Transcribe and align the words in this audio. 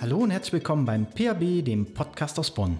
Hallo 0.00 0.18
und 0.18 0.30
herzlich 0.30 0.54
willkommen 0.54 0.84
beim 0.84 1.06
PAB, 1.06 1.64
dem 1.64 1.94
Podcast 1.94 2.38
aus 2.38 2.52
Bonn. 2.52 2.78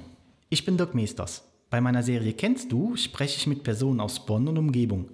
Ich 0.48 0.64
bin 0.64 0.76
Dirk 0.76 0.94
Meesters. 0.94 1.44
Bei 1.70 1.80
meiner 1.80 2.02
Serie 2.02 2.32
Kennst 2.32 2.72
du 2.72 2.96
spreche 2.96 3.36
ich 3.36 3.46
mit 3.46 3.62
Personen 3.62 4.00
aus 4.00 4.26
Bonn 4.26 4.48
und 4.48 4.58
Umgebung. 4.58 5.08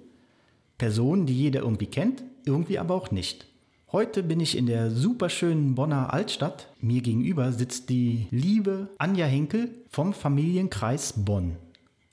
Personen, 0.77 1.25
die 1.25 1.37
jeder 1.37 1.61
irgendwie 1.61 1.85
kennt, 1.85 2.23
irgendwie 2.45 2.79
aber 2.79 2.95
auch 2.95 3.11
nicht. 3.11 3.45
Heute 3.91 4.23
bin 4.23 4.39
ich 4.39 4.57
in 4.57 4.65
der 4.65 4.91
superschönen 4.91 5.75
Bonner 5.75 6.13
Altstadt. 6.13 6.67
Mir 6.79 7.01
gegenüber 7.01 7.51
sitzt 7.51 7.89
die 7.89 8.27
liebe 8.31 8.89
Anja 8.97 9.25
Henkel 9.25 9.69
vom 9.89 10.13
Familienkreis 10.13 11.13
Bonn. 11.25 11.57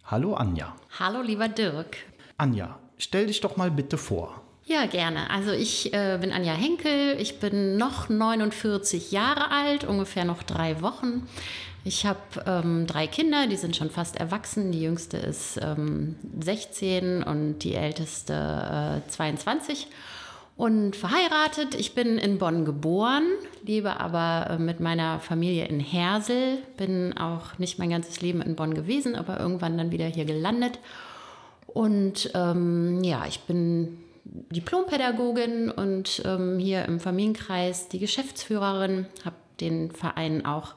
Hallo 0.09 0.35
Anja. 0.35 0.73
Hallo 1.01 1.21
lieber 1.21 1.49
Dirk. 1.49 1.97
Anja, 2.37 2.79
stell 2.97 3.27
dich 3.27 3.41
doch 3.41 3.57
mal 3.57 3.73
bitte 3.73 3.99
vor. 3.99 4.41
Ja, 4.65 4.87
gerne. 4.87 5.29
Also 5.31 5.51
ich 5.51 5.93
äh, 5.93 6.19
bin 6.21 6.31
Anja 6.31 6.53
Henkel, 6.53 7.21
ich 7.21 7.41
bin 7.41 7.77
noch 7.77 8.09
49 8.09 9.11
Jahre 9.11 9.51
alt, 9.51 9.83
ungefähr 9.83 10.25
noch 10.25 10.45
drei 10.45 10.81
Wochen. 10.81 11.27
Ich 11.83 12.07
habe 12.07 12.21
ähm, 12.47 12.87
drei 12.87 13.09
Kinder, 13.09 13.49
die 13.49 13.57
sind 13.57 13.75
schon 13.75 13.91
fast 13.91 14.17
erwachsen. 14.17 14.71
Die 14.71 14.83
jüngste 14.83 15.17
ist 15.17 15.59
ähm, 15.61 16.15
16 16.39 17.25
und 17.25 17.59
die 17.65 17.75
älteste 17.75 19.03
äh, 19.05 19.11
22 19.11 19.89
und 20.57 20.97
verheiratet. 20.97 21.75
Ich 21.75 21.95
bin 21.95 22.19
in 22.19 22.39
Bonn 22.39 22.65
geboren, 22.65 23.25
lebe 23.65 24.01
aber 24.01 24.51
äh, 24.51 24.59
mit 24.59 24.81
meiner 24.81 25.21
Familie 25.21 25.67
in 25.67 25.81
Hersel, 25.81 26.59
bin 26.77 27.17
auch 27.17 27.59
nicht 27.59 27.79
mein 27.79 27.91
ganzes 27.91 28.21
Leben 28.23 28.41
in 28.41 28.57
Bonn 28.57 28.75
gewesen, 28.75 29.17
aber 29.17 29.39
irgendwann 29.39 29.77
dann 29.77 29.91
wieder 29.91 30.07
hier 30.07 30.25
gelandet. 30.25 30.79
Und 31.67 32.31
ähm, 32.35 33.05
ja, 33.05 33.27
ich 33.27 33.41
bin 33.41 33.99
Diplompädagogin 34.25 35.71
und 35.71 36.23
ähm, 36.25 36.59
hier 36.59 36.85
im 36.87 37.01
Familienkreis 37.01 37.89
die 37.89 37.99
Geschäftsführerin, 37.99 39.07
habe 39.25 39.37
den 39.61 39.91
Verein 39.91 40.47
auch 40.47 40.75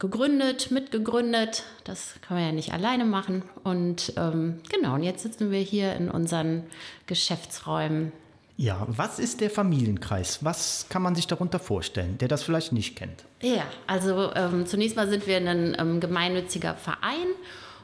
gegründet, 0.00 0.70
mitgegründet. 0.70 1.62
Das 1.84 2.14
kann 2.22 2.36
man 2.36 2.46
ja 2.46 2.52
nicht 2.52 2.72
alleine 2.72 3.04
machen. 3.04 3.44
Und 3.62 4.14
ähm, 4.16 4.60
genau, 4.68 4.94
und 4.94 5.04
jetzt 5.04 5.22
sitzen 5.22 5.52
wir 5.52 5.60
hier 5.60 5.94
in 5.94 6.10
unseren 6.10 6.64
Geschäftsräumen. 7.06 8.12
Ja, 8.60 8.86
was 8.90 9.18
ist 9.18 9.40
der 9.40 9.48
Familienkreis? 9.48 10.44
Was 10.44 10.84
kann 10.90 11.00
man 11.00 11.14
sich 11.14 11.26
darunter 11.26 11.58
vorstellen, 11.58 12.18
der 12.18 12.28
das 12.28 12.42
vielleicht 12.42 12.72
nicht 12.72 12.94
kennt? 12.94 13.24
Ja, 13.40 13.64
also 13.86 14.34
ähm, 14.34 14.66
zunächst 14.66 14.96
mal 14.96 15.08
sind 15.08 15.26
wir 15.26 15.38
ein 15.38 15.74
ähm, 15.78 15.98
gemeinnütziger 15.98 16.74
Verein. 16.74 17.28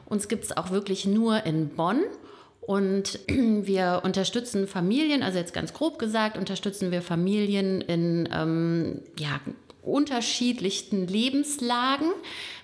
Uns 0.05 0.27
gibt 0.27 0.43
es 0.43 0.55
auch 0.55 0.69
wirklich 0.69 1.07
nur 1.07 1.47
in 1.47 1.69
Bonn. 1.69 2.03
Und 2.61 3.17
wir 3.27 4.01
unterstützen 4.03 4.67
Familien, 4.67 5.23
also 5.23 5.39
jetzt 5.39 5.55
ganz 5.55 5.73
grob 5.73 5.97
gesagt, 5.97 6.37
unterstützen 6.37 6.91
wir 6.91 7.01
Familien 7.01 7.81
in 7.81 8.29
ähm, 8.31 9.01
ja, 9.17 9.39
unterschiedlichsten 9.81 11.07
Lebenslagen. 11.07 12.11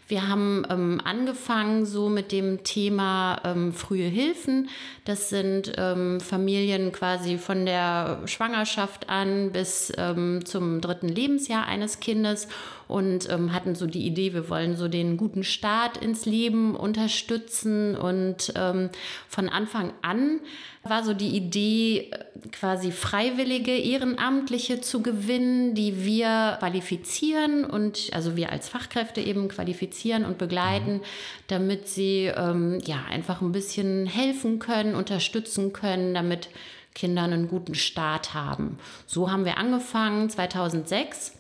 Wir 0.08 0.28
haben 0.28 0.66
ähm, 0.70 1.02
angefangen 1.04 1.86
so 1.86 2.10
mit 2.10 2.32
dem 2.32 2.64
Thema 2.64 3.42
ähm, 3.46 3.74
frühe 3.74 4.08
Hilfen. 4.08 4.70
Das 5.06 5.30
sind 5.30 5.74
ähm, 5.78 6.20
Familien 6.20 6.92
quasi 6.92 7.38
von 7.38 7.66
der 7.66 8.22
Schwangerschaft 8.26 9.10
an 9.10 9.52
bis 9.52 9.92
ähm, 9.98 10.46
zum 10.46 10.82
dritten 10.82 11.08
Lebensjahr 11.08 11.66
eines 11.66 12.00
Kindes 12.00 12.48
und 12.88 13.30
ähm, 13.30 13.54
hatten 13.54 13.76
so 13.76 13.88
die 13.88 14.06
Idee, 14.06 14.34
wir 14.34 14.50
wollen 14.50 14.76
so 14.76 14.88
den 14.88 15.18
guten 15.18 15.44
Start 15.44 15.98
ins 15.98 16.26
Leben 16.26 16.76
unterstützen. 16.76 17.96
Und 17.96 18.54
ähm, 18.56 18.90
von 19.28 19.50
Anfang 19.50 19.94
an 20.02 20.42
war 20.84 21.04
so 21.04 21.14
die 21.14 21.36
Idee, 21.36 22.12
quasi 22.52 22.92
Freiwillige, 22.92 23.72
Ehrenamtliche 23.72 24.82
zu 24.82 25.02
gewinnen, 25.02 25.76
die 25.76 26.04
wir 26.04 26.58
qualifizieren 26.60 27.64
und 27.64 28.10
also 28.12 28.36
wir 28.36 28.52
als 28.52 28.68
Fachkräfte 28.68 29.22
eben 29.22 29.48
qualifizieren 29.48 30.26
und 30.26 30.38
begleiten, 30.38 31.02
damit 31.48 31.88
sie 31.88 32.26
ähm, 32.36 32.80
ja 32.86 33.04
einfach 33.10 33.42
ein 33.42 33.54
bisschen 33.54 34.06
helfen 34.06 34.60
können, 34.60 34.96
unterstützen 34.96 35.72
können, 35.72 36.14
damit 36.14 36.50
Kinder 36.94 37.24
einen 37.24 37.48
guten 37.48 37.76
Start 37.76 38.34
haben. 38.34 38.78
So 39.08 39.32
haben 39.32 39.46
wir 39.46 39.58
angefangen 39.58 40.30
2006 40.30 41.34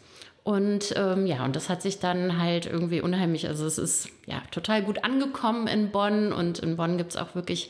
und 0.43 0.93
ähm, 0.97 1.25
ja, 1.25 1.45
und 1.45 1.55
das 1.55 1.69
hat 1.69 1.81
sich 1.81 1.99
dann 1.99 2.41
halt 2.41 2.65
irgendwie 2.65 3.01
unheimlich, 3.01 3.47
also 3.47 3.65
es 3.65 3.77
ist 3.77 4.09
ja 4.25 4.41
total 4.51 4.83
gut 4.83 5.03
angekommen 5.03 5.67
in 5.67 5.91
Bonn 5.91 6.33
und 6.33 6.59
in 6.59 6.75
Bonn 6.75 6.97
gibt 6.97 7.11
es 7.11 7.17
auch 7.17 7.35
wirklich 7.35 7.69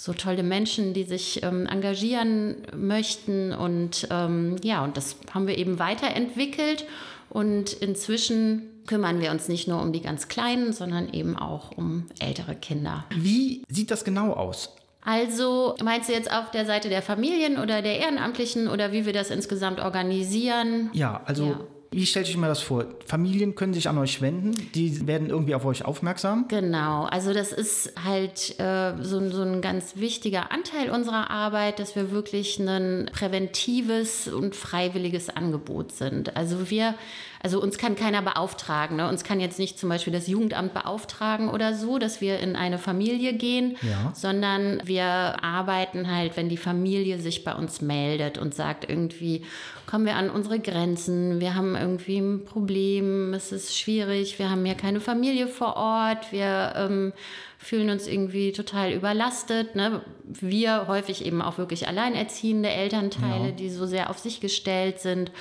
so 0.00 0.14
tolle 0.14 0.42
Menschen, 0.42 0.94
die 0.94 1.02
sich 1.02 1.42
ähm, 1.42 1.66
engagieren 1.66 2.56
möchten. 2.74 3.52
Und 3.52 4.08
ähm, 4.10 4.56
ja, 4.62 4.82
und 4.82 4.96
das 4.96 5.16
haben 5.34 5.46
wir 5.46 5.58
eben 5.58 5.78
weiterentwickelt. 5.78 6.86
Und 7.28 7.74
inzwischen 7.74 8.62
kümmern 8.86 9.20
wir 9.20 9.30
uns 9.30 9.48
nicht 9.48 9.68
nur 9.68 9.82
um 9.82 9.92
die 9.92 10.00
ganz 10.00 10.28
Kleinen, 10.28 10.72
sondern 10.72 11.12
eben 11.12 11.36
auch 11.36 11.76
um 11.76 12.06
ältere 12.18 12.54
Kinder. 12.54 13.04
Wie 13.14 13.62
sieht 13.68 13.90
das 13.90 14.02
genau 14.02 14.32
aus? 14.32 14.74
Also 15.02 15.76
meinst 15.84 16.08
du 16.08 16.14
jetzt 16.14 16.32
auf 16.32 16.50
der 16.50 16.64
Seite 16.64 16.88
der 16.88 17.02
Familien 17.02 17.58
oder 17.58 17.82
der 17.82 17.98
Ehrenamtlichen 17.98 18.68
oder 18.68 18.92
wie 18.92 19.04
wir 19.04 19.12
das 19.12 19.30
insgesamt 19.30 19.80
organisieren? 19.80 20.88
Ja, 20.94 21.20
also 21.26 21.44
ja. 21.44 21.60
Wie 21.92 22.06
stellt 22.06 22.26
sich 22.26 22.36
mir 22.36 22.46
das 22.46 22.62
vor? 22.62 22.84
Familien 23.04 23.56
können 23.56 23.74
sich 23.74 23.88
an 23.88 23.98
euch 23.98 24.22
wenden, 24.22 24.52
die 24.74 25.08
werden 25.08 25.28
irgendwie 25.28 25.56
auf 25.56 25.64
euch 25.64 25.84
aufmerksam? 25.84 26.46
Genau, 26.46 27.04
also 27.04 27.34
das 27.34 27.50
ist 27.50 27.92
halt 28.04 28.60
äh, 28.60 28.92
so, 29.02 29.28
so 29.30 29.42
ein 29.42 29.60
ganz 29.60 29.96
wichtiger 29.96 30.52
Anteil 30.52 30.90
unserer 30.90 31.30
Arbeit, 31.30 31.80
dass 31.80 31.96
wir 31.96 32.12
wirklich 32.12 32.60
ein 32.60 33.10
präventives 33.12 34.28
und 34.28 34.54
freiwilliges 34.54 35.30
Angebot 35.30 35.90
sind. 35.90 36.36
Also 36.36 36.70
wir 36.70 36.94
also 37.42 37.60
uns 37.60 37.78
kann 37.78 37.96
keiner 37.96 38.20
beauftragen. 38.20 38.98
Ne? 38.98 39.08
Uns 39.08 39.24
kann 39.24 39.40
jetzt 39.40 39.58
nicht 39.58 39.78
zum 39.78 39.88
Beispiel 39.88 40.12
das 40.12 40.26
Jugendamt 40.26 40.74
beauftragen 40.74 41.48
oder 41.48 41.74
so, 41.74 41.98
dass 41.98 42.20
wir 42.20 42.38
in 42.38 42.54
eine 42.54 42.78
Familie 42.78 43.32
gehen, 43.32 43.78
ja. 43.80 44.12
sondern 44.14 44.82
wir 44.84 45.06
arbeiten 45.06 46.14
halt, 46.14 46.36
wenn 46.36 46.50
die 46.50 46.58
Familie 46.58 47.18
sich 47.18 47.42
bei 47.42 47.54
uns 47.54 47.80
meldet 47.80 48.36
und 48.36 48.54
sagt 48.54 48.88
irgendwie, 48.88 49.46
kommen 49.86 50.04
wir 50.04 50.16
an 50.16 50.28
unsere 50.28 50.60
Grenzen, 50.60 51.40
wir 51.40 51.54
haben 51.54 51.76
irgendwie 51.76 52.18
ein 52.18 52.44
Problem, 52.44 53.32
es 53.32 53.52
ist 53.52 53.76
schwierig, 53.76 54.38
wir 54.38 54.50
haben 54.50 54.66
ja 54.66 54.74
keine 54.74 55.00
Familie 55.00 55.48
vor 55.48 55.76
Ort, 55.76 56.32
wir 56.32 56.74
ähm, 56.76 57.12
fühlen 57.58 57.88
uns 57.88 58.06
irgendwie 58.06 58.52
total 58.52 58.92
überlastet. 58.92 59.74
Ne? 59.74 60.02
Wir 60.24 60.88
häufig 60.88 61.24
eben 61.24 61.40
auch 61.40 61.56
wirklich 61.56 61.88
alleinerziehende 61.88 62.68
Elternteile, 62.68 63.46
ja. 63.46 63.50
die 63.52 63.70
so 63.70 63.86
sehr 63.86 64.10
auf 64.10 64.18
sich 64.18 64.40
gestellt 64.40 65.00
sind. 65.00 65.32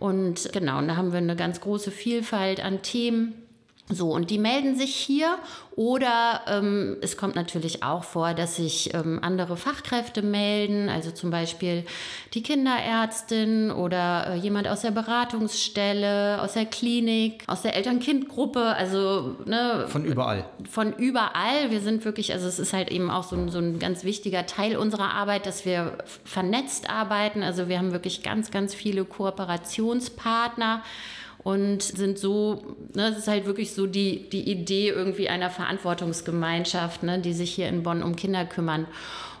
Und 0.00 0.50
genau, 0.52 0.80
da 0.80 0.96
haben 0.96 1.12
wir 1.12 1.18
eine 1.18 1.36
ganz 1.36 1.60
große 1.60 1.92
Vielfalt 1.92 2.64
an 2.64 2.82
Themen. 2.82 3.34
So, 3.92 4.12
und 4.12 4.30
die 4.30 4.38
melden 4.38 4.76
sich 4.76 4.94
hier 4.94 5.36
oder 5.74 6.42
ähm, 6.46 6.98
es 7.00 7.16
kommt 7.16 7.34
natürlich 7.34 7.82
auch 7.82 8.04
vor, 8.04 8.34
dass 8.34 8.56
sich 8.56 8.94
ähm, 8.94 9.18
andere 9.22 9.56
Fachkräfte 9.56 10.22
melden, 10.22 10.88
also 10.88 11.10
zum 11.10 11.30
Beispiel 11.30 11.84
die 12.34 12.42
Kinderärztin 12.42 13.70
oder 13.72 14.28
äh, 14.28 14.36
jemand 14.36 14.68
aus 14.68 14.82
der 14.82 14.92
Beratungsstelle, 14.92 16.40
aus 16.40 16.52
der 16.52 16.66
Klinik, 16.66 17.42
aus 17.48 17.62
der 17.62 17.74
Eltern-Kind-Gruppe, 17.74 18.62
also 18.62 19.36
ne, 19.44 19.86
von 19.88 20.04
überall. 20.04 20.44
Von 20.70 20.92
überall. 20.92 21.70
Wir 21.70 21.80
sind 21.80 22.04
wirklich, 22.04 22.32
also 22.32 22.46
es 22.46 22.58
ist 22.58 22.72
halt 22.72 22.90
eben 22.90 23.10
auch 23.10 23.24
so 23.24 23.34
ein, 23.34 23.48
so 23.48 23.58
ein 23.58 23.80
ganz 23.80 24.04
wichtiger 24.04 24.46
Teil 24.46 24.76
unserer 24.76 25.14
Arbeit, 25.14 25.46
dass 25.46 25.64
wir 25.64 25.98
vernetzt 26.24 26.88
arbeiten. 26.88 27.42
Also 27.42 27.68
wir 27.68 27.78
haben 27.78 27.92
wirklich 27.92 28.22
ganz, 28.22 28.52
ganz 28.52 28.74
viele 28.74 29.04
Kooperationspartner 29.04 30.82
und 31.42 31.82
sind 31.82 32.18
so, 32.18 32.62
ne, 32.94 33.10
das 33.10 33.18
ist 33.18 33.28
halt 33.28 33.46
wirklich 33.46 33.72
so 33.72 33.86
die, 33.86 34.28
die 34.28 34.50
Idee 34.50 34.88
irgendwie 34.88 35.28
einer 35.28 35.50
Verantwortungsgemeinschaft, 35.50 37.02
ne, 37.02 37.18
die 37.18 37.32
sich 37.32 37.54
hier 37.54 37.68
in 37.68 37.82
Bonn 37.82 38.02
um 38.02 38.16
Kinder 38.16 38.44
kümmern. 38.44 38.86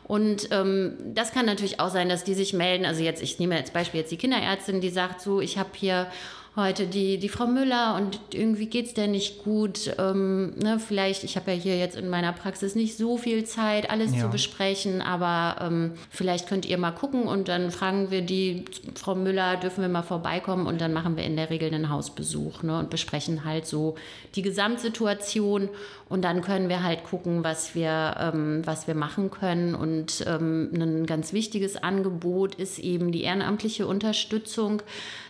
Und 0.04 0.48
ähm, 0.50 0.94
das 1.14 1.32
kann 1.32 1.46
natürlich 1.46 1.78
auch 1.78 1.90
sein, 1.90 2.08
dass 2.08 2.24
die 2.24 2.34
sich 2.34 2.52
melden. 2.52 2.84
Also 2.84 3.02
jetzt, 3.02 3.22
ich 3.22 3.38
nehme 3.38 3.56
als 3.56 3.70
Beispiel 3.70 4.00
jetzt 4.00 4.10
die 4.10 4.16
Kinderärztin, 4.16 4.80
die 4.80 4.90
sagt 4.90 5.20
so, 5.20 5.40
ich 5.40 5.56
habe 5.56 5.70
hier 5.74 6.08
heute 6.56 6.86
die, 6.86 7.18
die 7.18 7.28
Frau 7.28 7.46
Müller 7.46 7.94
und 7.96 8.20
irgendwie 8.34 8.66
geht 8.66 8.86
es 8.86 8.94
der 8.94 9.06
nicht 9.06 9.44
gut. 9.44 9.94
Ähm, 9.98 10.54
ne, 10.56 10.80
vielleicht, 10.80 11.22
ich 11.22 11.36
habe 11.36 11.52
ja 11.52 11.56
hier 11.56 11.78
jetzt 11.78 11.96
in 11.96 12.08
meiner 12.08 12.32
Praxis 12.32 12.74
nicht 12.74 12.96
so 12.96 13.16
viel 13.16 13.44
Zeit, 13.44 13.88
alles 13.88 14.14
ja. 14.14 14.22
zu 14.22 14.28
besprechen, 14.28 15.00
aber 15.00 15.64
ähm, 15.64 15.92
vielleicht 16.10 16.48
könnt 16.48 16.66
ihr 16.66 16.76
mal 16.76 16.90
gucken 16.90 17.22
und 17.24 17.48
dann 17.48 17.70
fragen 17.70 18.10
wir 18.10 18.22
die 18.22 18.64
Frau 18.94 19.14
Müller, 19.14 19.56
dürfen 19.56 19.82
wir 19.82 19.88
mal 19.88 20.02
vorbeikommen 20.02 20.66
und 20.66 20.80
dann 20.80 20.92
machen 20.92 21.16
wir 21.16 21.24
in 21.24 21.36
der 21.36 21.50
Regel 21.50 21.72
einen 21.72 21.88
Hausbesuch 21.88 22.62
ne, 22.62 22.78
und 22.78 22.90
besprechen 22.90 23.44
halt 23.44 23.66
so 23.66 23.94
die 24.34 24.42
Gesamtsituation 24.42 25.68
und 26.10 26.22
dann 26.22 26.42
können 26.42 26.68
wir 26.68 26.82
halt 26.82 27.04
gucken, 27.04 27.44
was 27.44 27.74
wir, 27.74 28.16
ähm, 28.18 28.62
was 28.66 28.86
wir 28.86 28.94
machen 28.94 29.30
können. 29.30 29.74
Und 29.74 30.24
ähm, 30.26 30.70
ein 30.74 31.06
ganz 31.06 31.32
wichtiges 31.32 31.76
Angebot 31.76 32.56
ist 32.56 32.78
eben 32.78 33.12
die 33.12 33.22
ehrenamtliche 33.22 33.86
Unterstützung, 33.86 34.82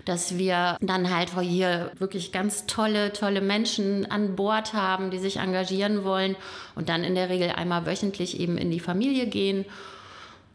dass 0.05 0.37
wir 0.37 0.77
dann 0.81 1.00
dann 1.00 1.15
halt 1.15 1.38
hier 1.41 1.93
wirklich 1.99 2.32
ganz 2.32 2.67
tolle, 2.67 3.12
tolle 3.12 3.41
Menschen 3.41 4.11
an 4.11 4.37
Bord 4.37 4.73
haben, 4.73 5.11
die 5.11 5.19
sich 5.19 5.37
engagieren 5.37 6.05
wollen 6.05 6.37
und 6.75 6.88
dann 6.88 7.05
in 7.05 7.15
der 7.15 7.29
Regel 7.29 7.50
einmal 7.50 7.87
wöchentlich 7.87 8.41
eben 8.41 8.59
in 8.59 8.71
die 8.71 8.81
Familie 8.81 9.26
gehen 9.26 9.65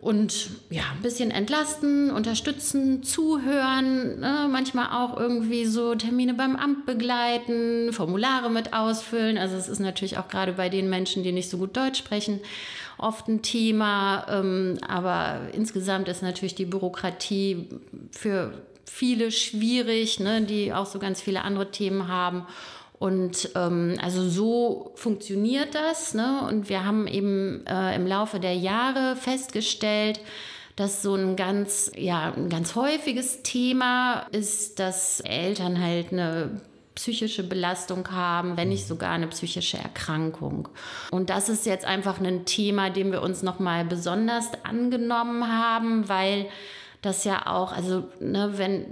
und 0.05 0.51
ja, 0.69 0.83
ein 0.95 1.01
bisschen 1.01 1.31
entlasten, 1.31 2.11
unterstützen, 2.11 3.01
zuhören, 3.01 4.19
ne? 4.19 4.47
manchmal 4.51 4.89
auch 4.91 5.17
irgendwie 5.17 5.65
so 5.65 5.95
Termine 5.95 6.35
beim 6.35 6.55
Amt 6.55 6.85
begleiten, 6.85 7.91
Formulare 7.91 8.51
mit 8.51 8.71
ausfüllen. 8.71 9.39
Also 9.39 9.55
es 9.55 9.67
ist 9.67 9.79
natürlich 9.79 10.19
auch 10.19 10.27
gerade 10.27 10.53
bei 10.53 10.69
den 10.69 10.91
Menschen, 10.91 11.23
die 11.23 11.31
nicht 11.31 11.49
so 11.49 11.57
gut 11.57 11.75
Deutsch 11.75 11.97
sprechen, 11.97 12.39
oft 12.99 13.27
ein 13.27 13.41
Thema. 13.41 14.27
Ähm, 14.29 14.77
aber 14.87 15.49
insgesamt 15.53 16.07
ist 16.07 16.21
natürlich 16.21 16.53
die 16.53 16.65
Bürokratie 16.65 17.67
für 18.11 18.53
viele 18.85 19.31
schwierig, 19.31 20.19
ne? 20.19 20.43
die 20.43 20.71
auch 20.71 20.85
so 20.85 20.99
ganz 20.99 21.19
viele 21.19 21.41
andere 21.41 21.71
Themen 21.71 22.07
haben. 22.07 22.45
Und 22.99 23.49
ähm, 23.55 23.97
also 24.01 24.27
so 24.27 24.91
funktioniert 24.95 25.75
das. 25.75 26.13
Ne? 26.13 26.41
Und 26.47 26.69
wir 26.69 26.85
haben 26.85 27.07
eben 27.07 27.65
äh, 27.67 27.95
im 27.95 28.07
Laufe 28.07 28.39
der 28.39 28.55
Jahre 28.55 29.15
festgestellt, 29.15 30.19
dass 30.75 31.01
so 31.01 31.15
ein 31.15 31.35
ganz, 31.35 31.91
ja, 31.95 32.33
ein 32.33 32.49
ganz 32.49 32.75
häufiges 32.75 33.43
Thema 33.43 34.27
ist, 34.31 34.79
dass 34.79 35.21
Eltern 35.21 35.81
halt 35.81 36.11
eine 36.11 36.61
psychische 36.95 37.43
Belastung 37.43 38.09
haben, 38.11 38.57
wenn 38.57 38.69
nicht 38.69 38.87
sogar 38.87 39.11
eine 39.11 39.27
psychische 39.27 39.77
Erkrankung. 39.77 40.69
Und 41.11 41.29
das 41.29 41.49
ist 41.49 41.65
jetzt 41.65 41.85
einfach 41.85 42.19
ein 42.19 42.45
Thema, 42.45 42.89
dem 42.89 43.11
wir 43.11 43.21
uns 43.21 43.43
nochmal 43.43 43.85
besonders 43.85 44.49
angenommen 44.63 45.47
haben, 45.47 46.07
weil 46.07 46.47
das 47.01 47.25
ja 47.25 47.47
auch, 47.47 47.71
also 47.71 48.05
ne, 48.19 48.53
wenn 48.55 48.85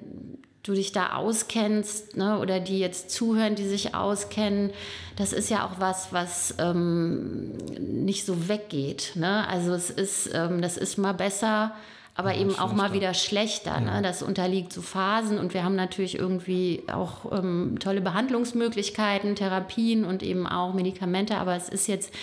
du 0.63 0.74
dich 0.74 0.94
da 0.94 1.13
auskennst 1.13 2.15
ne, 2.15 2.39
oder 2.39 2.60
die 2.62 2.80
jetzt 2.80 3.12
zuhören, 3.12 3.56
die 3.56 3.68
sich 3.68 3.94
auskennen, 3.94 4.71
das 5.18 5.33
ist 5.33 5.50
ja 5.50 5.65
auch 5.65 5.80
was, 5.80 6.13
was 6.13 6.56
ähm, 6.57 7.51
nicht 7.77 8.25
so 8.25 8.48
weggeht. 8.48 9.12
Ne? 9.15 9.48
Also 9.48 9.74
es 9.74 9.89
ist, 9.89 10.31
ähm, 10.33 10.62
das 10.62 10.77
ist 10.77 10.98
mal 10.98 11.13
besser, 11.13 11.74
aber 12.15 12.33
ja, 12.33 12.42
eben 12.42 12.57
auch 12.57 12.74
mal 12.74 12.94
wieder 12.94 13.13
schlechter. 13.13 13.77
Ne? 13.81 13.88
Ja. 13.88 13.95
Ne? 13.98 14.01
Das 14.04 14.24
unterliegt 14.24 14.71
so 14.71 14.81
Phasen 14.81 15.38
und 15.38 15.54
wir 15.54 15.65
haben 15.65 15.75
natürlich 15.75 16.18
irgendwie 16.18 16.83
auch 16.92 17.38
ähm, 17.38 17.77
tolle 17.81 18.00
Behandlungsmöglichkeiten, 18.00 19.36
Therapien 19.36 20.06
und 20.06 20.24
eben 20.24 20.48
auch 20.48 20.74
Medikamente, 20.74 21.38
aber 21.38 21.57
es 21.57 21.68
ist 21.68 21.88
jetzt 21.88 22.13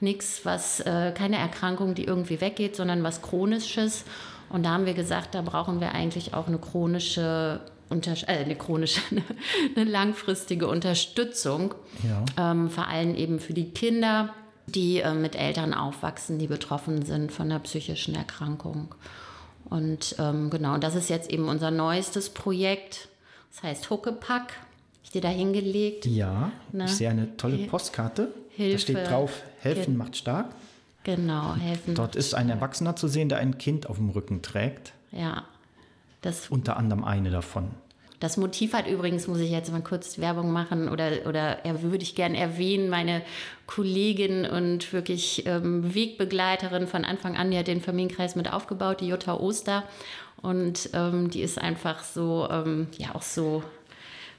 nichts, 0.00 0.42
was 0.44 0.78
äh, 0.80 1.12
keine 1.12 1.38
Erkrankung, 1.38 1.96
die 1.96 2.04
irgendwie 2.04 2.40
weggeht, 2.40 2.76
sondern 2.76 3.02
was 3.02 3.22
chronisches. 3.22 4.04
Und 4.50 4.64
da 4.64 4.70
haben 4.70 4.86
wir 4.86 4.94
gesagt, 4.94 5.34
da 5.34 5.42
brauchen 5.42 5.80
wir 5.80 5.92
eigentlich 5.92 6.32
auch 6.32 6.46
eine 6.46 6.58
chronische 6.58 7.60
äh, 7.90 8.26
eine 8.26 8.56
chronische, 8.56 9.00
eine, 9.76 9.90
langfristige 9.90 10.68
Unterstützung, 10.68 11.74
ja. 12.02 12.52
ähm, 12.52 12.70
vor 12.70 12.88
allem 12.88 13.14
eben 13.14 13.40
für 13.40 13.54
die 13.54 13.70
Kinder, 13.70 14.34
die 14.66 15.00
äh, 15.00 15.14
mit 15.14 15.36
Eltern 15.36 15.74
aufwachsen, 15.74 16.38
die 16.38 16.46
betroffen 16.46 17.04
sind 17.04 17.32
von 17.32 17.46
einer 17.46 17.60
psychischen 17.60 18.14
Erkrankung. 18.14 18.94
Und 19.64 20.16
ähm, 20.18 20.50
genau, 20.50 20.78
das 20.78 20.94
ist 20.94 21.10
jetzt 21.10 21.30
eben 21.30 21.48
unser 21.48 21.70
neuestes 21.70 22.30
Projekt. 22.30 23.08
Das 23.52 23.62
heißt 23.62 23.90
Huckepack. 23.90 24.54
Ich 25.04 25.10
dir 25.10 25.20
da 25.20 25.28
hingelegt. 25.28 26.04
Ja, 26.06 26.52
ne? 26.72 26.84
ich 26.84 26.92
sehe 26.92 27.08
eine 27.08 27.36
tolle 27.36 27.58
Postkarte. 27.66 28.32
Hilfe. 28.50 28.72
Da 28.72 28.78
steht 28.78 29.10
drauf, 29.10 29.42
helfen 29.60 29.96
macht 29.96 30.16
stark. 30.16 30.54
Genau, 31.04 31.54
helfen. 31.54 31.94
Dort 31.94 32.16
ist 32.16 32.34
ein 32.34 32.50
Erwachsener 32.50 32.96
zu 32.96 33.08
sehen, 33.08 33.28
der 33.28 33.38
ein 33.38 33.56
Kind 33.56 33.88
auf 33.88 33.96
dem 33.96 34.10
Rücken 34.10 34.42
trägt. 34.42 34.92
Ja. 35.12 35.44
Das 36.22 36.48
Unter 36.48 36.76
anderem 36.76 37.04
eine 37.04 37.30
davon. 37.30 37.70
Das 38.20 38.36
Motiv 38.36 38.72
hat 38.72 38.88
übrigens, 38.88 39.28
muss 39.28 39.38
ich 39.38 39.50
jetzt 39.50 39.70
mal 39.70 39.80
kurz 39.80 40.18
Werbung 40.18 40.50
machen 40.50 40.88
oder, 40.88 41.10
oder 41.28 41.58
würde 41.64 42.02
ich 42.02 42.16
gerne 42.16 42.36
erwähnen, 42.36 42.88
meine 42.88 43.22
Kollegin 43.66 44.44
und 44.44 44.92
wirklich 44.92 45.46
ähm, 45.46 45.94
Wegbegleiterin 45.94 46.88
von 46.88 47.04
Anfang 47.04 47.36
an, 47.36 47.52
die 47.52 47.58
hat 47.58 47.68
den 47.68 47.80
Familienkreis 47.80 48.34
mit 48.34 48.52
aufgebaut, 48.52 49.00
die 49.00 49.06
Jutta 49.06 49.34
Oster. 49.34 49.84
Und 50.40 50.90
ähm, 50.94 51.30
die 51.30 51.42
ist 51.42 51.58
einfach 51.58 52.02
so, 52.02 52.48
ähm, 52.50 52.88
ja, 52.96 53.14
auch 53.14 53.22
so 53.22 53.62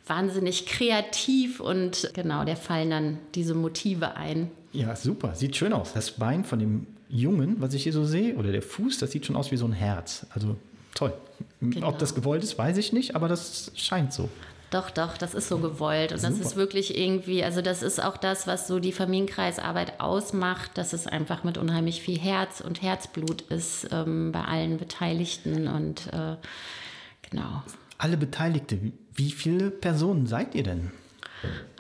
wahnsinnig 0.08 0.66
kreativ 0.66 1.60
und 1.60 2.12
genau, 2.14 2.44
der 2.44 2.56
fallen 2.58 2.90
dann 2.90 3.18
diese 3.36 3.54
Motive 3.54 4.16
ein. 4.16 4.50
Ja, 4.72 4.96
super, 4.96 5.36
sieht 5.36 5.56
schön 5.56 5.74
aus. 5.74 5.94
Das 5.94 6.12
Bein 6.12 6.44
von 6.44 6.60
dem 6.60 6.88
Jungen, 7.10 7.58
was 7.60 7.74
ich 7.74 7.84
hier 7.84 7.94
so 7.94 8.06
sehe, 8.06 8.36
oder 8.36 8.52
der 8.52 8.62
Fuß, 8.62 8.98
das 8.98 9.12
sieht 9.12 9.26
schon 9.26 9.36
aus 9.36 9.52
wie 9.52 9.58
so 9.58 9.66
ein 9.66 9.74
Herz. 9.74 10.26
Also 10.34 10.56
toll. 10.94 11.14
Genau. 11.62 11.90
Ob 11.90 12.00
das 12.00 12.16
gewollt 12.16 12.44
ist, 12.44 12.58
weiß 12.58 12.78
ich 12.78 12.94
nicht, 12.94 13.16
aber 13.16 13.28
das 13.28 13.72
scheint 13.76 14.14
so. 14.14 14.30
Doch, 14.72 14.92
doch, 14.92 15.18
das 15.18 15.34
ist 15.34 15.48
so 15.48 15.58
gewollt. 15.58 16.12
Und 16.12 16.20
Super. 16.20 16.34
das 16.34 16.40
ist 16.40 16.56
wirklich 16.56 16.98
irgendwie, 16.98 17.44
also 17.44 17.62
das 17.62 17.82
ist 17.82 18.02
auch 18.02 18.18
das, 18.18 18.46
was 18.46 18.68
so 18.68 18.80
die 18.80 18.92
Familienkreisarbeit 18.92 20.00
ausmacht, 20.00 20.78
dass 20.78 20.94
es 20.94 21.08
einfach 21.08 21.44
mit 21.44 21.58
unheimlich 21.58 22.02
viel 22.02 22.20
Herz 22.20 22.62
und 22.62 22.82
Herzblut 22.82 23.42
ist 23.44 23.88
ähm, 23.92 24.32
bei 24.32 24.44
allen 24.44 24.78
Beteiligten 24.78 25.68
und 25.68 26.08
äh, 26.14 26.36
genau. 27.30 27.64
Alle 27.98 28.16
Beteiligte, 28.16 28.80
wie 29.14 29.32
viele 29.32 29.72
Personen 29.72 30.28
seid 30.28 30.54
ihr 30.54 30.64
denn? 30.64 30.92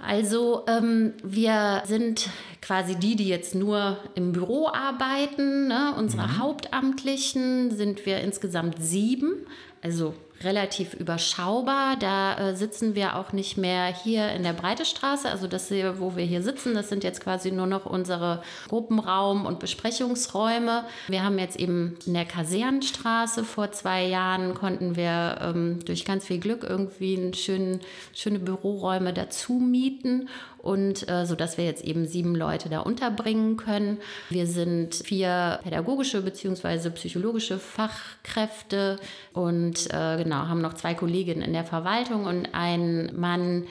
Also 0.01 0.63
ähm, 0.67 1.13
wir 1.23 1.83
sind 1.85 2.29
quasi 2.61 2.95
die, 2.95 3.15
die 3.15 3.27
jetzt 3.27 3.55
nur 3.55 3.97
im 4.15 4.31
Büro 4.31 4.67
arbeiten. 4.67 5.67
Ne? 5.67 5.93
Unsere 5.97 6.23
mhm. 6.23 6.39
Hauptamtlichen 6.39 7.71
sind 7.71 8.05
wir 8.05 8.19
insgesamt 8.21 8.77
sieben. 8.79 9.45
Also 9.81 10.13
relativ 10.43 10.93
überschaubar. 10.93 11.97
Da 11.97 12.37
äh, 12.37 12.55
sitzen 12.55 12.95
wir 12.95 13.17
auch 13.17 13.33
nicht 13.33 13.57
mehr 13.57 13.85
hier 13.85 14.31
in 14.31 14.43
der 14.43 14.53
Breitestraße. 14.53 15.29
Also 15.29 15.47
das 15.47 15.67
hier, 15.67 15.99
wo 15.99 16.15
wir 16.15 16.23
hier 16.23 16.41
sitzen, 16.41 16.73
das 16.73 16.89
sind 16.89 17.03
jetzt 17.03 17.21
quasi 17.21 17.51
nur 17.51 17.67
noch 17.67 17.85
unsere 17.85 18.41
Gruppenraum- 18.67 19.45
und 19.45 19.59
Besprechungsräume. 19.59 20.85
Wir 21.07 21.23
haben 21.23 21.39
jetzt 21.39 21.59
eben 21.59 21.97
in 22.05 22.13
der 22.13 22.25
Kasernenstraße 22.25 23.43
vor 23.43 23.71
zwei 23.71 24.05
Jahren 24.05 24.53
konnten 24.53 24.95
wir 24.95 25.39
ähm, 25.41 25.79
durch 25.85 26.05
ganz 26.05 26.25
viel 26.25 26.39
Glück 26.39 26.65
irgendwie 26.67 27.17
einen 27.17 27.33
schönen, 27.33 27.81
schöne 28.13 28.39
Büroräume 28.39 29.13
dazu 29.13 29.53
mieten 29.53 30.29
und 30.61 31.09
äh, 31.09 31.25
so 31.25 31.35
dass 31.35 31.57
wir 31.57 31.65
jetzt 31.65 31.83
eben 31.83 32.05
sieben 32.05 32.35
Leute 32.35 32.69
da 32.69 32.81
unterbringen 32.81 33.57
können. 33.57 33.99
Wir 34.29 34.45
sind 34.45 34.95
vier 34.95 35.59
pädagogische 35.63 36.21
bzw. 36.21 36.89
psychologische 36.91 37.59
Fachkräfte 37.59 38.99
und 39.33 39.87
äh, 39.93 40.17
genau 40.17 40.47
haben 40.47 40.61
noch 40.61 40.73
zwei 40.73 40.93
Kolleginnen 40.93 41.41
in 41.41 41.53
der 41.53 41.65
Verwaltung 41.65 42.25
und 42.25 42.53
einen 42.53 43.19
Mann, 43.19 43.65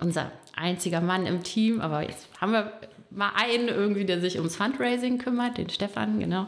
unser 0.00 0.30
einziger 0.54 1.00
Mann 1.00 1.26
im 1.26 1.42
Team, 1.42 1.80
aber 1.80 2.02
jetzt 2.02 2.28
haben 2.40 2.52
wir 2.52 2.72
mal 3.10 3.32
einen 3.34 3.68
irgendwie, 3.68 4.04
der 4.04 4.20
sich 4.20 4.36
ums 4.36 4.56
Fundraising 4.56 5.18
kümmert, 5.18 5.58
den 5.58 5.70
Stefan, 5.70 6.20
genau. 6.20 6.46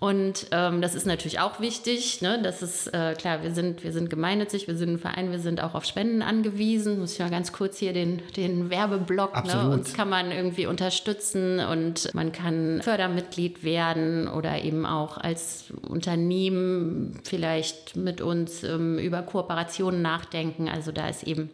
Und 0.00 0.46
ähm, 0.50 0.80
das 0.80 0.94
ist 0.94 1.06
natürlich 1.06 1.40
auch 1.40 1.60
wichtig. 1.60 2.22
Ne? 2.22 2.40
Das 2.42 2.62
ist 2.62 2.86
äh, 2.86 3.14
klar, 3.18 3.42
wir 3.42 3.52
sind, 3.52 3.84
wir 3.84 3.92
sind 3.92 4.08
gemeinnützig, 4.08 4.66
wir 4.66 4.74
sind 4.74 4.94
ein 4.94 4.98
Verein, 4.98 5.30
wir 5.30 5.38
sind 5.38 5.62
auch 5.62 5.74
auf 5.74 5.84
Spenden 5.84 6.22
angewiesen. 6.22 6.98
Muss 6.98 7.12
ich 7.12 7.18
mal 7.18 7.28
ganz 7.28 7.52
kurz 7.52 7.76
hier 7.76 7.92
den, 7.92 8.22
den 8.34 8.70
Werbeblock. 8.70 9.44
Ne? 9.44 9.70
Uns 9.70 9.92
kann 9.92 10.08
man 10.08 10.32
irgendwie 10.32 10.64
unterstützen 10.64 11.60
und 11.60 12.14
man 12.14 12.32
kann 12.32 12.80
Fördermitglied 12.80 13.62
werden 13.62 14.26
oder 14.26 14.64
eben 14.64 14.86
auch 14.86 15.18
als 15.18 15.70
Unternehmen 15.86 17.20
vielleicht 17.22 17.94
mit 17.94 18.22
uns 18.22 18.64
ähm, 18.64 18.98
über 18.98 19.20
Kooperationen 19.20 20.00
nachdenken. 20.00 20.70
Also 20.70 20.92
da 20.92 21.08
ist 21.08 21.24
eben 21.24 21.50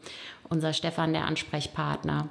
unser 0.48 0.72
Stefan 0.72 1.12
der 1.12 1.24
Ansprechpartner. 1.24 2.28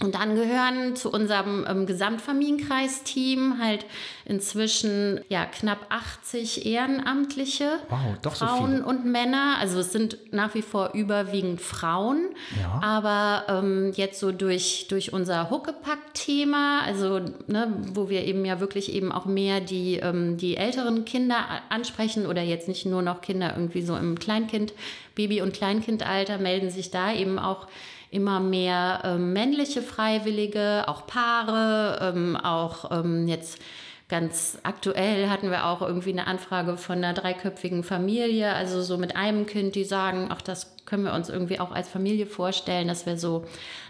Und 0.00 0.14
dann 0.14 0.36
gehören 0.36 0.94
zu 0.94 1.10
unserem 1.10 1.66
ähm, 1.68 1.84
Gesamtfamilienkreisteam 1.84 3.58
halt 3.60 3.84
inzwischen 4.24 5.20
ja 5.28 5.44
knapp 5.44 5.86
80 5.88 6.66
Ehrenamtliche, 6.66 7.80
wow, 7.88 8.32
Frauen 8.32 8.78
so 8.78 8.88
und 8.88 9.04
Männer. 9.04 9.56
Also 9.58 9.80
es 9.80 9.90
sind 9.90 10.18
nach 10.32 10.54
wie 10.54 10.62
vor 10.62 10.92
überwiegend 10.94 11.60
Frauen, 11.60 12.26
ja. 12.60 12.80
aber 12.80 13.46
ähm, 13.48 13.92
jetzt 13.96 14.20
so 14.20 14.30
durch, 14.30 14.86
durch 14.88 15.12
unser 15.12 15.50
Huckepack-Thema, 15.50 16.82
also 16.82 17.18
ne, 17.48 17.72
wo 17.92 18.08
wir 18.08 18.24
eben 18.24 18.44
ja 18.44 18.60
wirklich 18.60 18.92
eben 18.92 19.10
auch 19.10 19.26
mehr 19.26 19.60
die, 19.60 19.96
ähm, 19.96 20.36
die 20.36 20.56
älteren 20.56 21.06
Kinder 21.06 21.38
ansprechen 21.70 22.26
oder 22.26 22.42
jetzt 22.42 22.68
nicht 22.68 22.86
nur 22.86 23.02
noch 23.02 23.20
Kinder 23.20 23.52
irgendwie 23.56 23.82
so 23.82 23.96
im 23.96 24.16
Kleinkind, 24.16 24.74
Baby- 25.16 25.42
und 25.42 25.54
Kleinkindalter, 25.54 26.38
melden 26.38 26.70
sich 26.70 26.92
da 26.92 27.12
eben 27.12 27.40
auch 27.40 27.66
immer 28.10 28.40
mehr 28.40 29.02
ähm, 29.04 29.32
männliche 29.32 29.82
Freiwillige, 29.82 30.84
auch 30.86 31.06
Paare, 31.06 32.14
ähm, 32.14 32.36
auch 32.36 32.90
ähm, 32.90 33.28
jetzt 33.28 33.58
ganz 34.08 34.58
aktuell 34.62 35.28
hatten 35.28 35.50
wir 35.50 35.66
auch 35.66 35.82
irgendwie 35.82 36.12
eine 36.12 36.26
Anfrage 36.26 36.76
von 36.76 36.98
einer 36.98 37.12
dreiköpfigen 37.12 37.84
Familie, 37.84 38.54
also 38.54 38.82
so 38.82 38.96
mit 38.96 39.16
einem 39.16 39.46
Kind, 39.46 39.74
die 39.74 39.84
sagen, 39.84 40.28
ach, 40.30 40.40
das 40.40 40.76
können 40.86 41.04
wir 41.04 41.12
uns 41.12 41.28
irgendwie 41.28 41.60
auch 41.60 41.70
als 41.70 41.88
Familie 41.88 42.26
vorstellen, 42.26 42.88
dass 42.88 43.04
wir 43.04 43.18
so 43.18 43.44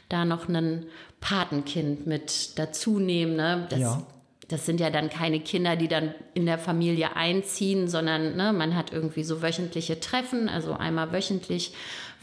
da 0.09 0.25
noch 0.25 0.49
ein 0.49 0.87
Patenkind 1.21 2.07
mit 2.07 2.59
dazu 2.59 2.99
nehmen. 2.99 3.37
Ne? 3.37 3.67
Das 3.71 3.79
ja. 3.79 4.03
das 4.49 4.67
sind 4.67 4.81
ja 4.81 4.91
dann 4.91 5.09
keine 5.09 5.39
Kinder, 5.39 5.77
die 5.77 5.87
dann 5.87 6.15
in 6.35 6.47
der 6.47 6.59
Familie 6.59 7.15
einziehen, 7.15 7.87
sondern 7.87 8.37
ne, 8.37 8.53
man 8.53 8.75
hat 8.75 8.93
irgendwie 8.93 9.23
so 9.23 9.43
wöchentliche 9.43 10.01
Treffen, 10.01 10.49
also 10.49 10.73
einmal 10.73 11.13
wöchentlich 11.13 11.75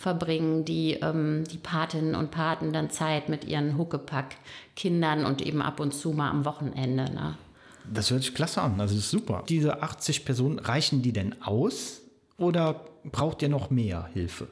verbringen 0.05 0.65
die, 0.65 0.99
ähm, 1.01 1.45
die 1.51 1.57
Patinnen 1.57 2.13
und 2.13 2.29
Paten 2.29 2.71
dann 2.71 2.91
Zeit 2.91 3.27
mit 3.27 3.43
ihren 3.43 3.75
Huckepack-Kindern 3.75 5.25
und 5.25 5.41
eben 5.41 5.63
ab 5.63 5.79
und 5.79 5.95
zu 5.95 6.11
mal 6.11 6.29
am 6.29 6.45
Wochenende. 6.45 7.05
Ne? 7.05 7.35
Das 7.91 8.11
hört 8.11 8.21
sich 8.21 8.35
klasse 8.35 8.61
an, 8.61 8.79
also 8.79 8.93
das 8.93 9.05
ist 9.05 9.09
super. 9.09 9.43
Diese 9.49 9.81
80 9.81 10.23
Personen, 10.23 10.59
reichen 10.59 11.01
die 11.01 11.11
denn 11.11 11.41
aus 11.41 12.01
oder 12.37 12.81
braucht 13.03 13.41
ihr 13.41 13.49
noch 13.49 13.71
mehr 13.71 14.07
Hilfe? 14.13 14.47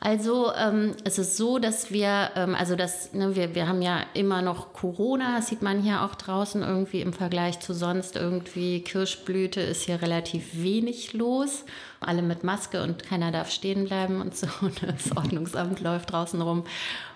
Also 0.00 0.52
ähm, 0.54 0.94
es 1.04 1.18
ist 1.18 1.38
so, 1.38 1.58
dass 1.58 1.90
wir, 1.90 2.32
ähm, 2.36 2.54
also 2.54 2.76
das, 2.76 3.14
ne, 3.14 3.34
wir, 3.36 3.54
wir 3.54 3.68
haben 3.68 3.80
ja 3.80 4.02
immer 4.12 4.42
noch 4.42 4.74
Corona, 4.74 5.36
das 5.36 5.48
sieht 5.48 5.62
man 5.62 5.80
hier 5.80 6.02
auch 6.02 6.14
draußen 6.14 6.62
irgendwie 6.62 7.00
im 7.00 7.14
Vergleich 7.14 7.60
zu 7.60 7.72
sonst 7.72 8.16
irgendwie. 8.16 8.82
Kirschblüte 8.82 9.62
ist 9.62 9.84
hier 9.84 10.02
relativ 10.02 10.62
wenig 10.62 11.14
los. 11.14 11.64
Alle 12.00 12.22
mit 12.22 12.44
Maske 12.44 12.82
und 12.82 13.04
keiner 13.04 13.30
darf 13.30 13.50
stehen 13.50 13.84
bleiben 13.84 14.20
und 14.20 14.34
so. 14.36 14.46
Das 14.80 15.16
Ordnungsamt 15.16 15.80
läuft 15.80 16.12
draußen 16.12 16.40
rum. 16.40 16.64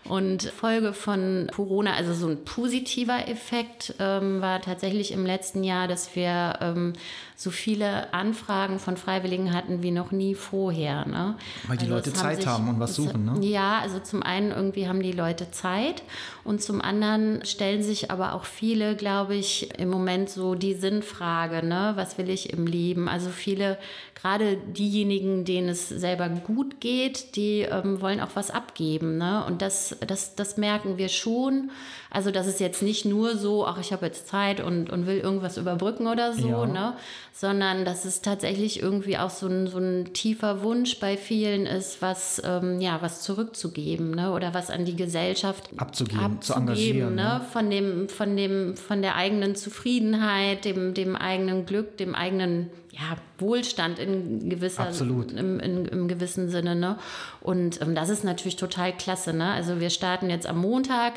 Und 0.06 0.42
Folge 0.42 0.92
von 0.92 1.48
Corona, 1.54 1.94
also 1.94 2.12
so 2.12 2.28
ein 2.28 2.44
positiver 2.44 3.26
Effekt 3.28 3.94
ähm, 3.98 4.42
war 4.42 4.60
tatsächlich 4.60 5.12
im 5.12 5.24
letzten 5.24 5.64
Jahr, 5.64 5.88
dass 5.88 6.14
wir 6.14 6.58
ähm, 6.60 6.92
so 7.36 7.50
viele 7.50 8.12
Anfragen 8.12 8.78
von 8.78 8.96
Freiwilligen 8.96 9.52
hatten 9.52 9.82
wie 9.82 9.90
noch 9.90 10.12
nie 10.12 10.34
vorher. 10.34 11.06
Ne? 11.06 11.36
Weil 11.66 11.78
die 11.78 11.84
also 11.84 11.96
Leute 11.96 12.12
Zeit 12.12 12.36
sich, 12.36 12.46
haben 12.46 12.68
und 12.68 12.78
was 12.78 12.94
suchen, 12.94 13.24
ne? 13.24 13.46
Ja, 13.46 13.80
also 13.80 13.98
zum 13.98 14.22
einen 14.22 14.52
irgendwie 14.52 14.88
haben 14.88 15.02
die 15.02 15.12
Leute 15.12 15.50
Zeit 15.50 16.02
und 16.44 16.62
zum 16.62 16.80
anderen 16.80 17.44
stellen 17.44 17.82
sich 17.82 18.10
aber 18.10 18.34
auch 18.34 18.44
viele, 18.44 18.96
glaube 18.96 19.34
ich, 19.34 19.78
im 19.78 19.88
Moment 19.88 20.30
so 20.30 20.54
die 20.54 20.74
Sinnfrage, 20.74 21.66
ne? 21.66 21.92
Was 21.96 22.18
will 22.18 22.30
ich 22.30 22.52
im 22.52 22.66
Leben? 22.66 23.08
Also 23.08 23.30
viele, 23.30 23.78
gerade 24.14 24.56
diejenigen, 24.56 25.44
denen 25.44 25.70
es 25.70 25.88
selber 25.88 26.28
gut 26.28 26.80
geht, 26.80 27.36
die 27.36 27.60
ähm, 27.60 28.00
wollen 28.00 28.20
auch 28.20 28.30
was 28.34 28.50
abgeben, 28.50 29.18
ne? 29.18 29.44
Und 29.46 29.60
das 29.60 29.93
das, 30.06 30.34
das, 30.34 30.56
merken 30.56 30.98
wir 30.98 31.08
schon. 31.08 31.70
Also 32.10 32.30
das 32.30 32.46
ist 32.46 32.60
jetzt 32.60 32.82
nicht 32.82 33.04
nur 33.04 33.36
so, 33.36 33.66
ach, 33.66 33.78
ich 33.80 33.92
habe 33.92 34.06
jetzt 34.06 34.28
Zeit 34.28 34.60
und, 34.60 34.90
und 34.90 35.06
will 35.06 35.18
irgendwas 35.18 35.56
überbrücken 35.56 36.06
oder 36.06 36.32
so, 36.32 36.48
ja. 36.48 36.66
ne? 36.66 36.96
sondern 37.32 37.84
dass 37.84 38.04
es 38.04 38.22
tatsächlich 38.22 38.80
irgendwie 38.80 39.18
auch 39.18 39.30
so 39.30 39.46
ein, 39.48 39.66
so 39.66 39.78
ein 39.78 40.12
tiefer 40.12 40.62
Wunsch 40.62 41.00
bei 41.00 41.16
vielen 41.16 41.66
ist, 41.66 42.00
was, 42.02 42.40
ähm, 42.44 42.80
ja, 42.80 43.02
was 43.02 43.22
zurückzugeben 43.22 44.12
ne? 44.12 44.32
oder 44.32 44.54
was 44.54 44.70
an 44.70 44.84
die 44.84 44.96
Gesellschaft 44.96 45.70
abzugeben, 45.76 46.20
abzugeben 46.20 46.42
zu 46.42 46.54
engagieren. 46.54 47.14
Ne? 47.14 47.22
ne? 47.22 47.40
Von, 47.52 47.70
dem, 47.70 48.08
von, 48.08 48.36
dem, 48.36 48.76
von 48.76 49.02
der 49.02 49.16
eigenen 49.16 49.56
Zufriedenheit, 49.56 50.64
dem, 50.64 50.94
dem 50.94 51.16
eigenen 51.16 51.66
Glück, 51.66 51.96
dem 51.96 52.14
eigenen 52.14 52.70
ja, 52.94 53.16
Wohlstand 53.38 53.98
in 53.98 54.48
gewisser 54.48 54.84
Absolut. 54.84 55.32
Im, 55.32 55.58
in, 55.58 55.86
im 55.86 56.06
gewissen 56.06 56.48
Sinne. 56.48 56.76
Ne? 56.76 56.96
Und 57.40 57.80
ähm, 57.82 57.94
das 57.94 58.08
ist 58.08 58.22
natürlich 58.22 58.56
total 58.56 58.96
klasse. 58.96 59.32
Ne? 59.32 59.50
Also 59.50 59.80
wir 59.80 59.90
starten 59.90 60.30
jetzt 60.30 60.46
am 60.46 60.58
Montag 60.58 61.14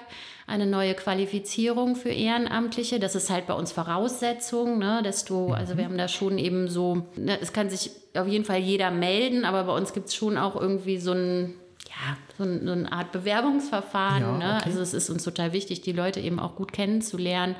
eine 0.47 0.65
neue 0.65 0.95
Qualifizierung 0.95 1.95
für 1.95 2.09
Ehrenamtliche. 2.09 2.99
Das 2.99 3.15
ist 3.15 3.29
halt 3.29 3.45
bei 3.45 3.53
uns 3.53 3.71
Voraussetzung, 3.71 4.79
ne? 4.79 5.01
dass 5.03 5.25
du, 5.25 5.51
also 5.51 5.77
wir 5.77 5.85
haben 5.85 5.97
da 5.97 6.07
schon 6.07 6.39
eben 6.39 6.67
so, 6.67 7.05
ne, 7.15 7.37
es 7.39 7.53
kann 7.53 7.69
sich 7.69 7.91
auf 8.15 8.27
jeden 8.27 8.45
Fall 8.45 8.59
jeder 8.59 8.89
melden, 8.89 9.45
aber 9.45 9.65
bei 9.65 9.75
uns 9.75 9.93
gibt 9.93 10.07
es 10.07 10.15
schon 10.15 10.37
auch 10.37 10.55
irgendwie 10.55 10.97
so 10.97 11.11
ein 11.11 11.53
ja, 11.89 12.17
so, 12.37 12.43
eine 12.43 12.91
Art 12.91 13.11
Bewerbungsverfahren. 13.11 14.21
Ja, 14.21 14.37
ne? 14.37 14.65
Also 14.65 14.81
es 14.81 14.93
ist 14.93 15.09
uns 15.09 15.23
total 15.23 15.53
wichtig, 15.53 15.81
die 15.81 15.93
Leute 15.93 16.19
eben 16.19 16.39
auch 16.39 16.55
gut 16.55 16.73
kennenzulernen. 16.73 17.55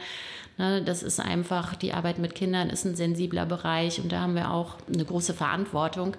Ne, 0.57 0.81
das 0.81 1.03
ist 1.03 1.19
einfach, 1.19 1.75
die 1.75 1.93
Arbeit 1.93 2.17
mit 2.17 2.33
Kindern 2.33 2.69
ist 2.69 2.85
ein 2.85 2.95
sensibler 2.95 3.45
Bereich 3.45 4.01
und 4.01 4.11
da 4.11 4.21
haben 4.21 4.35
wir 4.35 4.51
auch 4.51 4.75
eine 4.91 5.05
große 5.05 5.33
Verantwortung. 5.33 6.15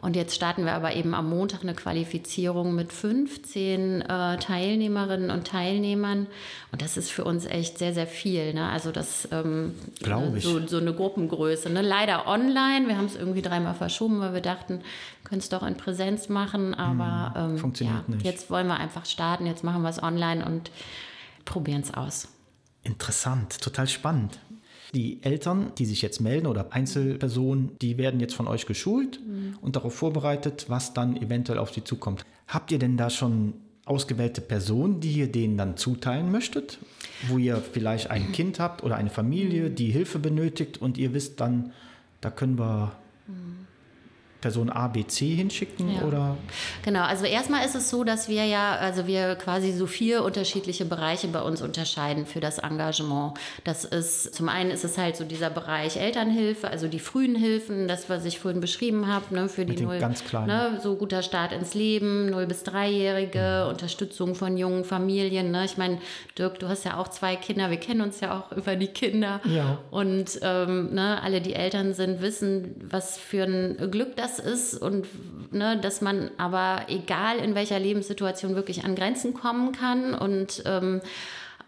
Und 0.00 0.14
jetzt 0.14 0.36
starten 0.36 0.64
wir 0.64 0.74
aber 0.74 0.94
eben 0.94 1.12
am 1.12 1.28
Montag 1.28 1.62
eine 1.62 1.74
Qualifizierung 1.74 2.72
mit 2.72 2.92
15 2.92 4.02
äh, 4.02 4.38
Teilnehmerinnen 4.38 5.30
und 5.30 5.48
Teilnehmern. 5.48 6.28
Und 6.70 6.82
das 6.82 6.96
ist 6.96 7.10
für 7.10 7.24
uns 7.24 7.46
echt 7.46 7.78
sehr, 7.78 7.92
sehr 7.92 8.06
viel. 8.06 8.54
Ne? 8.54 8.68
Also 8.68 8.92
das 8.92 9.26
ähm, 9.32 9.74
Glaube 9.98 10.38
ich. 10.38 10.44
So, 10.44 10.64
so 10.64 10.76
eine 10.76 10.94
Gruppengröße. 10.94 11.68
Ne? 11.68 11.82
Leider 11.82 12.28
online. 12.28 12.86
Wir 12.86 12.96
haben 12.96 13.06
es 13.06 13.16
irgendwie 13.16 13.42
dreimal 13.42 13.74
verschoben, 13.74 14.20
weil 14.20 14.34
wir 14.34 14.40
dachten, 14.40 14.78
wir 14.78 15.28
können 15.28 15.40
es 15.40 15.48
doch 15.48 15.64
in 15.66 15.76
Präsenz 15.76 16.28
machen. 16.28 16.74
Aber 16.74 17.34
hm, 17.34 17.50
ähm, 17.50 17.58
funktioniert 17.58 18.04
ja, 18.06 18.14
nicht. 18.14 18.24
jetzt 18.24 18.50
wollen 18.50 18.68
wir 18.68 18.76
einfach 18.76 19.04
starten. 19.04 19.46
Jetzt 19.46 19.64
machen 19.64 19.82
wir 19.82 19.90
es 19.90 20.00
online 20.00 20.46
und 20.46 20.70
probieren 21.44 21.80
es 21.80 21.92
aus. 21.92 22.28
Interessant, 22.88 23.60
total 23.60 23.86
spannend. 23.86 24.38
Die 24.94 25.22
Eltern, 25.22 25.72
die 25.76 25.84
sich 25.84 26.00
jetzt 26.00 26.20
melden 26.20 26.46
oder 26.46 26.72
Einzelpersonen, 26.72 27.76
die 27.82 27.98
werden 27.98 28.18
jetzt 28.18 28.34
von 28.34 28.48
euch 28.48 28.64
geschult 28.64 29.20
mhm. 29.20 29.58
und 29.60 29.76
darauf 29.76 29.94
vorbereitet, 29.94 30.64
was 30.68 30.94
dann 30.94 31.16
eventuell 31.18 31.58
auf 31.58 31.74
sie 31.74 31.84
zukommt. 31.84 32.24
Habt 32.46 32.72
ihr 32.72 32.78
denn 32.78 32.96
da 32.96 33.10
schon 33.10 33.52
ausgewählte 33.84 34.40
Personen, 34.40 35.00
die 35.00 35.12
ihr 35.12 35.30
denen 35.30 35.58
dann 35.58 35.76
zuteilen 35.76 36.32
möchtet? 36.32 36.78
Wo 37.28 37.36
ihr 37.36 37.56
vielleicht 37.56 38.10
ein 38.10 38.32
Kind 38.32 38.58
habt 38.58 38.82
oder 38.82 38.96
eine 38.96 39.10
Familie, 39.10 39.70
die 39.70 39.90
Hilfe 39.90 40.18
benötigt 40.18 40.80
und 40.80 40.96
ihr 40.96 41.12
wisst 41.12 41.40
dann, 41.40 41.72
da 42.22 42.30
können 42.30 42.58
wir 42.58 42.96
Person 44.40 44.70
A, 44.70 44.86
B, 44.86 45.04
C 45.04 45.34
hinschicken 45.34 45.96
ja. 45.96 46.02
oder? 46.02 46.36
Genau, 46.84 47.02
also 47.02 47.24
erstmal 47.24 47.66
ist 47.66 47.74
es 47.74 47.90
so, 47.90 48.04
dass 48.04 48.28
wir 48.28 48.44
ja, 48.44 48.76
also 48.76 49.08
wir 49.08 49.34
quasi 49.34 49.72
so 49.72 49.88
vier 49.88 50.22
unterschiedliche 50.22 50.84
Bereiche 50.84 51.26
bei 51.26 51.42
uns 51.42 51.60
unterscheiden 51.60 52.24
für 52.24 52.38
das 52.38 52.58
Engagement. 52.58 53.34
Das 53.64 53.84
ist, 53.84 54.34
zum 54.34 54.48
einen 54.48 54.70
ist 54.70 54.84
es 54.84 54.96
halt 54.96 55.16
so 55.16 55.24
dieser 55.24 55.50
Bereich 55.50 55.96
Elternhilfe, 55.96 56.68
also 56.68 56.86
die 56.86 57.00
frühen 57.00 57.34
Hilfen, 57.34 57.88
das, 57.88 58.08
was 58.08 58.24
ich 58.24 58.38
vorhin 58.38 58.60
beschrieben 58.60 59.08
habe, 59.08 59.34
ne, 59.34 59.48
für 59.48 59.64
Mit 59.64 59.80
die 59.80 59.84
Null, 59.84 59.98
ganz 59.98 60.24
kleinen. 60.24 60.46
Ne, 60.46 60.78
so 60.80 60.94
guter 60.94 61.22
Start 61.22 61.52
ins 61.52 61.74
Leben, 61.74 62.30
0 62.30 62.46
bis 62.46 62.64
3-Jährige, 62.64 63.64
mhm. 63.64 63.70
Unterstützung 63.70 64.36
von 64.36 64.56
jungen 64.56 64.84
Familien. 64.84 65.50
Ne? 65.50 65.64
Ich 65.64 65.78
meine, 65.78 65.98
Dirk, 66.38 66.60
du 66.60 66.68
hast 66.68 66.84
ja 66.84 66.96
auch 66.96 67.08
zwei 67.08 67.34
Kinder, 67.34 67.70
wir 67.70 67.78
kennen 67.78 68.02
uns 68.02 68.20
ja 68.20 68.38
auch 68.38 68.52
über 68.56 68.76
die 68.76 68.86
Kinder. 68.86 69.40
Ja. 69.44 69.78
Und 69.90 70.38
ähm, 70.42 70.94
ne, 70.94 71.20
alle, 71.22 71.40
die 71.40 71.54
Eltern 71.54 71.92
sind, 71.92 72.22
wissen, 72.22 72.76
was 72.88 73.18
für 73.18 73.42
ein 73.42 73.90
Glück 73.90 74.14
das 74.14 74.27
das 74.28 74.38
ist 74.38 74.74
und 74.74 75.06
ne, 75.52 75.78
dass 75.80 76.00
man 76.00 76.30
aber 76.38 76.82
egal 76.88 77.38
in 77.38 77.54
welcher 77.54 77.78
Lebenssituation 77.78 78.54
wirklich 78.54 78.84
an 78.84 78.94
Grenzen 78.94 79.34
kommen 79.34 79.72
kann 79.72 80.14
und 80.14 80.62
ähm, 80.66 81.00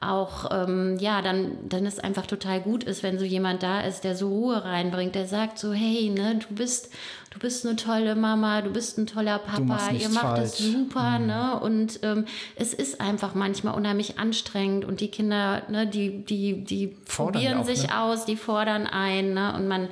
auch, 0.00 0.48
ähm, 0.50 0.96
ja, 0.98 1.20
dann, 1.20 1.58
dann 1.68 1.84
ist 1.84 2.02
einfach 2.02 2.26
total 2.26 2.60
gut 2.62 2.84
ist, 2.84 3.02
wenn 3.02 3.18
so 3.18 3.26
jemand 3.26 3.62
da 3.62 3.82
ist, 3.82 4.02
der 4.02 4.16
so 4.16 4.28
Ruhe 4.28 4.64
reinbringt, 4.64 5.14
der 5.14 5.26
sagt 5.26 5.58
so, 5.58 5.74
hey, 5.74 6.08
ne, 6.08 6.36
du 6.36 6.54
bist, 6.54 6.90
du 7.30 7.38
bist 7.38 7.66
eine 7.66 7.76
tolle 7.76 8.14
Mama, 8.14 8.62
du 8.62 8.70
bist 8.70 8.96
ein 8.96 9.06
toller 9.06 9.38
Papa, 9.38 9.90
ihr 9.92 10.08
macht 10.08 10.24
falsch. 10.24 10.40
das 10.40 10.58
super, 10.58 11.18
mhm. 11.18 11.26
ne? 11.26 11.60
Und 11.60 12.00
ähm, 12.02 12.24
es 12.56 12.72
ist 12.72 12.98
einfach 12.98 13.34
manchmal 13.34 13.74
unheimlich 13.74 14.18
anstrengend 14.18 14.86
und 14.86 15.00
die 15.00 15.08
Kinder, 15.08 15.64
ne, 15.68 15.86
die, 15.86 16.24
die, 16.24 16.64
die 16.64 16.86
probieren 16.86 17.58
auch, 17.58 17.66
sich 17.66 17.88
ne? 17.88 18.00
aus, 18.00 18.24
die 18.24 18.36
fordern 18.36 18.86
ein, 18.86 19.34
ne? 19.34 19.54
Und 19.54 19.68
man 19.68 19.88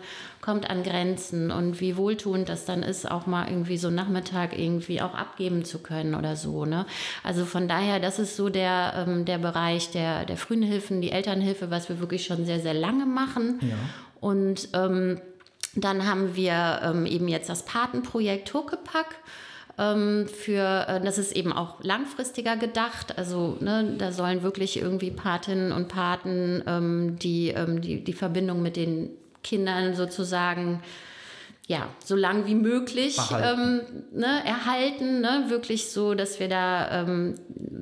kommt 0.49 0.71
an 0.71 0.83
Grenzen 0.83 1.51
und 1.51 1.79
wie 1.79 1.99
wohltuend 1.99 2.49
das 2.49 2.65
dann 2.65 2.83
ist, 2.83 3.11
auch 3.11 3.27
mal 3.27 3.49
irgendwie 3.51 3.77
so 3.77 3.91
Nachmittag 3.91 4.59
irgendwie 4.59 5.03
auch 5.03 5.13
abgeben 5.13 5.63
zu 5.67 5.81
können 5.81 6.15
oder 6.15 6.37
so. 6.37 6.65
Ne? 6.65 6.87
Also 7.23 7.45
von 7.45 7.69
daher, 7.69 8.01
das 8.01 8.19
ist 8.19 8.35
so 8.35 8.49
der, 8.49 8.95
ähm, 9.07 9.27
der 9.27 9.37
Bereich 9.37 9.91
der, 9.91 10.25
der 10.25 10.39
frühen 10.39 10.63
Hilfen, 10.63 11.03
die 11.03 11.11
Elternhilfe, 11.11 11.71
was 11.71 11.91
wir 11.91 12.01
wirklich 12.01 12.25
schon 12.25 12.47
sehr, 12.47 12.61
sehr 12.61 12.73
lange 12.73 13.05
machen. 13.05 13.59
Ja. 13.61 13.77
Und 14.21 14.71
ähm, 14.73 15.21
dann 15.75 16.09
haben 16.09 16.35
wir 16.35 16.81
ähm, 16.83 17.05
eben 17.05 17.29
jetzt 17.29 17.51
das 17.51 17.67
Patenprojekt 17.67 18.55
Huckepack 18.55 19.17
ähm, 19.77 20.29
für, 20.29 20.87
äh, 20.89 21.01
das 21.03 21.19
ist 21.19 21.37
eben 21.37 21.53
auch 21.53 21.85
langfristiger 21.85 22.57
gedacht. 22.57 23.19
Also 23.19 23.59
ne, 23.61 23.97
da 23.99 24.13
sollen 24.13 24.43
wirklich 24.43 24.81
irgendwie 24.81 25.11
Patinnen 25.11 25.73
und 25.73 25.89
Paten 25.89 26.63
ähm, 26.67 27.19
die, 27.19 27.49
ähm, 27.49 27.83
die, 27.83 28.03
die 28.03 28.15
Verbindung 28.15 28.63
mit 28.63 28.77
den 28.77 29.11
Kindern 29.49 29.95
sozusagen 29.95 30.83
ja, 31.67 31.87
so 32.03 32.17
lang 32.17 32.47
wie 32.47 32.55
möglich 32.55 33.19
ähm, 33.31 33.83
ne, 34.11 34.43
erhalten. 34.45 35.21
Ne? 35.21 35.45
Wirklich 35.49 35.91
so, 35.91 36.15
dass 36.15 36.41
wir 36.41 36.49
da 36.49 37.03
ähm, 37.03 37.35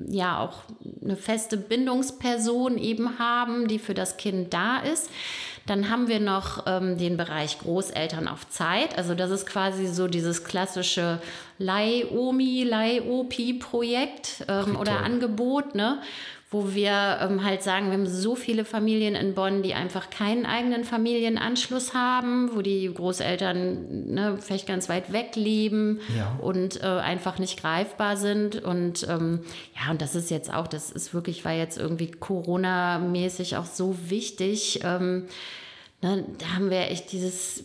ja 0.09 0.41
auch 0.41 0.65
eine 1.05 1.17
feste 1.17 1.57
Bindungsperson 1.57 2.79
eben 2.79 3.21
haben, 3.21 3.69
die 3.69 3.79
für 3.79 3.95
das 3.95 4.17
Kind 4.17 4.53
da 4.53 4.81
ist. 4.81 5.09
Dann 5.67 5.89
haben 5.89 6.09
wir 6.09 6.19
noch 6.19 6.65
ähm, 6.67 6.99
den 6.99 7.17
Bereich 7.17 7.61
Großeltern 7.61 8.27
auf 8.27 8.49
Zeit. 8.49 8.99
Also 8.99 9.15
das 9.15 9.31
ist 9.31 9.47
quasi 9.47 9.87
so 9.87 10.09
dieses 10.09 10.43
klassische 10.43 11.21
Leih-Omi, 11.59 12.65
Leih-Opi-Projekt 12.65 14.47
ähm, 14.49 14.77
oder 14.77 15.05
Angebot, 15.05 15.77
ne? 15.77 16.01
Wo 16.57 16.75
wir 16.75 17.19
ähm, 17.21 17.45
halt 17.45 17.63
sagen, 17.63 17.87
wir 17.87 17.93
haben 17.99 18.07
so 18.07 18.35
viele 18.35 18.65
Familien 18.65 19.15
in 19.15 19.35
Bonn, 19.35 19.63
die 19.63 19.75
einfach 19.75 20.09
keinen 20.09 20.47
eigenen 20.47 20.85
Familienanschluss 20.85 21.93
haben, 21.93 22.51
wo 22.55 22.63
die 22.63 22.91
Großeltern 22.93 24.07
ne, 24.15 24.39
vielleicht 24.41 24.67
ganz 24.67 24.89
weit 24.89 25.13
weg 25.13 25.37
leben 25.37 26.01
Ja. 26.17 26.35
und 26.41 26.83
äh, 26.83 26.87
einfach 26.87 27.39
nicht 27.39 27.61
greifbar 27.61 28.17
sind. 28.17 28.63
Und 28.65 29.07
ähm, 29.09 29.41
ja, 29.77 29.91
und 29.91 30.01
das 30.01 30.15
ist 30.15 30.31
jetzt 30.31 30.53
auch, 30.53 30.67
das 30.67 30.91
ist 30.91 31.13
wirklich, 31.13 31.45
war 31.45 31.53
jetzt 31.53 31.77
irgendwie 31.77 32.11
Corona-mäßig 32.11 33.57
auch 33.59 33.67
so 33.67 33.97
wichtig. 34.09 34.81
Ähm, 34.85 35.25
Ne, 36.03 36.25
da 36.39 36.55
haben 36.55 36.69
wir 36.71 36.91
echt 36.91 37.11
dieses, 37.13 37.65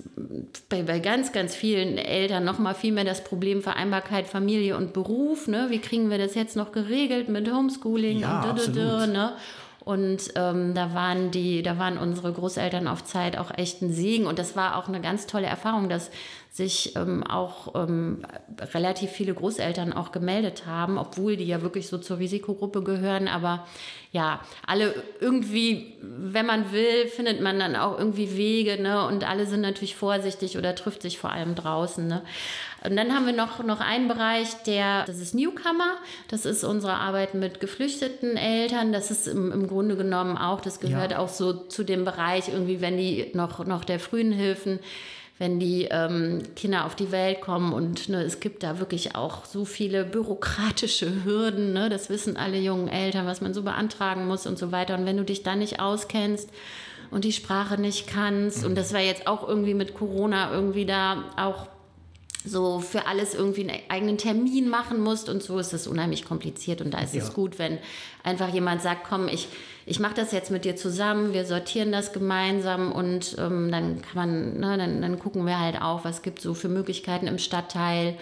bei, 0.70 0.84
bei 0.84 1.00
ganz, 1.00 1.34
ganz 1.34 1.54
vielen 1.54 1.98
Eltern 1.98 2.46
noch 2.46 2.60
mal 2.60 2.74
viel 2.74 2.94
mehr 2.94 3.04
das 3.04 3.24
Problem 3.26 3.62
Vereinbarkeit 3.62 4.26
Familie 4.26 4.78
und 4.78 4.94
Beruf. 4.94 5.48
Ne? 5.48 5.66
Wie 5.70 5.80
kriegen 5.80 6.10
wir 6.10 6.18
das 6.18 6.34
jetzt 6.34 6.56
noch 6.56 6.72
geregelt 6.72 7.28
mit 7.28 7.52
Homeschooling 7.52 8.20
Ja, 8.20 8.44
und 8.50 8.58
dü- 8.60 8.64
dü- 8.70 8.72
dü, 8.74 8.82
absolut. 8.82 9.14
ne? 9.14 9.34
Und 9.84 10.20
ähm, 10.36 10.76
da 10.76 10.94
waren 10.94 11.32
die, 11.32 11.64
da 11.64 11.78
waren 11.80 11.98
unsere 11.98 12.32
Großeltern 12.32 12.88
auf 12.88 13.04
Zeit 13.04 13.36
auch 13.38 13.50
echt 13.58 13.82
ein 13.82 13.92
Segen. 13.92 14.28
Und 14.28 14.38
das 14.40 14.56
war 14.56 14.78
auch 14.78 14.88
eine 14.88 15.02
ganz 15.02 15.26
tolle 15.26 15.48
Erfahrung, 15.48 15.90
dass 15.90 16.12
sich 16.54 16.98
ähm, 16.98 17.24
auch 17.24 17.76
ähm, 17.76 18.24
relativ 18.74 19.10
viele 19.12 19.34
Großeltern 19.34 19.94
auch 19.94 20.12
gemeldet 20.12 20.66
haben, 20.66 20.98
obwohl 20.98 21.38
die 21.38 21.46
ja 21.46 21.62
wirklich 21.62 21.88
so 21.88 21.98
zur 21.98 22.20
Risikogruppe 22.20 22.84
gehören. 22.84 23.30
Aber 23.30 23.66
ja, 24.12 24.42
alle 24.68 24.94
irgendwie, 25.22 25.94
wenn 26.02 26.46
man 26.46 26.74
will, 26.74 27.08
findet 27.08 27.40
man 27.40 27.58
dann 27.58 27.78
auch 27.78 27.98
irgendwie 27.98 28.36
Wege, 28.36 28.82
ne? 28.82 29.08
Und 29.08 29.24
alle 29.24 29.46
sind 29.48 29.62
natürlich 29.62 29.96
vorsichtig 29.96 30.58
oder 30.58 30.76
trifft 30.76 31.04
sich 31.04 31.18
vor 31.18 31.32
allem 31.32 31.56
draußen, 31.56 32.06
ne? 32.06 32.22
Und 32.84 32.98
dann 32.98 33.14
haben 33.14 33.28
wir 33.28 33.34
noch, 33.34 33.64
noch 33.64 33.80
einen 33.80 34.10
Bereich, 34.10 34.50
der, 34.66 35.06
das 35.06 35.20
ist 35.20 35.34
Newcomer. 35.34 35.94
Das 36.28 36.46
ist 36.46 36.66
unsere 36.66 36.96
Arbeit 36.96 37.34
mit 37.34 37.62
geflüchteten 37.62 38.36
Eltern. 38.36 38.92
Das 38.92 39.10
ist 39.10 39.28
im, 39.28 39.54
im 39.54 39.68
Grunde 39.68 39.96
genommen 39.96 40.36
auch, 40.36 40.60
das 40.60 40.82
gehört 40.82 41.12
Ja. 41.12 41.20
auch 41.20 41.30
so 41.30 41.54
zu 41.54 41.84
dem 41.86 42.04
Bereich, 42.04 42.50
irgendwie, 42.50 42.82
wenn 42.82 42.98
die 42.98 43.32
noch, 43.36 43.64
noch 43.66 43.86
der 43.86 44.00
frühen 44.02 44.32
Hilfen, 44.34 44.80
wenn 45.40 45.60
die 45.60 45.88
ähm, 45.90 46.44
Kinder 46.56 46.86
auf 46.86 46.96
die 46.96 47.12
Welt 47.12 47.42
kommen 47.42 47.74
und 47.74 48.10
ne, 48.10 48.22
es 48.24 48.40
gibt 48.40 48.62
da 48.64 48.80
wirklich 48.80 49.16
auch 49.16 49.46
so 49.46 49.66
viele 49.66 50.04
bürokratische 50.06 51.24
Hürden, 51.26 51.74
ne, 51.74 51.90
das 51.90 52.10
wissen 52.10 52.38
alle 52.38 52.60
jungen 52.60 52.88
Eltern, 52.88 53.26
was 53.26 53.42
man 53.42 53.54
so 53.54 53.64
beantragen 53.64 54.28
muss 54.28 54.46
und 54.46 54.60
so 54.60 54.72
weiter. 54.72 54.96
Und 54.96 55.06
wenn 55.06 55.18
du 55.18 55.24
dich 55.24 55.42
da 55.44 55.56
nicht 55.56 55.80
auskennst 55.80 56.50
und 57.10 57.24
die 57.26 57.32
Sprache 57.32 57.80
nicht 57.82 58.08
kannst, 58.08 58.64
und 58.64 58.76
das 58.76 58.94
war 58.94 59.02
jetzt 59.02 59.26
auch 59.28 59.48
irgendwie 59.48 59.74
mit 59.74 59.96
Corona 59.96 60.52
irgendwie 60.54 60.86
da 60.86 61.24
auch 61.38 61.68
so 62.44 62.80
für 62.80 63.06
alles 63.06 63.36
irgendwie 63.36 63.70
einen 63.70 63.80
eigenen 63.90 64.18
Termin 64.18 64.68
machen 64.68 65.00
musst 65.00 65.30
und 65.30 65.44
so 65.44 65.60
ist 65.60 65.74
es 65.74 65.86
unheimlich 65.86 66.26
kompliziert 66.26 66.82
und 66.82 66.92
da 66.92 67.00
ist 67.00 67.14
Ja. 67.14 67.22
es 67.22 67.34
gut, 67.34 67.60
wenn 67.60 67.78
einfach 68.24 68.50
jemand 68.50 68.82
sagt, 68.82 69.06
komm, 69.08 69.28
ich, 69.28 69.48
ich 69.86 70.00
mache 70.00 70.14
das 70.14 70.32
jetzt 70.32 70.52
mit 70.52 70.66
dir 70.66 70.76
zusammen, 70.76 71.34
wir 71.34 71.46
sortieren 71.46 71.92
das 71.92 72.14
gemeinsam 72.14 72.92
und 72.92 73.36
ähm, 73.40 73.72
dann 73.72 74.02
kann 74.02 74.16
man, 74.16 74.60
ne, 74.60 74.78
dann, 74.78 75.02
dann 75.02 75.20
gucken 75.20 75.46
wir 75.46 75.60
halt 75.60 75.82
auch, 75.82 76.06
was 76.06 76.22
gibt 76.22 76.42
so 76.42 76.54
für 76.54 76.70
Möglichkeiten 76.70 77.28
im 77.28 77.38
Stadtteil, 77.38 78.16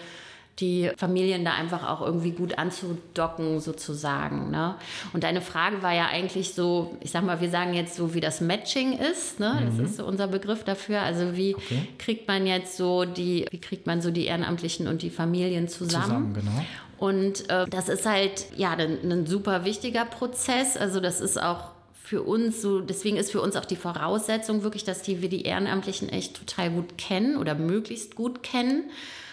die 0.60 0.90
Familien 0.96 1.44
da 1.44 1.52
einfach 1.52 1.88
auch 1.88 2.00
irgendwie 2.02 2.32
gut 2.32 2.58
anzudocken 2.58 3.60
sozusagen. 3.60 4.50
Ne? 4.50 4.74
Und 5.12 5.24
deine 5.24 5.40
Frage 5.40 5.82
war 5.82 5.94
ja 5.94 6.06
eigentlich 6.06 6.54
so, 6.54 6.96
ich 7.00 7.10
sag 7.10 7.24
mal, 7.24 7.40
wir 7.40 7.50
sagen 7.50 7.74
jetzt 7.74 7.96
so, 7.96 8.14
wie 8.14 8.20
das 8.20 8.40
Matching 8.40 8.98
ist, 8.98 9.40
ne? 9.40 9.62
das 9.64 9.78
ist 9.78 9.96
so 9.96 10.04
unser 10.04 10.26
Begriff 10.28 10.64
dafür. 10.64 11.02
Also 11.02 11.36
wie 11.36 11.54
Okay. 11.54 11.88
kriegt 11.98 12.28
man 12.28 12.46
jetzt 12.46 12.76
so 12.76 13.04
die, 13.04 13.46
wie 13.50 13.58
kriegt 13.58 13.86
man 13.86 14.00
so 14.02 14.10
die 14.10 14.26
Ehrenamtlichen 14.26 14.86
und 14.86 15.02
die 15.02 15.10
Familien 15.10 15.68
zusammen? 15.68 16.04
Zusammen, 16.04 16.34
genau. 16.34 16.64
Und 16.98 17.48
äh, 17.48 17.66
das 17.68 17.88
ist 17.88 18.04
halt 18.04 18.46
ja 18.56 18.72
ein, 18.72 18.98
ein 19.10 19.26
super 19.26 19.64
wichtiger 19.64 20.04
Prozess. 20.04 20.76
Also 20.76 21.00
das 21.00 21.20
ist 21.20 21.40
auch 21.40 21.70
für 21.94 22.22
uns 22.22 22.60
so, 22.60 22.80
deswegen 22.80 23.16
ist 23.16 23.30
für 23.30 23.40
uns 23.40 23.56
auch 23.56 23.64
die 23.64 23.76
Voraussetzung 23.76 24.62
wirklich, 24.64 24.84
dass 24.84 25.00
die, 25.02 25.22
wir 25.22 25.28
die 25.28 25.42
Ehrenamtlichen 25.42 26.08
echt 26.08 26.36
total 26.36 26.70
gut 26.70 26.98
kennen 26.98 27.36
oder 27.36 27.54
möglichst 27.54 28.16
gut 28.16 28.42
kennen. 28.42 28.90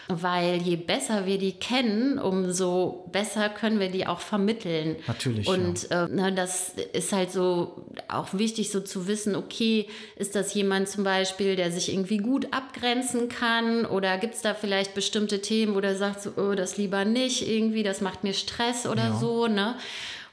Weil 0.10 0.62
je 0.62 0.78
besser 0.78 1.26
wir 1.26 1.38
die 1.38 1.52
kennen, 1.52 2.18
umso 2.18 3.10
besser 3.12 3.50
können 3.50 3.80
wir 3.82 3.90
die 3.90 4.08
auch 4.08 4.22
vermitteln. 4.22 4.96
Natürlich, 5.06 5.46
Und 5.50 5.92
äh, 5.92 6.08
ne, 6.08 6.32
das 6.34 6.76
ist 6.94 7.12
halt 7.12 7.30
so 7.32 7.86
auch 8.08 8.28
wichtig, 8.34 8.72
so 8.72 8.80
zu 8.80 9.08
wissen, 9.08 9.36
okay, 9.36 9.88
ist 10.16 10.34
das 10.36 10.54
jemand 10.54 10.88
zum 10.88 11.04
Beispiel, 11.04 11.58
der 11.58 11.74
sich 11.74 11.92
irgendwie 11.92 12.18
gut 12.20 12.48
abgrenzen 12.54 13.28
kann? 13.28 13.86
Oder 13.86 14.18
gibt 14.18 14.36
es 14.36 14.42
da 14.42 14.54
vielleicht 14.54 14.94
bestimmte 14.94 15.42
Themen, 15.42 15.76
wo 15.76 15.82
der 15.82 15.98
sagt, 15.98 16.22
so, 16.22 16.32
oh, 16.38 16.54
das 16.56 16.78
lieber 16.78 17.04
nicht, 17.04 17.46
irgendwie, 17.46 17.84
das 17.84 18.00
macht 18.00 18.24
mir 18.24 18.34
Stress 18.34 18.86
oder 18.88 19.08
Ja. 19.08 19.18
so, 19.20 19.48
ne? 19.48 19.76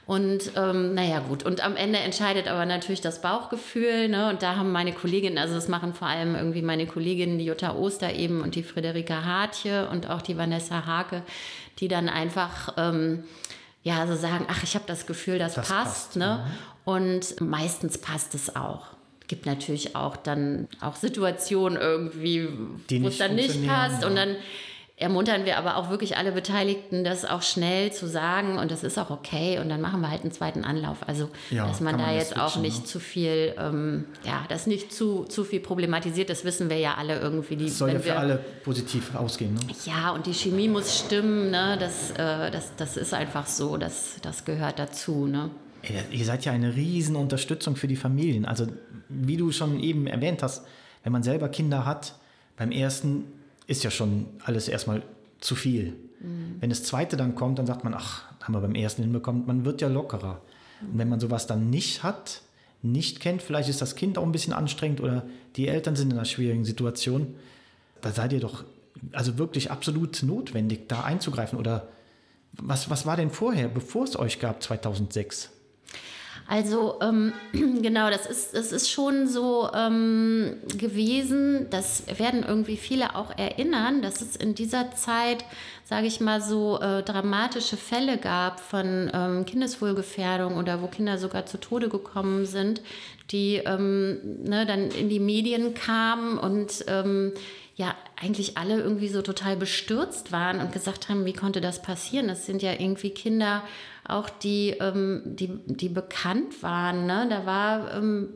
Und 0.07 0.51
ähm, 0.55 0.93
naja, 0.93 1.19
gut. 1.19 1.43
Und 1.43 1.65
am 1.65 1.75
Ende 1.75 1.97
entscheidet 1.97 2.47
aber 2.47 2.65
natürlich 2.67 3.01
das 3.01 3.21
Bauchgefühl. 3.21 4.07
Ne? 4.07 4.29
Und 4.29 4.43
da 4.43 4.55
haben 4.55 4.71
meine 4.71 4.93
Kolleginnen, 4.93 5.39
also 5.39 5.55
das 5.55 5.67
machen 5.67 5.93
vor 5.95 6.07
allem 6.07 6.35
irgendwie 6.35 6.61
meine 6.61 6.85
Kolleginnen, 6.85 7.39
die 7.39 7.45
Jutta 7.45 7.73
Oster 7.75 8.13
eben 8.13 8.41
und 8.41 8.53
die 8.53 8.61
Friederike 8.63 9.25
Hartje 9.25 9.89
und 9.89 10.07
auch 10.09 10.21
die 10.21 10.37
Vanessa 10.37 10.85
Hake, 10.85 11.23
die 11.79 11.87
dann 11.87 12.07
einfach 12.07 12.73
ähm, 12.77 13.23
ja 13.81 14.05
so 14.05 14.15
sagen, 14.15 14.45
ach, 14.47 14.61
ich 14.61 14.75
habe 14.75 14.85
das 14.87 15.07
Gefühl, 15.07 15.39
das, 15.39 15.55
Das 15.55 15.67
passt. 15.69 15.83
passt, 15.85 16.15
ne? 16.17 16.45
Und 16.83 17.41
meistens 17.41 17.97
passt 17.97 18.35
es 18.35 18.55
auch. 18.55 18.85
Gibt 19.27 19.47
natürlich 19.47 19.95
auch 19.95 20.15
dann 20.17 20.67
auch 20.81 20.95
Situationen 20.95 21.79
irgendwie, 21.81 22.47
wo 23.01 23.07
es 23.07 23.17
dann 23.17 23.33
nicht 23.33 23.65
passt. 23.65 24.03
ja. 24.03 24.07
Und 24.07 24.15
dann 24.15 24.35
ermuntern 24.97 25.43
wir 25.43 25.57
aber 25.57 25.75
auch 25.75 25.89
wirklich 25.89 26.15
alle 26.15 26.31
Beteiligten, 26.31 27.03
das 27.03 27.25
auch 27.25 27.41
schnell 27.41 27.91
zu 27.91 28.07
sagen 28.07 28.57
und 28.57 28.71
das 28.71 28.83
ist 28.83 28.97
auch 28.97 29.09
okay 29.09 29.59
und 29.59 29.67
dann 29.67 29.81
machen 29.81 29.99
wir 29.99 30.09
halt 30.09 30.21
einen 30.21 30.31
zweiten 30.31 30.63
Anlauf. 30.63 31.07
Also, 31.07 31.29
Ja, 31.51 31.67
dass 31.67 31.81
man 31.81 31.97
da 31.97 32.05
man 32.05 32.15
jetzt 32.15 32.39
auch 32.39 32.55
nicht 32.55 32.79
ne? 32.79 32.85
zu 32.85 32.99
viel, 33.01 33.53
ähm, 33.57 34.05
ja, 34.23 34.45
das 34.47 34.67
nicht 34.67 34.93
zu, 34.93 35.25
zu 35.25 35.43
viel 35.43 35.59
problematisiert, 35.59 36.29
das 36.29 36.45
wissen 36.45 36.69
wir 36.69 36.77
ja 36.77 36.93
alle 36.95 37.19
irgendwie. 37.19 37.57
Die, 37.57 37.65
Das 37.65 37.77
soll 37.77 37.91
ja 37.91 37.99
für 37.99 38.05
wir, 38.05 38.19
alle 38.19 38.37
positiv 38.63 39.13
ausgehen. 39.15 39.53
Ne? 39.55 39.59
ja, 39.85 40.11
und 40.11 40.27
die 40.27 40.33
Chemie 40.33 40.69
muss 40.69 40.99
stimmen, 40.99 41.51
ne? 41.51 41.77
das, 41.77 42.11
äh, 42.11 42.49
das, 42.51 42.75
das 42.77 42.95
ist 42.95 43.13
einfach 43.13 43.47
so, 43.47 43.75
das, 43.75 44.15
das 44.21 44.45
gehört 44.45 44.79
dazu. 44.79 45.27
Ne? 45.27 45.49
Ey, 45.81 45.95
Ihr 46.11 46.25
seid 46.25 46.45
ja 46.45 46.53
eine 46.53 46.73
riesen 46.73 47.17
Unterstützung 47.17 47.75
für 47.75 47.87
die 47.87 47.97
Familien. 47.97 48.45
Also 48.45 48.67
wie 49.09 49.35
du 49.35 49.51
schon 49.51 49.79
eben 49.81 50.07
erwähnt 50.07 50.41
hast, 50.41 50.65
wenn 51.03 51.11
man 51.11 51.21
selber 51.21 51.49
Kinder 51.49 51.85
hat, 51.85 52.15
beim 52.57 52.71
ersten 52.71 53.25
ist 53.67 53.83
ja 53.83 53.91
schon 53.91 54.27
alles 54.43 54.67
erstmal 54.67 55.03
zu 55.39 55.55
viel. 55.55 55.95
Wenn 56.59 56.69
das 56.69 56.83
zweite 56.83 57.17
dann 57.17 57.35
kommt, 57.35 57.59
dann 57.59 57.67
sagt 57.67 57.83
man, 57.83 57.93
ach, 57.93 58.23
haben 58.41 58.53
wir 58.53 58.61
beim 58.61 58.73
ersten 58.73 59.03
hinbekommen, 59.03 59.45
man 59.45 59.65
wird 59.65 59.81
ja 59.81 59.87
lockerer. 59.87 60.41
Und 60.81 60.97
wenn 60.97 61.09
man 61.09 61.19
sowas 61.19 61.45
dann 61.45 61.69
nicht 61.69 62.03
hat, 62.03 62.41
nicht 62.81 63.19
kennt, 63.19 63.41
vielleicht 63.41 63.69
ist 63.69 63.81
das 63.81 63.95
Kind 63.95 64.17
auch 64.17 64.23
ein 64.23 64.31
bisschen 64.31 64.53
anstrengend 64.53 65.01
oder 65.01 65.25
die 65.55 65.67
Eltern 65.67 65.95
sind 65.95 66.11
in 66.11 66.17
einer 66.17 66.25
schwierigen 66.25 66.65
Situation, 66.65 67.35
da 68.01 68.11
seid 68.11 68.33
ihr 68.33 68.39
doch 68.39 68.63
also 69.11 69.37
wirklich 69.37 69.71
absolut 69.71 70.23
notwendig, 70.23 70.87
da 70.87 71.03
einzugreifen. 71.03 71.59
Oder 71.59 71.87
was, 72.53 72.89
was 72.89 73.05
war 73.05 73.17
denn 73.17 73.29
vorher, 73.29 73.67
bevor 73.67 74.05
es 74.05 74.17
euch 74.17 74.39
gab, 74.39 74.63
2006? 74.63 75.51
Also 76.47 76.99
ähm, 77.01 77.33
genau, 77.53 78.09
das 78.09 78.27
ist, 78.27 78.53
das 78.53 78.71
ist 78.71 78.89
schon 78.89 79.27
so 79.27 79.69
ähm, 79.73 80.57
gewesen, 80.77 81.67
das 81.71 82.03
werden 82.19 82.43
irgendwie 82.47 82.77
viele 82.77 83.15
auch 83.15 83.35
erinnern, 83.35 84.01
dass 84.01 84.21
es 84.21 84.35
in 84.35 84.53
dieser 84.53 84.91
Zeit, 84.91 85.43
sage 85.85 86.05
ich 86.05 86.21
mal, 86.21 86.41
so 86.41 86.79
äh, 86.79 87.01
dramatische 87.01 87.77
Fälle 87.77 88.17
gab 88.17 88.59
von 88.59 89.09
ähm, 89.11 89.45
Kindeswohlgefährdung 89.45 90.57
oder 90.57 90.81
wo 90.81 90.87
Kinder 90.87 91.17
sogar 91.17 91.47
zu 91.47 91.59
Tode 91.59 91.89
gekommen 91.89 92.45
sind, 92.45 92.81
die 93.31 93.55
ähm, 93.55 94.19
ne, 94.43 94.67
dann 94.67 94.91
in 94.91 95.09
die 95.09 95.19
Medien 95.19 95.73
kamen 95.73 96.37
und 96.37 96.85
ähm, 96.87 97.33
ja 97.75 97.95
eigentlich 98.15 98.57
alle 98.57 98.79
irgendwie 98.79 99.09
so 99.09 99.21
total 99.21 99.57
bestürzt 99.57 100.31
waren 100.31 100.61
und 100.61 100.71
gesagt 100.71 101.09
haben, 101.09 101.25
wie 101.25 101.33
konnte 101.33 101.59
das 101.59 101.81
passieren? 101.81 102.27
Das 102.27 102.45
sind 102.45 102.61
ja 102.61 102.71
irgendwie 102.71 103.09
Kinder, 103.09 103.63
auch 104.07 104.29
die, 104.29 104.75
ähm, 104.79 105.21
die, 105.25 105.49
die 105.65 105.89
bekannt 105.89 106.61
waren. 106.61 107.07
Ne? 107.07 107.27
Da 107.29 107.45
war 107.45 107.93
ähm, 107.95 108.29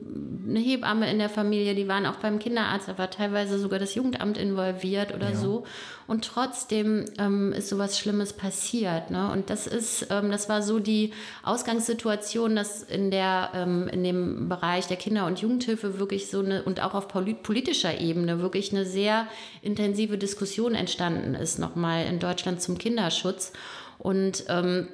eine 0.47 0.59
Hebamme 0.59 1.09
in 1.11 1.19
der 1.19 1.29
Familie, 1.29 1.75
die 1.75 1.87
waren 1.87 2.05
auch 2.07 2.15
beim 2.15 2.39
Kinderarzt, 2.39 2.87
da 2.87 2.97
war 2.97 3.11
teilweise 3.11 3.59
sogar 3.59 3.77
das 3.77 3.93
Jugendamt 3.93 4.37
involviert 4.37 5.13
oder 5.13 5.35
so. 5.35 5.65
Und 6.07 6.25
trotzdem 6.25 7.05
ähm, 7.19 7.53
ist 7.53 7.69
sowas 7.69 7.99
Schlimmes 7.99 8.33
passiert. 8.33 9.11
Ne? 9.11 9.31
Und 9.31 9.51
das 9.51 9.67
ist, 9.67 10.07
ähm, 10.09 10.31
das 10.31 10.49
war 10.49 10.63
so 10.63 10.79
die 10.79 11.13
Ausgangssituation, 11.43 12.55
dass 12.55 12.81
in 12.81 13.11
der, 13.11 13.51
ähm, 13.53 13.87
in 13.89 14.03
dem 14.03 14.49
Bereich 14.49 14.87
der 14.87 14.97
Kinder- 14.97 15.27
und 15.27 15.39
Jugendhilfe 15.39 15.99
wirklich 15.99 16.31
so 16.31 16.39
eine 16.39 16.63
und 16.63 16.81
auch 16.81 16.95
auf 16.95 17.07
polit- 17.07 17.43
politischer 17.43 17.99
Ebene 17.99 18.41
wirklich 18.41 18.73
eine 18.73 18.85
sehr 18.85 19.27
intensive 19.61 20.17
Diskussion 20.17 20.73
entstanden 20.73 21.35
ist, 21.35 21.59
nochmal 21.59 22.05
in 22.05 22.17
Deutschland 22.17 22.59
zum 22.59 22.79
Kinderschutz. 22.79 23.53
Und 23.99 24.45
ähm, 24.47 24.87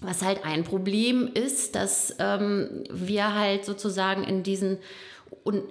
was 0.00 0.22
halt 0.22 0.44
ein 0.44 0.64
Problem 0.64 1.30
ist, 1.32 1.74
dass 1.74 2.16
ähm, 2.18 2.84
wir 2.90 3.34
halt 3.34 3.64
sozusagen 3.64 4.24
in 4.24 4.42
diesen 4.42 4.78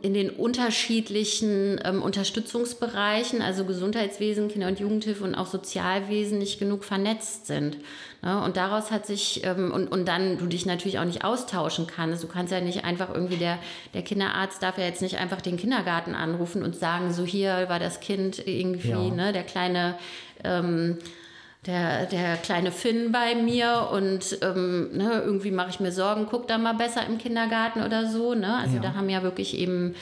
in 0.02 0.14
den 0.14 0.32
unterschiedlichen 0.32 1.80
ähm, 1.84 2.02
Unterstützungsbereichen, 2.02 3.42
also 3.42 3.66
Gesundheitswesen, 3.66 4.48
Kinder- 4.48 4.68
und 4.68 4.80
Jugendhilfe 4.80 5.24
und 5.24 5.36
auch 5.36 5.46
Sozialwesen 5.48 6.40
nicht 6.40 6.60
genug 6.60 6.84
vernetzt 6.84 7.46
sind. 7.46 7.78
Ne? 8.24 8.42
Und 8.42 8.58
daraus 8.58 8.90
hat 8.90 9.06
sich, 9.06 9.44
ähm, 9.44 9.72
und, 9.72 9.88
und 9.88 10.08
dann 10.08 10.38
du 10.38 10.48
dich 10.48 10.66
natürlich 10.66 10.98
auch 10.98 11.06
nicht 11.06 11.24
austauschen 11.24 11.88
kannst. 11.88 12.24
Du 12.24 12.28
kannst 12.28 12.52
ja 12.52 12.62
nicht 12.62 12.84
einfach 12.84 13.14
irgendwie, 13.14 13.38
der, 13.38 13.60
der 13.94 14.02
Kinderarzt 14.02 14.64
darf 14.64 14.78
ja 14.78 14.86
jetzt 14.86 15.02
nicht 15.02 15.18
einfach 15.18 15.42
den 15.42 15.58
Kindergarten 15.58 16.16
anrufen 16.16 16.64
und 16.64 16.76
sagen, 16.76 17.14
so 17.14 17.24
hier 17.24 17.70
war 17.70 17.80
das 17.80 18.00
Kind 18.00 18.48
irgendwie, 18.48 18.90
ja. 18.90 19.10
ne, 19.10 19.34
der 19.34 19.44
kleine 19.44 19.96
ähm, 20.44 20.98
der, 21.66 22.06
der 22.06 22.38
kleine 22.38 22.72
Finn 22.72 23.12
bei 23.12 23.36
mir 23.36 23.90
und 23.92 24.40
ähm, 24.42 24.90
ne, 24.94 25.22
irgendwie 25.26 25.52
mache 25.52 25.70
ich 25.70 25.80
mir 25.82 25.92
Sorgen, 25.92 26.28
guck 26.30 26.48
da 26.48 26.58
mal 26.58 26.74
besser 26.74 27.06
im 27.06 27.18
Kindergarten 27.18 27.84
oder 27.84 28.10
so. 28.10 28.34
Ne? 28.34 28.56
Also 28.56 28.78
ja. 28.78 28.82
da 28.82 28.94
haben 28.94 29.10
ja 29.10 29.24
wirklich 29.24 29.58
eben 29.58 29.96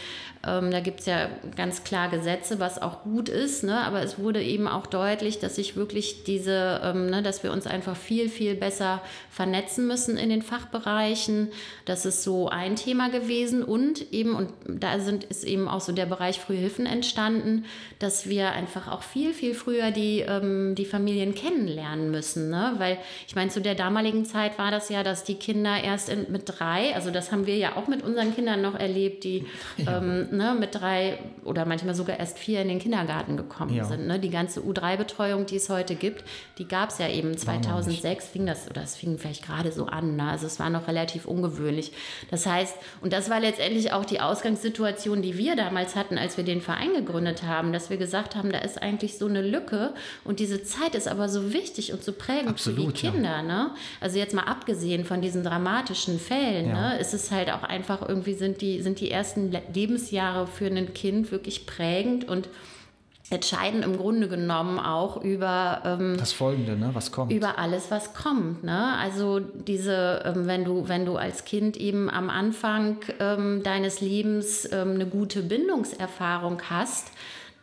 ähm, 0.48 0.72
da 0.72 0.80
gibt 0.80 1.02
es 1.02 1.06
ja 1.06 1.30
ganz 1.56 1.84
klar 1.84 2.10
Gesetze, 2.10 2.60
was 2.60 2.82
auch 2.82 3.04
gut 3.04 3.28
ist, 3.28 3.64
ne? 3.64 3.80
aber 3.82 4.02
es 4.02 4.18
wurde 4.18 4.42
eben 4.42 4.68
auch 4.68 4.88
deutlich, 4.88 5.40
dass 5.40 5.58
sich 5.58 5.76
wirklich 5.76 6.24
diese, 6.24 6.82
ähm, 6.84 7.10
ne, 7.10 7.22
dass 7.22 7.44
wir 7.44 7.52
uns 7.52 7.68
einfach 7.68 7.98
viel, 7.98 8.30
viel 8.30 8.56
besser 8.56 9.02
vernetzen 9.30 9.88
müssen 9.88 10.18
in 10.18 10.30
den 10.30 10.42
Fachbereichen. 10.42 11.50
Das 11.86 12.06
ist 12.06 12.24
so 12.24 12.48
ein 12.48 12.78
Thema 12.78 13.10
gewesen 13.10 13.62
und 13.62 14.14
eben, 14.14 14.36
und 14.36 14.52
da 14.68 15.00
sind, 15.00 15.26
ist 15.26 15.44
eben 15.44 15.68
auch 15.68 15.82
so 15.82 15.92
der 15.92 16.06
Bereich 16.06 16.40
Frühhilfen 16.40 16.86
entstanden, 16.86 17.66
dass 18.00 18.30
wir 18.30 18.52
einfach 18.54 18.88
auch 18.88 19.04
viel, 19.04 19.34
viel 19.34 19.54
früher 19.54 19.92
die, 19.92 20.22
ähm, 20.22 20.76
die 20.76 20.86
Familien 20.86 21.36
kennenlernen 21.36 22.10
müssen. 22.10 22.50
Ne? 22.50 22.76
Weil 22.78 22.98
ich 23.28 23.36
meine, 23.36 23.52
zu 23.52 23.60
der 23.60 23.76
damaligen 23.76 24.24
Zeit 24.24 24.58
war 24.58 24.72
das 24.72 24.88
ja, 24.88 25.04
dass 25.04 25.26
die 25.26 25.36
Kinder 25.36 25.84
erst 25.84 26.08
in, 26.08 26.32
mit 26.32 26.44
drei, 26.46 26.96
also 26.96 27.12
das 27.12 27.34
haben 27.34 27.46
wir 27.46 27.58
ja 27.58 27.76
auch 27.76 27.88
mit 27.88 28.02
unseren 28.04 28.34
Kindern 28.34 28.62
noch 28.62 28.76
erlebt, 28.76 29.26
die 29.26 29.46
ja. 29.78 29.98
ähm, 29.98 30.37
ne, 30.38 30.56
mit 30.58 30.76
drei 30.76 31.20
oder 31.44 31.66
manchmal 31.66 31.96
sogar 31.96 32.20
erst 32.20 32.40
vier 32.40 32.62
in 32.62 32.68
den 32.68 32.80
Kindergarten 32.80 33.36
gekommen 33.36 33.74
ja. 33.74 33.84
sind. 33.84 34.08
Ne? 34.08 34.20
Die 34.20 34.30
ganze 34.30 34.62
U3-Betreuung, 34.62 35.46
die 35.46 35.58
es 35.58 35.70
heute 35.70 35.96
gibt, 35.96 36.24
die 36.58 36.68
gab 36.68 36.90
es 36.90 37.00
ja 37.00 37.10
eben 37.10 37.38
2006, 37.38 38.28
fing 38.28 38.46
das, 38.46 38.70
oder 38.70 38.84
es 38.84 38.96
fing 38.96 39.18
vielleicht 39.18 39.46
gerade 39.46 39.72
so 39.72 39.88
an. 39.88 40.16
Ne? 40.16 40.30
Also 40.30 40.46
es 40.46 40.60
war 40.60 40.70
noch 40.70 40.88
relativ 40.88 41.26
ungewöhnlich. 41.26 41.92
Das 42.30 42.46
heißt, 42.46 42.76
und 43.02 43.14
das 43.14 43.30
war 43.30 43.40
letztendlich 43.40 43.92
auch 43.92 44.06
die 44.06 44.20
Ausgangssituation, 44.20 45.22
die 45.22 45.38
wir 45.38 45.56
damals 45.56 45.96
hatten, 45.96 46.18
als 46.18 46.38
wir 46.38 46.44
den 46.44 46.62
Verein 46.62 46.94
gegründet 46.94 47.44
haben, 47.44 47.74
dass 47.74 47.90
wir 47.90 47.98
gesagt 47.98 48.36
haben, 48.36 48.52
da 48.52 48.60
ist 48.60 48.82
eigentlich 48.82 49.18
so 49.18 49.26
eine 49.26 49.42
Lücke 49.42 49.94
und 50.24 50.40
diese 50.40 50.64
Zeit 50.64 50.96
ist 50.96 51.08
aber 51.08 51.28
so 51.28 51.54
wichtig 51.54 51.94
und 51.94 52.04
so 52.04 52.14
prägend 52.14 52.50
Absolut, 52.50 52.98
für 52.98 53.08
die 53.08 53.12
Kinder. 53.12 53.38
Ja. 53.38 53.42
Ne? 53.42 53.72
Also 54.00 54.18
jetzt 54.18 54.34
mal 54.34 54.44
abgesehen 54.44 55.06
von 55.06 55.22
diesen 55.22 55.44
dramatischen 55.44 56.20
Fällen, 56.20 56.70
ja. 56.70 56.92
ne, 56.92 57.00
ist 57.00 57.14
es 57.14 57.32
halt 57.32 57.52
auch 57.52 57.64
einfach 57.64 58.08
irgendwie 58.08 58.34
sind 58.34 58.62
die, 58.62 58.82
sind 58.82 59.00
die 59.00 59.12
ersten 59.12 59.52
Lebensjahre 59.74 60.27
Lebensjahre 60.28 60.48
für 60.48 60.68
ein 60.68 60.94
Kind 60.94 61.32
wirklich 61.32 61.66
prägend 61.66 62.28
und 62.28 62.50
entscheiden 63.30 63.84
im 63.84 63.98
Grunde 63.98 64.30
genommen 64.30 64.80
auch 64.80 65.22
über 65.22 65.82
ähm, 65.84 66.16
das 66.18 66.32
Folgende, 66.32 66.78
ne? 66.78 66.92
was 66.94 67.12
kommt. 67.12 67.34
Über 67.34 67.60
alles, 67.60 67.92
was 67.92 68.14
kommt. 68.14 68.64
Ne? 68.64 68.96
Also 68.98 69.40
diese, 69.40 70.24
ähm, 70.26 70.48
wenn 70.48 70.64
du, 70.64 70.88
wenn 70.88 71.06
du 71.06 71.18
als 71.18 71.44
Kind 71.44 71.76
eben 71.76 72.10
am 72.10 72.30
Anfang 72.30 73.00
ähm, 73.20 73.64
deines 73.64 74.00
Lebens 74.00 74.66
ähm, 74.72 74.92
eine 74.92 75.08
gute 75.08 75.42
Bindungserfahrung 75.42 76.62
hast, 76.70 77.12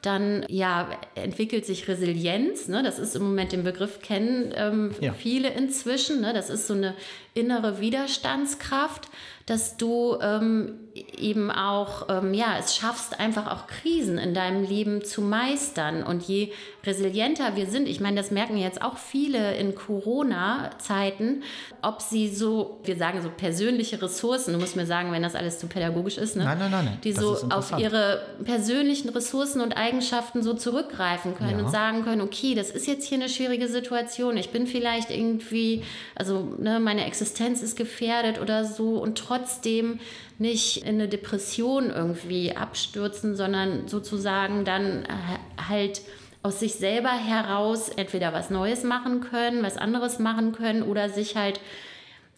dann 0.03 0.45
ja, 0.49 0.87
entwickelt 1.15 1.65
sich 1.65 1.89
Resilienz. 1.89 2.69
Ne? 2.69 2.83
Das 2.83 2.99
ist 2.99 3.17
im 3.17 3.23
Moment 3.23 3.53
den 3.53 3.65
Begriff 3.65 4.01
kennen 4.01 4.53
ähm, 4.55 4.95
ja. 5.01 5.15
viele 5.15 5.49
inzwischen. 5.49 6.21
Ne? 6.21 6.35
Das 6.35 6.51
ist 6.51 6.67
so 6.67 6.75
eine 6.75 6.95
innere 7.33 7.81
Widerstandskraft 7.81 9.09
dass 9.47 9.77
du 9.77 10.17
ähm, 10.23 10.73
eben 10.95 11.51
auch, 11.51 12.09
ähm, 12.09 12.35
ja, 12.35 12.57
es 12.59 12.77
schaffst, 12.77 13.19
einfach 13.19 13.51
auch 13.51 13.67
Krisen 13.67 14.17
in 14.19 14.33
deinem 14.33 14.63
Leben 14.63 15.05
zu 15.05 15.23
meistern. 15.23 16.03
Und 16.03 16.23
je 16.23 16.53
resilienter 16.85 17.57
wir 17.57 17.67
sind, 17.67 17.89
ich 17.89 18.01
meine, 18.01 18.17
das 18.17 18.31
merken 18.31 18.57
jetzt 18.57 18.83
auch 18.83 18.97
viele 18.97 19.57
in 19.57 19.75
Corona-Zeiten, 19.75 21.43
ob 21.83 22.01
sie 22.01 22.29
so, 22.29 22.81
wir 22.85 22.97
sagen 22.97 23.23
so 23.23 23.31
persönliche 23.31 24.01
Ressourcen, 24.01 24.53
du 24.53 24.59
musst 24.59 24.77
mir 24.77 24.87
sagen, 24.87 25.11
wenn 25.11 25.23
das 25.23 25.35
alles 25.35 25.59
zu 25.59 25.67
pädagogisch 25.67 26.19
ist, 26.19 26.37
ne? 26.37 26.45
nein, 26.45 26.59
nein, 26.59 26.71
nein, 26.71 26.85
nein. 26.85 26.99
die 27.03 27.13
so 27.13 27.39
auf 27.51 27.77
ihre 27.79 28.21
persönlichen 28.45 29.09
Ressourcen 29.09 29.61
und 29.61 29.77
Eigenschaften 29.77 30.43
so 30.43 30.55
zurückgreifen 30.55 31.35
können 31.35 31.59
ja. 31.59 31.65
und 31.65 31.71
sagen 31.71 32.05
können, 32.05 32.21
okay, 32.21 32.55
das 32.55 32.71
ist 32.71 32.87
jetzt 32.87 33.07
hier 33.07 33.19
eine 33.19 33.29
schwierige 33.29 33.69
Situation, 33.69 34.37
ich 34.37 34.51
bin 34.51 34.67
vielleicht 34.67 35.11
irgendwie, 35.11 35.83
also 36.15 36.55
ne, 36.59 36.79
meine 36.79 37.07
Existenz 37.07 37.63
ist 37.63 37.77
gefährdet 37.77 38.41
oder 38.41 38.65
so 38.65 38.99
und 38.99 39.19
trotzdem 39.19 39.35
trotzdem 39.65 39.99
nicht 40.37 40.84
in 40.85 40.95
eine 40.95 41.09
Depression 41.09 41.91
irgendwie 41.91 42.57
abstürzen, 42.57 43.37
sondern 43.37 43.89
sozusagen 43.89 44.65
dann 44.65 45.05
äh, 45.05 45.69
halt 45.69 46.03
aus 46.43 46.61
sich 46.61 46.75
selber 46.75 47.11
heraus 47.11 47.89
entweder 47.89 48.33
was 48.33 48.51
Neues 48.51 48.85
machen 48.85 49.21
können, 49.21 49.63
was 49.63 49.79
anderes 49.79 50.19
machen 50.19 50.53
können 50.53 50.83
oder 50.83 51.09
sich 51.09 51.37
halt 51.37 51.59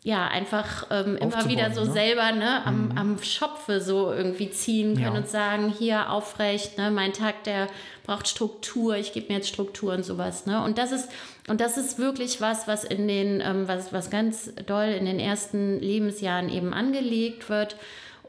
ja, 0.07 0.29
einfach 0.29 0.87
ähm, 0.93 1.17
immer 1.17 1.49
wieder 1.49 1.73
so 1.73 1.85
ne? 1.85 1.91
selber 1.91 2.31
ne, 2.31 2.65
am, 2.65 2.91
mhm. 2.91 2.93
am 2.99 3.23
Schopfe 3.25 3.81
so 3.81 4.13
irgendwie 4.13 4.49
ziehen 4.51 4.95
können 4.95 5.15
ja. 5.15 5.19
und 5.19 5.29
sagen, 5.29 5.75
hier 5.77 6.13
aufrecht, 6.13 6.79
ne, 6.79 6.93
mein 6.93 7.13
Tag, 7.13 7.43
der 7.43 7.67
braucht 8.05 8.29
Struktur, 8.29 8.95
ich 8.95 9.13
gebe 9.13 9.27
mir 9.27 9.39
jetzt 9.39 9.49
Struktur 9.49 9.93
und 9.93 10.05
sowas. 10.05 10.47
Ne? 10.47 10.63
Und 10.63 10.79
das 10.79 10.93
ist, 10.93 11.09
und 11.49 11.61
das 11.61 11.77
ist 11.77 11.99
wirklich 11.99 12.41
was, 12.41 12.69
was 12.69 12.85
in 12.85 13.09
den, 13.09 13.41
ähm, 13.41 13.67
was, 13.67 13.93
was 13.93 14.09
ganz 14.09 14.53
doll 14.67 14.95
in 14.97 15.07
den 15.07 15.19
ersten 15.19 15.81
Lebensjahren 15.81 16.51
eben 16.51 16.73
angelegt 16.73 17.49
wird. 17.49 17.75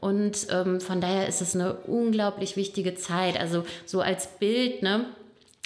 Und 0.00 0.46
ähm, 0.50 0.80
von 0.80 1.00
daher 1.00 1.28
ist 1.28 1.40
es 1.40 1.54
eine 1.54 1.74
unglaublich 1.74 2.56
wichtige 2.56 2.94
Zeit. 2.94 3.38
Also 3.38 3.64
so 3.86 4.00
als 4.00 4.26
Bild, 4.38 4.82
ne? 4.82 5.06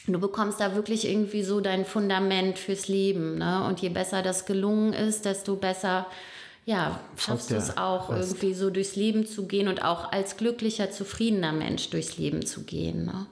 du 0.07 0.19
bekommst 0.19 0.61
da 0.61 0.75
wirklich 0.75 1.09
irgendwie 1.09 1.43
so 1.43 1.61
dein 1.61 1.85
Fundament 1.85 2.59
fürs 2.59 2.89
Leben. 2.89 3.39
Ne? 3.39 3.65
Und 3.67 3.81
je 3.81 3.89
besser 3.89 4.23
das 4.23 4.47
gelungen 4.47 4.93
ist, 4.93 5.25
desto 5.25 5.57
besser 5.57 6.07
ja, 6.65 7.01
schaffst 7.17 7.51
du 7.51 7.57
es 7.57 7.77
auch 7.77 8.11
Rest. 8.11 8.35
irgendwie 8.35 8.55
so 8.55 8.71
durchs 8.71 8.95
Leben 8.95 9.27
zu 9.27 9.47
gehen 9.47 9.67
und 9.67 9.85
auch 9.85 10.13
als 10.13 10.37
glücklicher, 10.37 10.91
zufriedener 10.93 11.53
Mensch 11.53 11.91
durchs 11.91 12.19
Leben 12.19 12.47
zu 12.47 12.63
gehen. 12.63 13.05
Ne? 13.07 13.27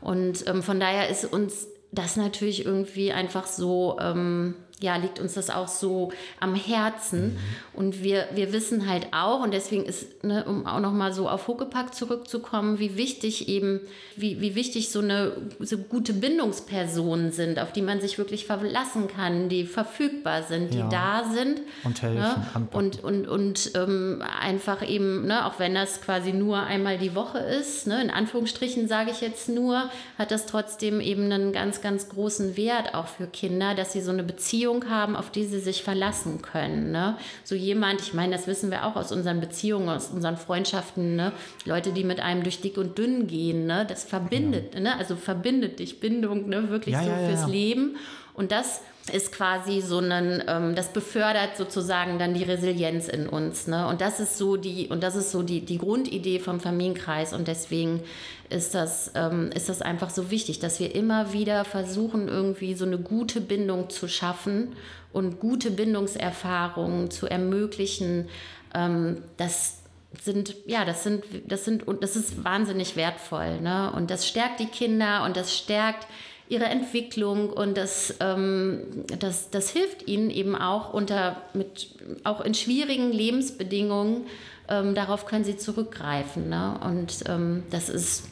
Und 0.00 0.48
ähm, 0.48 0.62
von 0.62 0.80
daher 0.80 1.08
ist 1.08 1.24
uns 1.24 1.68
das 1.92 2.16
natürlich 2.16 2.64
irgendwie 2.64 3.12
einfach 3.12 3.46
so 3.46 3.98
ähm, 4.00 4.54
ja, 4.82 4.96
liegt 4.96 5.20
uns 5.20 5.34
das 5.34 5.50
auch 5.50 5.68
so 5.68 6.12
am 6.40 6.54
Herzen. 6.54 7.34
Mhm. 7.34 7.38
Und 7.74 8.02
wir, 8.02 8.28
wir 8.34 8.52
wissen 8.52 8.88
halt 8.88 9.08
auch, 9.12 9.42
und 9.42 9.52
deswegen 9.52 9.84
ist, 9.84 10.24
ne, 10.24 10.44
um 10.44 10.66
auch 10.66 10.80
nochmal 10.80 11.12
so 11.12 11.28
auf 11.28 11.48
Huckepack 11.48 11.94
zurückzukommen, 11.94 12.78
wie 12.78 12.96
wichtig 12.96 13.48
eben, 13.48 13.80
wie, 14.16 14.40
wie 14.40 14.54
wichtig 14.54 14.90
so 14.90 15.00
eine 15.00 15.32
so 15.58 15.78
gute 15.78 16.12
Bindungspersonen 16.12 17.32
sind, 17.32 17.58
auf 17.58 17.72
die 17.72 17.82
man 17.82 18.00
sich 18.00 18.18
wirklich 18.18 18.46
verlassen 18.46 19.08
kann, 19.08 19.48
die 19.48 19.64
verfügbar 19.64 20.42
sind, 20.42 20.74
die 20.74 20.78
ja. 20.78 20.88
da 20.88 21.24
sind. 21.32 21.60
Und 21.84 22.02
helfen. 22.02 22.18
Ne? 22.20 22.68
Und, 22.72 23.02
und, 23.02 23.28
und 23.28 23.72
ähm, 23.74 24.22
einfach 24.40 24.86
eben, 24.86 25.26
ne, 25.26 25.46
auch 25.46 25.58
wenn 25.58 25.74
das 25.74 26.00
quasi 26.00 26.32
nur 26.32 26.58
einmal 26.58 26.98
die 26.98 27.14
Woche 27.14 27.38
ist, 27.38 27.86
ne, 27.86 28.02
in 28.02 28.10
Anführungsstrichen 28.10 28.88
sage 28.88 29.10
ich 29.10 29.20
jetzt 29.20 29.48
nur, 29.48 29.90
hat 30.18 30.30
das 30.30 30.46
trotzdem 30.46 31.00
eben 31.00 31.30
einen 31.30 31.52
ganz, 31.52 31.80
ganz 31.80 32.08
großen 32.08 32.56
Wert 32.56 32.94
auch 32.94 33.06
für 33.06 33.26
Kinder, 33.26 33.74
dass 33.74 33.92
sie 33.92 34.00
so 34.00 34.10
eine 34.10 34.22
Beziehung 34.22 34.71
Beziehung 34.80 34.90
haben, 34.90 35.16
auf 35.16 35.30
die 35.30 35.44
sie 35.44 35.60
sich 35.60 35.82
verlassen 35.82 36.42
können. 36.42 36.92
Ne? 36.92 37.16
So 37.44 37.54
jemand, 37.54 38.00
ich 38.00 38.14
meine, 38.14 38.32
das 38.32 38.46
wissen 38.46 38.70
wir 38.70 38.86
auch 38.86 38.96
aus 38.96 39.12
unseren 39.12 39.40
Beziehungen, 39.40 39.88
aus 39.88 40.08
unseren 40.08 40.36
Freundschaften, 40.36 41.16
ne? 41.16 41.32
Leute, 41.64 41.92
die 41.92 42.04
mit 42.04 42.20
einem 42.20 42.42
durch 42.42 42.60
dick 42.60 42.78
und 42.78 42.96
dünn 42.98 43.26
gehen, 43.26 43.66
ne? 43.66 43.84
das 43.88 44.04
verbindet, 44.04 44.74
ja. 44.74 44.80
ne? 44.80 44.96
also 44.98 45.16
verbindet 45.16 45.78
dich, 45.78 46.00
Bindung, 46.00 46.48
ne? 46.48 46.70
wirklich 46.70 46.94
ja, 46.94 47.04
so 47.04 47.10
ja, 47.10 47.28
fürs 47.28 47.48
Leben. 47.48 47.96
Und 48.34 48.50
das 48.52 48.80
ist 49.10 49.32
quasi 49.32 49.80
so 49.80 49.98
ein, 49.98 50.44
ähm, 50.46 50.74
das 50.76 50.92
befördert 50.92 51.56
sozusagen 51.56 52.18
dann 52.18 52.34
die 52.34 52.44
Resilienz 52.44 53.08
in 53.08 53.28
uns. 53.28 53.66
Ne? 53.66 53.86
Und 53.88 54.00
das 54.00 54.20
ist 54.20 54.38
so 54.38 54.56
die, 54.56 54.88
und 54.88 55.02
das 55.02 55.16
ist 55.16 55.32
so 55.32 55.42
die, 55.42 55.60
die 55.60 55.78
Grundidee 55.78 56.38
vom 56.38 56.60
Familienkreis. 56.60 57.32
Und 57.32 57.48
deswegen 57.48 58.02
ist 58.48 58.74
das, 58.74 59.10
ähm, 59.14 59.50
ist 59.54 59.68
das 59.68 59.82
einfach 59.82 60.10
so 60.10 60.30
wichtig, 60.30 60.60
dass 60.60 60.78
wir 60.78 60.94
immer 60.94 61.32
wieder 61.32 61.64
versuchen, 61.64 62.28
irgendwie 62.28 62.74
so 62.74 62.84
eine 62.84 62.98
gute 62.98 63.40
Bindung 63.40 63.90
zu 63.90 64.06
schaffen 64.06 64.76
und 65.12 65.40
gute 65.40 65.72
Bindungserfahrungen 65.72 67.10
zu 67.10 67.26
ermöglichen. 67.26 68.28
Ähm, 68.72 69.22
das 69.36 69.78
sind, 70.22 70.54
ja, 70.66 70.84
das 70.84 71.02
sind, 71.02 71.24
das 71.46 71.64
sind, 71.64 71.88
und 71.88 72.04
das 72.04 72.14
ist 72.14 72.44
wahnsinnig 72.44 72.94
wertvoll. 72.94 73.60
Ne? 73.60 73.92
Und 73.92 74.10
das 74.10 74.28
stärkt 74.28 74.60
die 74.60 74.66
Kinder 74.66 75.24
und 75.24 75.36
das 75.36 75.56
stärkt 75.56 76.06
ihre 76.52 76.66
Entwicklung 76.66 77.50
und 77.50 77.76
das, 77.76 78.14
ähm, 78.20 78.82
das, 79.18 79.50
das 79.50 79.70
hilft 79.70 80.06
ihnen 80.06 80.30
eben 80.30 80.54
auch 80.54 80.92
unter 80.92 81.42
mit 81.54 81.88
auch 82.24 82.42
in 82.42 82.54
schwierigen 82.54 83.10
Lebensbedingungen 83.10 84.26
ähm, 84.68 84.94
darauf 84.94 85.26
können 85.26 85.44
sie 85.44 85.56
zurückgreifen 85.56 86.50
ne? 86.50 86.78
und 86.84 87.24
ähm, 87.26 87.62
das 87.70 87.88
ist 87.88 88.24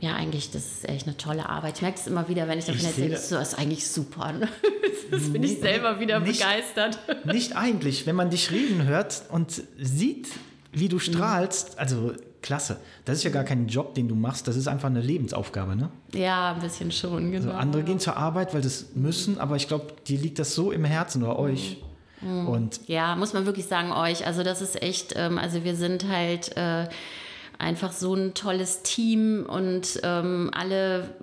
ja, 0.00 0.14
eigentlich, 0.16 0.50
das 0.50 0.64
ist 0.64 0.88
echt 0.88 1.06
eine 1.06 1.16
tolle 1.16 1.48
Arbeit. 1.48 1.76
Ich 1.76 1.82
merke 1.82 1.98
es 1.98 2.06
immer 2.06 2.28
wieder, 2.28 2.46
wenn 2.46 2.58
ich 2.58 2.66
davon 2.66 2.84
erzähle, 2.84 3.10
das 3.10 3.30
ist 3.30 3.54
eigentlich 3.54 3.88
super. 3.88 4.32
Ne? 4.32 4.48
Das 5.10 5.32
bin 5.32 5.42
ich 5.42 5.60
selber 5.60 6.00
wieder 6.00 6.18
nicht, 6.20 6.40
begeistert. 6.40 6.98
Nicht 7.24 7.56
eigentlich, 7.56 8.06
wenn 8.06 8.16
man 8.16 8.30
dich 8.30 8.50
reden 8.50 8.86
hört 8.86 9.22
und 9.30 9.62
sieht, 9.78 10.28
wie 10.72 10.88
du 10.88 10.98
strahlst, 10.98 11.78
also 11.78 12.12
klasse. 12.44 12.76
Das 13.06 13.16
ist 13.16 13.24
ja 13.24 13.30
gar 13.30 13.42
kein 13.42 13.68
Job, 13.68 13.94
den 13.94 14.06
du 14.06 14.14
machst, 14.14 14.46
das 14.46 14.54
ist 14.54 14.68
einfach 14.68 14.90
eine 14.90 15.00
Lebensaufgabe, 15.00 15.74
ne? 15.74 15.88
Ja, 16.12 16.52
ein 16.52 16.60
bisschen 16.60 16.92
schon, 16.92 17.32
genau. 17.32 17.46
Also 17.46 17.58
andere 17.58 17.82
gehen 17.82 17.98
zur 17.98 18.18
Arbeit, 18.18 18.52
weil 18.52 18.60
das 18.60 18.94
müssen, 18.94 19.40
aber 19.40 19.56
ich 19.56 19.66
glaube, 19.66 19.86
dir 20.06 20.18
liegt 20.18 20.38
das 20.38 20.54
so 20.54 20.70
im 20.70 20.84
Herzen 20.84 21.22
oder 21.22 21.38
euch. 21.38 21.78
Mhm. 22.20 22.46
Und 22.46 22.80
ja, 22.86 23.16
muss 23.16 23.32
man 23.32 23.46
wirklich 23.46 23.64
sagen, 23.66 23.92
euch. 23.92 24.26
Also 24.26 24.42
das 24.42 24.60
ist 24.60 24.82
echt, 24.82 25.14
ähm, 25.16 25.38
also 25.38 25.64
wir 25.64 25.74
sind 25.74 26.06
halt 26.06 26.54
äh, 26.56 26.86
einfach 27.58 27.92
so 27.92 28.14
ein 28.14 28.34
tolles 28.34 28.82
Team 28.82 29.46
und 29.48 30.00
ähm, 30.02 30.50
alle 30.54 31.14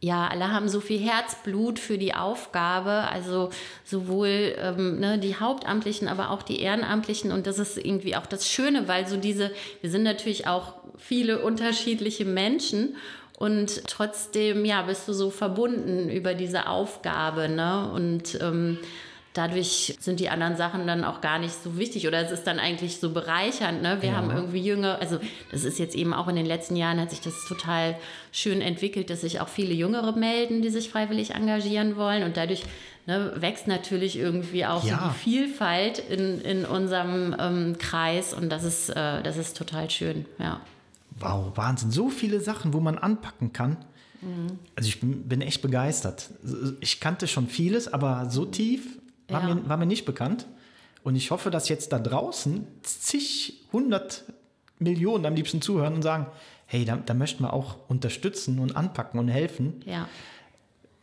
ja, 0.00 0.28
alle 0.28 0.52
haben 0.52 0.68
so 0.68 0.80
viel 0.80 1.00
Herzblut 1.00 1.80
für 1.80 1.98
die 1.98 2.14
Aufgabe, 2.14 3.08
also 3.10 3.50
sowohl 3.84 4.54
ähm, 4.56 5.00
ne, 5.00 5.18
die 5.18 5.36
Hauptamtlichen, 5.36 6.06
aber 6.06 6.30
auch 6.30 6.42
die 6.42 6.60
Ehrenamtlichen. 6.60 7.32
Und 7.32 7.48
das 7.48 7.58
ist 7.58 7.76
irgendwie 7.76 8.14
auch 8.14 8.26
das 8.26 8.48
Schöne, 8.48 8.86
weil 8.86 9.08
so 9.08 9.16
diese, 9.16 9.50
wir 9.80 9.90
sind 9.90 10.04
natürlich 10.04 10.46
auch 10.46 10.74
viele 10.96 11.40
unterschiedliche 11.42 12.24
Menschen 12.24 12.96
und 13.38 13.86
trotzdem, 13.86 14.64
ja, 14.64 14.82
bist 14.82 15.06
du 15.06 15.12
so 15.12 15.30
verbunden 15.30 16.08
über 16.10 16.34
diese 16.34 16.68
Aufgabe, 16.68 17.48
ne? 17.48 17.88
Und 17.92 18.36
ähm, 18.40 18.78
dadurch 19.38 19.96
sind 20.00 20.18
die 20.18 20.28
anderen 20.28 20.56
Sachen 20.56 20.86
dann 20.88 21.04
auch 21.04 21.20
gar 21.20 21.38
nicht 21.38 21.54
so 21.62 21.78
wichtig 21.78 22.08
oder 22.08 22.20
es 22.20 22.32
ist 22.32 22.44
dann 22.44 22.58
eigentlich 22.58 22.98
so 22.98 23.12
bereichernd. 23.12 23.82
Ne? 23.82 23.98
Wir 24.00 24.10
ja. 24.10 24.16
haben 24.16 24.30
irgendwie 24.30 24.58
jünger, 24.58 24.98
also 25.00 25.20
das 25.52 25.62
ist 25.62 25.78
jetzt 25.78 25.94
eben 25.94 26.12
auch 26.12 26.26
in 26.26 26.34
den 26.34 26.44
letzten 26.44 26.74
Jahren 26.74 27.00
hat 27.00 27.10
sich 27.10 27.20
das 27.20 27.44
total 27.46 27.96
schön 28.32 28.60
entwickelt, 28.60 29.10
dass 29.10 29.20
sich 29.20 29.40
auch 29.40 29.48
viele 29.48 29.72
Jüngere 29.72 30.12
melden, 30.12 30.60
die 30.60 30.70
sich 30.70 30.90
freiwillig 30.90 31.36
engagieren 31.36 31.96
wollen 31.96 32.24
und 32.24 32.36
dadurch 32.36 32.64
ne, 33.06 33.32
wächst 33.36 33.68
natürlich 33.68 34.18
irgendwie 34.18 34.66
auch 34.66 34.84
ja. 34.84 34.98
so 34.98 35.08
die 35.08 35.14
Vielfalt 35.14 36.00
in, 36.00 36.40
in 36.40 36.64
unserem 36.64 37.36
ähm, 37.38 37.78
Kreis 37.78 38.34
und 38.34 38.50
das 38.50 38.64
ist, 38.64 38.90
äh, 38.90 39.22
das 39.22 39.36
ist 39.36 39.56
total 39.56 39.88
schön, 39.88 40.26
ja. 40.40 40.60
Wow, 41.20 41.56
Wahnsinn, 41.56 41.92
so 41.92 42.10
viele 42.10 42.40
Sachen, 42.40 42.72
wo 42.72 42.80
man 42.80 42.98
anpacken 42.98 43.52
kann. 43.52 43.76
Mhm. 44.20 44.58
Also 44.74 44.88
ich 44.88 45.00
bin, 45.00 45.28
bin 45.28 45.40
echt 45.42 45.62
begeistert. 45.62 46.30
Ich 46.80 47.00
kannte 47.00 47.28
schon 47.28 47.46
vieles, 47.46 47.92
aber 47.92 48.30
so 48.30 48.44
tief 48.44 48.98
war, 49.28 49.48
ja. 49.48 49.54
mir, 49.54 49.68
war 49.68 49.76
mir 49.76 49.86
nicht 49.86 50.04
bekannt. 50.04 50.46
Und 51.04 51.16
ich 51.16 51.30
hoffe, 51.30 51.50
dass 51.50 51.68
jetzt 51.68 51.92
da 51.92 51.98
draußen 51.98 52.66
zig, 52.82 53.64
hundert 53.72 54.24
Millionen 54.78 55.26
am 55.26 55.34
liebsten 55.34 55.62
zuhören 55.62 55.94
und 55.94 56.02
sagen, 56.02 56.26
hey, 56.66 56.84
da, 56.84 56.96
da 56.96 57.14
möchten 57.14 57.42
wir 57.44 57.52
auch 57.52 57.76
unterstützen 57.88 58.58
und 58.58 58.76
anpacken 58.76 59.18
und 59.18 59.28
helfen. 59.28 59.82
Ja. 59.86 60.08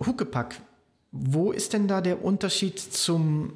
Huckepack, 0.06 0.62
wo 1.12 1.52
ist 1.52 1.74
denn 1.74 1.88
da 1.88 2.02
der 2.02 2.24
Unterschied 2.24 2.80
zum 2.80 3.54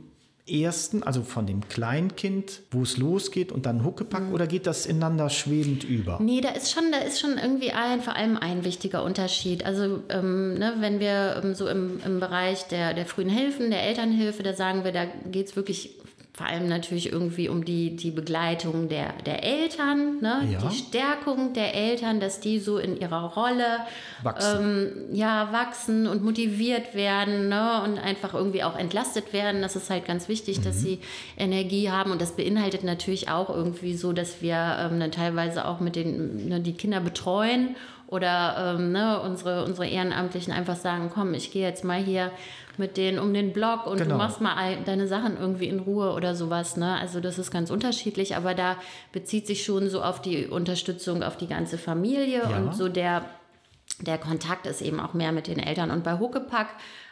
ersten, 0.50 1.04
also 1.04 1.24
von 1.24 1.46
dem 1.46 1.68
Kleinkind, 1.68 2.62
wo 2.72 2.84
es 2.84 2.98
losgeht 2.98 3.52
und 3.52 3.66
dann 3.66 3.84
Huckepack 3.84 4.28
mhm. 4.28 4.34
oder 4.34 4.48
geht 4.48 4.68
das 4.68 4.86
ineinander 4.86 5.30
schwebend 5.30 5.84
über? 5.84 6.20
Nee, 6.22 6.42
da 6.42 6.50
ist 6.50 6.72
schon, 6.72 6.92
da 6.92 7.00
ist 7.00 7.20
schon 7.20 7.38
irgendwie 7.38 7.72
ein, 7.72 8.02
vor 8.02 8.16
allem 8.16 8.38
ein 8.38 8.64
wichtiger 8.64 9.04
Unterschied. 9.04 9.66
Also 9.66 10.04
ähm, 10.10 10.56
ne, 10.56 10.76
wenn 10.80 11.00
wir 11.00 11.42
ähm, 11.44 11.56
so 11.56 11.68
im, 11.68 12.00
im 12.06 12.20
Bereich 12.20 12.64
der, 12.68 12.94
der 12.94 13.06
frühen 13.06 13.30
Hilfen, 13.30 13.70
der 13.70 13.84
Elternhilfe, 13.84 14.44
da 14.44 14.54
sagen 14.54 14.84
wir, 14.84 14.92
da 14.92 15.06
geht 15.06 15.48
es 15.48 15.56
wirklich 15.56 15.96
vor 16.39 16.47
allem 16.47 16.69
natürlich 16.69 17.12
irgendwie 17.12 17.49
um 17.49 17.65
die, 17.65 17.97
die 17.97 18.12
Begleitung 18.12 18.88
der, 18.88 19.12
der 19.25 19.43
Eltern, 19.43 20.21
ne? 20.21 20.47
Ja. 20.49 20.60
die 20.60 20.73
Stärkung 20.73 21.52
der 21.52 21.75
Eltern, 21.75 22.21
dass 22.21 22.39
die 22.39 22.60
so 22.60 22.78
in 22.78 22.97
ihrer 22.97 23.34
Rolle 23.34 23.80
wachsen, 24.23 25.08
ähm, 25.10 25.15
ja, 25.15 25.52
wachsen 25.52 26.08
und 26.08 26.23
motiviert 26.23 26.95
werden 26.95 27.49
ne? 27.49 27.82
und 27.84 27.99
einfach 27.99 28.34
irgendwie 28.34 28.63
auch 28.63 28.78
entlastet 28.78 29.34
werden. 29.34 29.62
Das 29.62 29.75
ist 29.75 29.89
halt 29.89 30.06
ganz 30.06 30.30
wichtig, 30.30 30.60
mhm. 30.60 30.63
dass 30.63 30.80
sie 30.80 30.99
Energie 31.38 31.91
haben 31.91 32.12
und 32.12 32.21
das 32.21 32.38
beinhaltet 32.38 32.86
natürlich 32.86 33.28
auch 33.28 33.49
irgendwie 33.49 33.97
so, 33.97 34.13
dass 34.13 34.41
wir 34.41 34.78
ähm, 34.80 34.97
dann 35.02 35.12
teilweise 35.12 35.67
auch 35.67 35.82
mit 35.82 35.97
den 35.97 36.47
ne, 36.47 36.62
die 36.62 36.71
Kinder 36.71 37.02
betreuen 37.02 37.75
oder 38.10 38.76
ähm, 38.76 38.91
ne, 38.91 39.22
unsere, 39.22 39.63
unsere 39.65 39.88
Ehrenamtlichen 39.88 40.52
einfach 40.52 40.76
sagen, 40.76 41.12
komm, 41.13 41.36
ich 41.36 41.52
gehe 41.52 41.65
jetzt 41.65 41.84
mal 41.84 42.02
hier 42.02 42.32
mit 42.78 42.98
denen 42.98 43.19
um 43.19 43.34
den 43.34 43.54
Block 43.54 43.86
und 43.86 43.98
genau. 43.98 44.12
du 44.12 44.17
machst 44.17 44.41
mal 44.41 44.78
deine 44.86 45.08
Sachen 45.08 45.38
irgendwie 45.38 45.67
in 45.67 45.80
Ruhe 45.80 46.13
oder 46.13 46.34
sowas. 46.34 46.76
Ne? 46.76 46.98
Also 46.98 47.19
das 47.19 47.38
ist 47.38 47.52
ganz 47.52 47.69
unterschiedlich, 47.69 48.36
aber 48.36 48.56
da 48.56 48.78
bezieht 49.12 49.45
sich 49.45 49.63
schon 49.63 49.89
so 49.89 50.02
auf 50.02 50.22
die 50.22 50.48
Unterstützung 50.48 51.22
auf 51.22 51.38
die 51.38 51.48
ganze 51.48 51.78
Familie 51.78 52.41
ja. 52.50 52.58
und 52.58 52.74
so 52.74 52.89
der, 52.89 53.26
der 54.00 54.17
Kontakt 54.17 54.65
ist 54.65 54.82
eben 54.82 55.00
auch 55.00 55.13
mehr 55.13 55.32
mit 55.32 55.45
den 55.45 55.60
Eltern. 55.60 55.91
Und 55.91 56.04
bei 56.04 56.17
Huckepack 56.17 56.69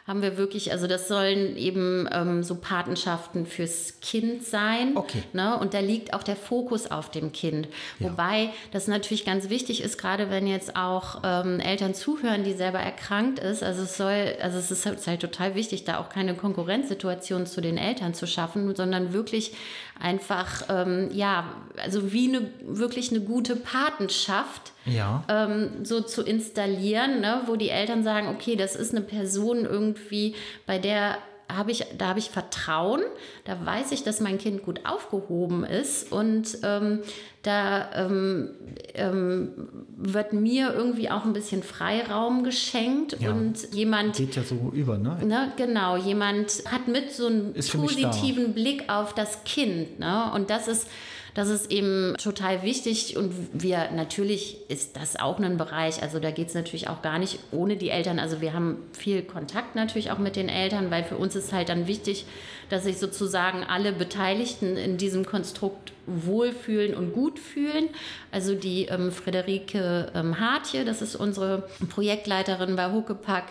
haben 0.08 0.22
wir 0.22 0.38
wirklich, 0.38 0.72
also 0.72 0.86
das 0.86 1.06
sollen 1.06 1.56
eben 1.58 2.08
ähm, 2.10 2.42
so 2.42 2.54
Patenschaften 2.54 3.44
fürs 3.44 4.00
Kind 4.00 4.42
sein. 4.42 4.96
Okay. 4.96 5.22
Ne? 5.34 5.58
Und 5.58 5.74
da 5.74 5.80
liegt 5.80 6.14
auch 6.14 6.22
der 6.22 6.34
Fokus 6.34 6.90
auf 6.90 7.10
dem 7.10 7.30
Kind. 7.30 7.68
Ja. 7.98 8.10
Wobei 8.10 8.48
das 8.72 8.88
natürlich 8.88 9.26
ganz 9.26 9.50
wichtig 9.50 9.82
ist, 9.82 9.98
gerade 9.98 10.30
wenn 10.30 10.46
jetzt 10.46 10.76
auch 10.76 11.20
ähm, 11.24 11.60
Eltern 11.60 11.94
zuhören, 11.94 12.42
die 12.42 12.54
selber 12.54 12.78
erkrankt 12.78 13.38
ist. 13.38 13.62
Also 13.62 13.82
es 13.82 13.98
soll, 13.98 14.34
also 14.40 14.56
es 14.56 14.70
ist 14.70 14.86
halt, 14.86 15.06
halt 15.06 15.20
total 15.20 15.54
wichtig, 15.54 15.84
da 15.84 15.98
auch 15.98 16.08
keine 16.08 16.34
Konkurrenzsituation 16.34 17.44
zu 17.44 17.60
den 17.60 17.76
Eltern 17.76 18.14
zu 18.14 18.26
schaffen, 18.26 18.74
sondern 18.74 19.12
wirklich 19.12 19.52
einfach, 20.00 20.62
ähm, 20.68 21.10
ja, 21.12 21.44
also 21.82 22.12
wie 22.12 22.28
eine, 22.28 22.50
wirklich 22.62 23.10
eine 23.10 23.20
gute 23.20 23.56
Patenschaft 23.56 24.72
ja. 24.84 25.24
ähm, 25.28 25.84
so 25.84 26.00
zu 26.00 26.22
installieren, 26.22 27.20
ne, 27.20 27.42
wo 27.46 27.56
die 27.56 27.70
Eltern 27.70 28.02
sagen, 28.04 28.28
okay, 28.28 28.56
das 28.56 28.76
ist 28.76 28.94
eine 28.94 29.04
Person 29.04 29.64
irgendwie, 29.64 30.34
bei 30.66 30.78
der 30.78 31.18
habe 31.50 31.70
ich, 31.70 31.84
da 31.96 32.08
habe 32.08 32.18
ich 32.18 32.30
Vertrauen, 32.30 33.00
da 33.44 33.64
weiß 33.64 33.92
ich, 33.92 34.02
dass 34.02 34.20
mein 34.20 34.38
Kind 34.38 34.62
gut 34.62 34.80
aufgehoben 34.84 35.64
ist 35.64 36.12
und 36.12 36.58
ähm, 36.62 37.00
da 37.42 37.90
ähm, 37.94 38.50
ähm, 38.94 39.68
wird 39.96 40.32
mir 40.32 40.74
irgendwie 40.74 41.10
auch 41.10 41.24
ein 41.24 41.32
bisschen 41.32 41.62
Freiraum 41.62 42.44
geschenkt 42.44 43.16
ja, 43.20 43.30
und 43.30 43.72
jemand 43.72 44.16
geht 44.16 44.36
ja 44.36 44.42
so 44.42 44.70
über, 44.74 44.98
ne? 44.98 45.18
ne? 45.24 45.52
Genau, 45.56 45.96
jemand 45.96 46.64
hat 46.70 46.88
mit 46.88 47.12
so 47.12 47.28
einem 47.28 47.54
positiven 47.54 48.52
Blick 48.52 48.84
auf 48.88 49.14
das 49.14 49.44
Kind, 49.44 49.98
ne? 49.98 50.30
Und 50.34 50.50
das 50.50 50.68
ist 50.68 50.88
das 51.34 51.48
ist 51.48 51.70
eben 51.70 52.14
total 52.16 52.62
wichtig 52.62 53.16
und 53.16 53.32
wir 53.52 53.90
natürlich 53.90 54.58
ist 54.68 54.96
das 54.96 55.16
auch 55.16 55.38
ein 55.38 55.56
Bereich, 55.56 56.02
also 56.02 56.18
da 56.18 56.30
geht 56.30 56.48
es 56.48 56.54
natürlich 56.54 56.88
auch 56.88 57.02
gar 57.02 57.18
nicht 57.18 57.38
ohne 57.52 57.76
die 57.76 57.90
Eltern. 57.90 58.18
Also 58.18 58.40
wir 58.40 58.52
haben 58.52 58.78
viel 58.92 59.22
Kontakt 59.22 59.74
natürlich 59.74 60.10
auch 60.10 60.18
mit 60.18 60.36
den 60.36 60.48
Eltern, 60.48 60.90
weil 60.90 61.04
für 61.04 61.16
uns 61.16 61.36
ist 61.36 61.52
halt 61.52 61.68
dann 61.68 61.86
wichtig, 61.86 62.24
dass 62.70 62.84
sich 62.84 62.98
sozusagen 62.98 63.64
alle 63.64 63.92
Beteiligten 63.92 64.76
in 64.76 64.96
diesem 64.96 65.24
Konstrukt 65.24 65.92
wohlfühlen 66.06 66.94
und 66.94 67.12
gut 67.12 67.38
fühlen. 67.38 67.88
Also 68.32 68.54
die 68.54 68.86
ähm, 68.86 69.12
Friederike 69.12 70.10
ähm, 70.14 70.40
Hartje, 70.40 70.84
das 70.84 71.02
ist 71.02 71.16
unsere 71.16 71.68
Projektleiterin 71.90 72.76
bei 72.76 72.90
Huckepack, 72.92 73.44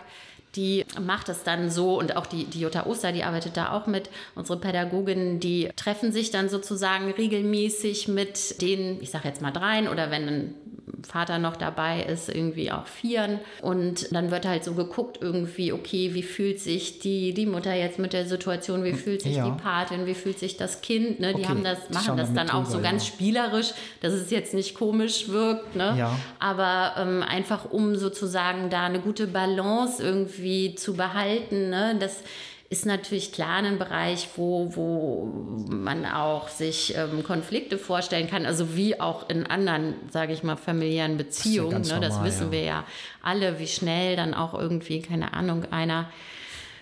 die 0.58 0.86
macht 1.00 1.30
es 1.30 1.44
dann 1.44 1.70
so 1.70 1.98
und 1.98 2.18
auch 2.18 2.26
die, 2.26 2.46
die 2.46 2.60
Jutta 2.60 2.86
Oster, 2.88 3.12
die 3.12 3.24
arbeitet 3.24 3.56
da 3.56 3.72
auch 3.72 3.88
mit. 3.88 4.10
Unsere 4.36 4.60
Pädagoginnen, 4.60 5.40
die 5.40 5.70
treffen 5.76 6.12
sich 6.12 6.32
dann 6.32 6.50
sozusagen 6.50 7.12
regelmäßig 7.12 8.08
mit 8.08 8.62
den, 8.62 9.02
ich 9.02 9.12
sage 9.12 9.28
jetzt 9.28 9.42
mal 9.42 9.52
dreien 9.52 9.88
oder 9.88 10.12
wenn 10.12 10.56
Vater 11.04 11.38
noch 11.38 11.56
dabei 11.56 12.04
ist, 12.04 12.30
irgendwie 12.30 12.72
auch 12.72 12.88
vieren. 12.88 13.40
Und 13.62 14.14
dann 14.14 14.32
wird 14.32 14.46
halt 14.46 14.64
so 14.64 14.74
geguckt, 14.74 15.20
irgendwie, 15.22 15.72
okay, 15.72 16.14
wie 16.14 16.24
fühlt 16.24 16.60
sich 16.60 17.00
die, 17.00 17.34
die 17.34 17.46
Mutter 17.46 17.74
jetzt 17.74 18.00
mit 18.00 18.14
der 18.14 18.26
Situation, 18.26 18.84
wie 18.84 18.94
fühlt 18.94 19.22
sich 19.22 19.36
ja. 19.36 19.46
die 19.46 19.62
Patin, 19.62 20.06
wie 20.06 20.14
fühlt 20.14 20.40
sich 20.40 20.58
das 20.58 20.82
Kind. 20.82 21.20
Ne? 21.20 21.34
Die 21.34 21.42
okay. 21.42 21.50
haben 21.50 21.64
das, 21.64 21.90
machen 21.90 22.18
das 22.18 22.34
dann 22.34 22.50
auch 22.50 22.66
so 22.66 22.82
ganz 22.82 23.08
ja. 23.08 23.14
spielerisch, 23.14 23.74
dass 24.02 24.14
es 24.14 24.32
jetzt 24.32 24.54
nicht 24.54 24.76
komisch 24.76 25.30
wirkt. 25.30 25.76
Ne? 25.76 25.96
Ja. 25.98 26.18
Aber 26.40 26.94
ähm, 26.98 27.24
einfach 27.24 27.72
um 27.72 27.96
sozusagen 27.96 28.70
da 28.70 28.86
eine 28.86 29.00
gute 29.00 29.28
Balance 29.28 30.02
irgendwie 30.02 30.76
zu 30.76 30.96
behalten, 30.96 31.70
ne? 31.70 31.96
dass 32.00 32.24
ist 32.70 32.86
natürlich 32.86 33.32
klar 33.32 33.64
ein 33.64 33.80
Bereich, 33.80 34.28
wo, 34.36 34.76
wo 34.76 35.26
man 35.70 36.06
auch 36.06 36.50
sich 36.50 36.96
ähm, 36.98 37.24
Konflikte 37.24 37.78
vorstellen 37.78 38.30
kann, 38.30 38.46
also 38.46 38.76
wie 38.76 39.00
auch 39.00 39.30
in 39.30 39.46
anderen, 39.46 39.96
sage 40.12 40.34
ich 40.34 40.44
mal, 40.44 40.58
familiären 40.58 41.16
Beziehungen. 41.16 41.84
Das, 41.84 41.90
ja 41.90 42.00
ne, 42.00 42.08
das 42.08 42.24
wissen 42.24 42.48
ja. 42.48 42.52
wir 42.52 42.64
ja 42.64 42.84
alle, 43.22 43.60
wie 43.60 43.68
schnell 43.68 44.18
dann 44.18 44.34
auch 44.34 44.54
irgendwie, 44.54 45.02
keine 45.02 45.34
Ahnung, 45.34 45.66
einer 45.72 46.10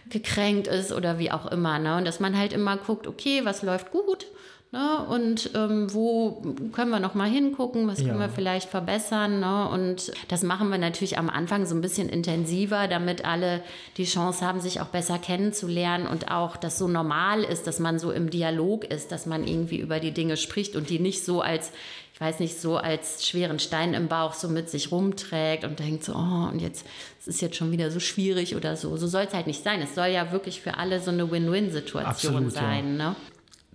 gekränkt 0.09 0.67
ist 0.67 0.91
oder 0.91 1.19
wie 1.19 1.31
auch 1.31 1.45
immer. 1.47 1.77
Ne? 1.77 1.97
Und 1.97 2.05
dass 2.05 2.19
man 2.19 2.37
halt 2.37 2.53
immer 2.53 2.77
guckt, 2.77 3.05
okay, 3.05 3.41
was 3.43 3.61
läuft 3.61 3.91
gut 3.91 4.25
Ne? 4.71 5.05
Und 5.07 5.51
ähm, 5.55 5.93
wo 5.93 6.41
können 6.73 6.91
wir 6.91 6.99
noch 6.99 7.13
mal 7.13 7.29
hingucken, 7.29 7.87
was 7.87 7.99
können 7.99 8.19
ja. 8.19 8.27
wir 8.27 8.29
vielleicht 8.29 8.69
verbessern. 8.69 9.39
Ne? 9.39 9.69
Und 9.69 10.11
das 10.27 10.43
machen 10.43 10.69
wir 10.69 10.77
natürlich 10.77 11.17
am 11.17 11.29
Anfang 11.29 11.65
so 11.65 11.75
ein 11.75 11.81
bisschen 11.81 12.09
intensiver, 12.09 12.87
damit 12.87 13.23
alle 13.23 13.61
die 13.97 14.05
Chance 14.05 14.45
haben, 14.45 14.59
sich 14.59 14.81
auch 14.81 14.87
besser 14.87 15.17
kennenzulernen 15.17 16.07
und 16.07 16.31
auch, 16.31 16.57
dass 16.57 16.77
so 16.77 16.87
normal 16.87 17.43
ist, 17.43 17.67
dass 17.67 17.79
man 17.79 17.99
so 17.99 18.11
im 18.11 18.29
Dialog 18.29 18.83
ist, 18.83 19.11
dass 19.11 19.25
man 19.25 19.47
irgendwie 19.47 19.79
über 19.79 19.99
die 19.99 20.11
Dinge 20.11 20.35
spricht 20.35 20.75
und 20.75 20.89
die 20.89 20.99
nicht 20.99 21.23
so 21.23 21.41
als 21.41 21.71
ich 22.13 22.21
weiß 22.21 22.39
nicht, 22.39 22.61
so 22.61 22.77
als 22.77 23.27
schweren 23.27 23.59
Stein 23.59 23.93
im 23.93 24.07
Bauch 24.07 24.35
so 24.35 24.47
mit 24.47 24.69
sich 24.69 24.89
rumträgt 24.89 25.65
und 25.65 25.79
denkt 25.79 26.05
so, 26.05 26.13
oh, 26.13 26.47
und 26.49 26.61
jetzt 26.61 26.85
es 27.19 27.27
ist 27.27 27.41
jetzt 27.41 27.57
schon 27.57 27.71
wieder 27.71 27.91
so 27.91 27.99
schwierig 27.99 28.55
oder 28.55 28.77
so. 28.77 28.95
So 28.95 29.07
soll 29.07 29.23
es 29.23 29.33
halt 29.33 29.47
nicht 29.47 29.63
sein. 29.63 29.81
Es 29.81 29.95
soll 29.95 30.07
ja 30.07 30.31
wirklich 30.31 30.61
für 30.61 30.77
alle 30.77 31.01
so 31.01 31.11
eine 31.11 31.29
Win-Win-Situation 31.29 32.49
sein. 32.51 32.97
Ja. 32.97 33.09
Ne? 33.09 33.15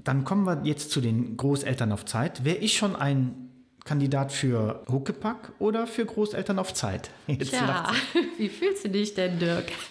Dann 0.04 0.24
kommen 0.24 0.44
wir 0.44 0.62
jetzt 0.64 0.90
zu 0.90 1.00
den 1.00 1.36
Großeltern 1.36 1.92
auf 1.92 2.04
Zeit. 2.04 2.44
Wäre 2.44 2.58
ich 2.58 2.76
schon 2.76 2.96
ein 2.96 3.50
Kandidat 3.84 4.32
für 4.32 4.84
Huckepack 4.90 5.52
oder 5.58 5.86
für 5.86 6.04
Großeltern 6.04 6.58
auf 6.58 6.74
Zeit? 6.74 7.10
Jetzt 7.26 7.52
ja, 7.52 7.90
wie 8.38 8.48
fühlst 8.48 8.84
du 8.84 8.90
dich 8.90 9.14
denn, 9.14 9.38
Dirk? 9.38 9.70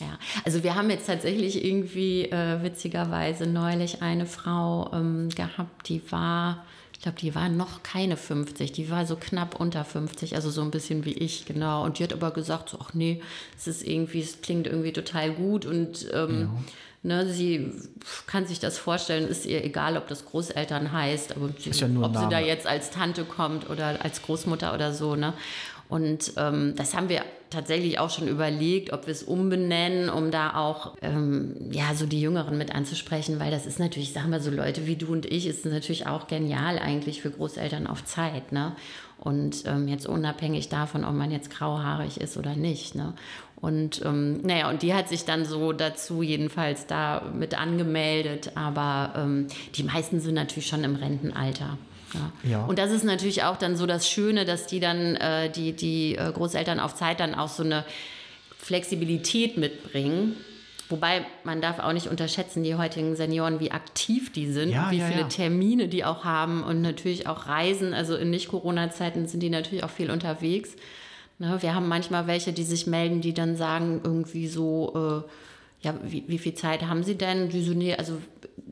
ja, 0.00 0.18
also 0.44 0.62
wir 0.62 0.74
haben 0.74 0.90
jetzt 0.90 1.06
tatsächlich 1.06 1.64
irgendwie 1.64 2.24
äh, 2.24 2.62
witzigerweise 2.62 3.46
neulich 3.46 4.02
eine 4.02 4.26
Frau 4.26 4.90
ähm, 4.92 5.28
gehabt, 5.30 5.88
die 5.88 6.02
war, 6.10 6.64
ich 6.92 7.00
glaube, 7.00 7.18
die 7.18 7.34
war 7.34 7.48
noch 7.48 7.82
keine 7.82 8.16
50, 8.16 8.72
die 8.72 8.90
war 8.90 9.06
so 9.06 9.16
knapp 9.16 9.58
unter 9.58 9.84
50, 9.84 10.34
also 10.34 10.50
so 10.50 10.60
ein 10.62 10.70
bisschen 10.70 11.04
wie 11.04 11.14
ich, 11.14 11.46
genau. 11.46 11.84
Und 11.84 11.98
die 11.98 12.04
hat 12.04 12.12
aber 12.12 12.32
gesagt, 12.32 12.70
so, 12.70 12.78
ach 12.80 12.92
nee, 12.92 13.22
es 13.56 13.66
ist 13.66 13.86
irgendwie, 13.86 14.20
es 14.20 14.42
klingt 14.42 14.66
irgendwie 14.66 14.92
total 14.92 15.32
gut 15.32 15.64
und 15.64 16.06
ähm, 16.12 16.40
ja 16.40 16.62
Ne, 17.02 17.26
sie 17.26 17.72
kann 18.26 18.46
sich 18.46 18.60
das 18.60 18.76
vorstellen, 18.76 19.26
ist 19.26 19.46
ihr 19.46 19.64
egal, 19.64 19.96
ob 19.96 20.06
das 20.08 20.26
Großeltern 20.26 20.92
heißt, 20.92 21.34
aber 21.34 21.48
sie, 21.58 21.70
ja 21.70 21.86
ob 22.02 22.14
sie 22.14 22.28
da 22.28 22.38
jetzt 22.40 22.66
als 22.66 22.90
Tante 22.90 23.24
kommt 23.24 23.70
oder 23.70 24.04
als 24.04 24.20
Großmutter 24.20 24.74
oder 24.74 24.92
so. 24.92 25.16
Ne? 25.16 25.32
Und 25.88 26.34
ähm, 26.36 26.74
das 26.76 26.94
haben 26.94 27.08
wir 27.08 27.24
tatsächlich 27.50 27.98
auch 27.98 28.10
schon 28.10 28.28
überlegt, 28.28 28.92
ob 28.92 29.06
wir 29.06 29.12
es 29.12 29.24
umbenennen, 29.24 30.08
um 30.08 30.30
da 30.30 30.54
auch 30.54 30.96
ähm, 31.02 31.56
ja 31.72 31.94
so 31.94 32.06
die 32.06 32.20
Jüngeren 32.20 32.56
mit 32.56 32.74
anzusprechen, 32.74 33.40
weil 33.40 33.50
das 33.50 33.66
ist 33.66 33.80
natürlich, 33.80 34.12
sagen 34.12 34.30
wir 34.30 34.40
so 34.40 34.50
Leute 34.50 34.86
wie 34.86 34.96
du 34.96 35.12
und 35.12 35.26
ich, 35.26 35.46
ist 35.46 35.64
natürlich 35.66 36.06
auch 36.06 36.28
genial 36.28 36.78
eigentlich 36.78 37.20
für 37.20 37.30
Großeltern 37.30 37.86
auf 37.86 38.04
Zeit, 38.04 38.52
ne? 38.52 38.76
Und 39.18 39.64
ähm, 39.66 39.86
jetzt 39.86 40.06
unabhängig 40.06 40.70
davon, 40.70 41.04
ob 41.04 41.14
man 41.14 41.30
jetzt 41.30 41.50
grauhaarig 41.50 42.20
ist 42.20 42.38
oder 42.38 42.54
nicht, 42.54 42.94
ne? 42.94 43.12
Und 43.60 44.02
ähm, 44.04 44.40
naja, 44.42 44.70
und 44.70 44.82
die 44.82 44.94
hat 44.94 45.08
sich 45.08 45.24
dann 45.24 45.44
so 45.44 45.72
dazu 45.72 46.22
jedenfalls 46.22 46.86
da 46.86 47.30
mit 47.34 47.58
angemeldet, 47.58 48.52
aber 48.54 49.12
ähm, 49.16 49.48
die 49.74 49.82
meisten 49.82 50.20
sind 50.20 50.34
natürlich 50.34 50.66
schon 50.66 50.82
im 50.82 50.96
Rentenalter. 50.96 51.76
Ja. 52.14 52.32
ja. 52.50 52.64
Und 52.64 52.78
das 52.78 52.90
ist 52.90 53.04
natürlich 53.04 53.42
auch 53.42 53.56
dann 53.56 53.76
so 53.76 53.86
das 53.86 54.08
Schöne, 54.08 54.44
dass 54.46 54.66
die 54.66 54.80
dann, 54.80 55.16
äh, 55.16 55.50
die, 55.50 55.72
die 55.72 56.16
äh, 56.16 56.32
Großeltern 56.32 56.80
auf 56.80 56.94
Zeit 56.94 57.20
dann 57.20 57.34
auch 57.34 57.48
so 57.48 57.62
eine 57.62 57.84
Flexibilität 58.56 59.58
mitbringen. 59.58 60.36
Wobei 60.88 61.24
man 61.44 61.60
darf 61.60 61.78
auch 61.78 61.92
nicht 61.92 62.08
unterschätzen, 62.08 62.64
die 62.64 62.74
heutigen 62.74 63.14
Senioren, 63.14 63.60
wie 63.60 63.70
aktiv 63.70 64.32
die 64.32 64.50
sind, 64.50 64.70
ja, 64.70 64.90
wie 64.90 64.98
ja, 64.98 65.06
viele 65.06 65.28
Termine 65.28 65.86
die 65.86 66.04
auch 66.04 66.24
haben 66.24 66.64
und 66.64 66.82
natürlich 66.82 67.28
auch 67.28 67.46
Reisen. 67.46 67.94
Also 67.94 68.16
in 68.16 68.30
Nicht-Corona-Zeiten 68.30 69.28
sind 69.28 69.40
die 69.40 69.50
natürlich 69.50 69.84
auch 69.84 69.90
viel 69.90 70.10
unterwegs. 70.10 70.74
Ne, 71.40 71.56
wir 71.60 71.74
haben 71.74 71.88
manchmal 71.88 72.26
welche, 72.26 72.52
die 72.52 72.64
sich 72.64 72.86
melden, 72.86 73.22
die 73.22 73.32
dann 73.32 73.56
sagen 73.56 74.02
irgendwie 74.04 74.46
so, 74.46 75.24
äh, 75.24 75.86
ja, 75.86 75.94
wie, 76.04 76.24
wie, 76.26 76.36
viel 76.36 76.52
Zeit 76.52 76.82
haben 76.82 77.02
Sie 77.02 77.14
denn? 77.14 77.48
Die 77.48 77.62
so, 77.62 77.72
nee, 77.72 77.94
also 77.94 78.18